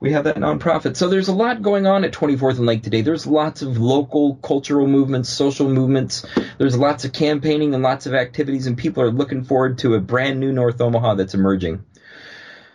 we 0.01 0.13
have 0.13 0.23
that 0.23 0.37
nonprofit. 0.37 0.95
So 0.95 1.09
there's 1.09 1.27
a 1.27 1.33
lot 1.33 1.61
going 1.61 1.85
on 1.85 2.05
at 2.05 2.13
24th 2.13 2.57
and 2.57 2.65
Lake 2.65 2.83
today. 2.83 3.01
There's 3.01 3.27
lots 3.27 3.61
of 3.61 3.77
local 3.77 4.35
cultural 4.35 4.87
movements, 4.87 5.27
social 5.29 5.67
movements. 5.67 6.25
There's 6.57 6.77
lots 6.77 7.03
of 7.03 7.11
campaigning 7.11 7.73
and 7.73 7.83
lots 7.83 8.05
of 8.05 8.13
activities, 8.13 8.65
and 8.65 8.77
people 8.77 9.03
are 9.03 9.11
looking 9.11 9.43
forward 9.43 9.79
to 9.79 9.95
a 9.95 9.99
brand 9.99 10.39
new 10.39 10.53
North 10.53 10.79
Omaha 10.79 11.15
that's 11.15 11.33
emerging. 11.33 11.83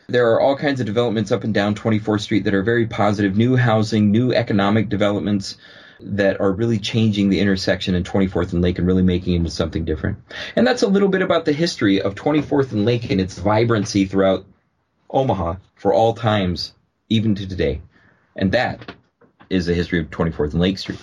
There 0.06 0.32
are 0.32 0.40
all 0.40 0.54
kinds 0.54 0.80
of 0.80 0.86
developments 0.86 1.32
up 1.32 1.44
and 1.44 1.54
down 1.54 1.74
24th 1.74 2.20
Street 2.20 2.44
that 2.44 2.52
are 2.52 2.62
very 2.62 2.86
positive, 2.86 3.38
new 3.38 3.56
housing, 3.56 4.10
new 4.10 4.34
economic 4.34 4.90
developments 4.90 5.56
that 6.00 6.40
are 6.42 6.52
really 6.52 6.78
changing 6.78 7.30
the 7.30 7.40
intersection 7.40 7.94
in 7.94 8.04
24th 8.04 8.52
and 8.52 8.60
Lake 8.60 8.78
and 8.78 8.86
really 8.86 9.02
making 9.02 9.32
it 9.32 9.36
into 9.36 9.50
something 9.50 9.86
different. 9.86 10.18
And 10.56 10.66
that's 10.66 10.82
a 10.82 10.88
little 10.88 11.08
bit 11.08 11.22
about 11.22 11.46
the 11.46 11.54
history 11.54 12.02
of 12.02 12.14
24th 12.14 12.72
and 12.72 12.84
Lake 12.84 13.10
and 13.10 13.18
its 13.18 13.38
vibrancy 13.38 14.04
throughout 14.04 14.44
Omaha 15.08 15.54
for 15.76 15.94
all 15.94 16.12
times 16.12 16.74
even 17.14 17.34
to 17.36 17.48
today. 17.48 17.80
And 18.36 18.50
that 18.52 18.94
is 19.50 19.66
the 19.66 19.74
history 19.74 20.00
of 20.00 20.10
24th 20.10 20.52
and 20.52 20.60
Lake 20.60 20.78
Street. 20.78 21.00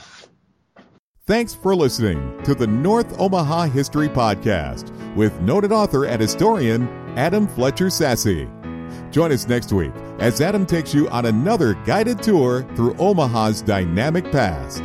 Thanks 1.27 1.53
for 1.53 1.75
listening 1.75 2.41
to 2.43 2.53
the 2.55 2.67
North 2.67 3.19
Omaha 3.19 3.65
History 3.65 4.09
Podcast 4.09 4.91
with 5.15 5.39
noted 5.41 5.71
author 5.71 6.05
and 6.05 6.19
historian 6.19 6.87
Adam 7.15 7.47
Fletcher 7.47 7.87
Sasse. 7.87 8.49
Join 9.11 9.31
us 9.31 9.47
next 9.47 9.71
week 9.71 9.93
as 10.19 10.41
Adam 10.41 10.65
takes 10.65 10.93
you 10.93 11.07
on 11.09 11.25
another 11.25 11.75
guided 11.85 12.21
tour 12.21 12.63
through 12.75 12.95
Omaha's 12.95 13.61
dynamic 13.61 14.29
past. 14.31 14.83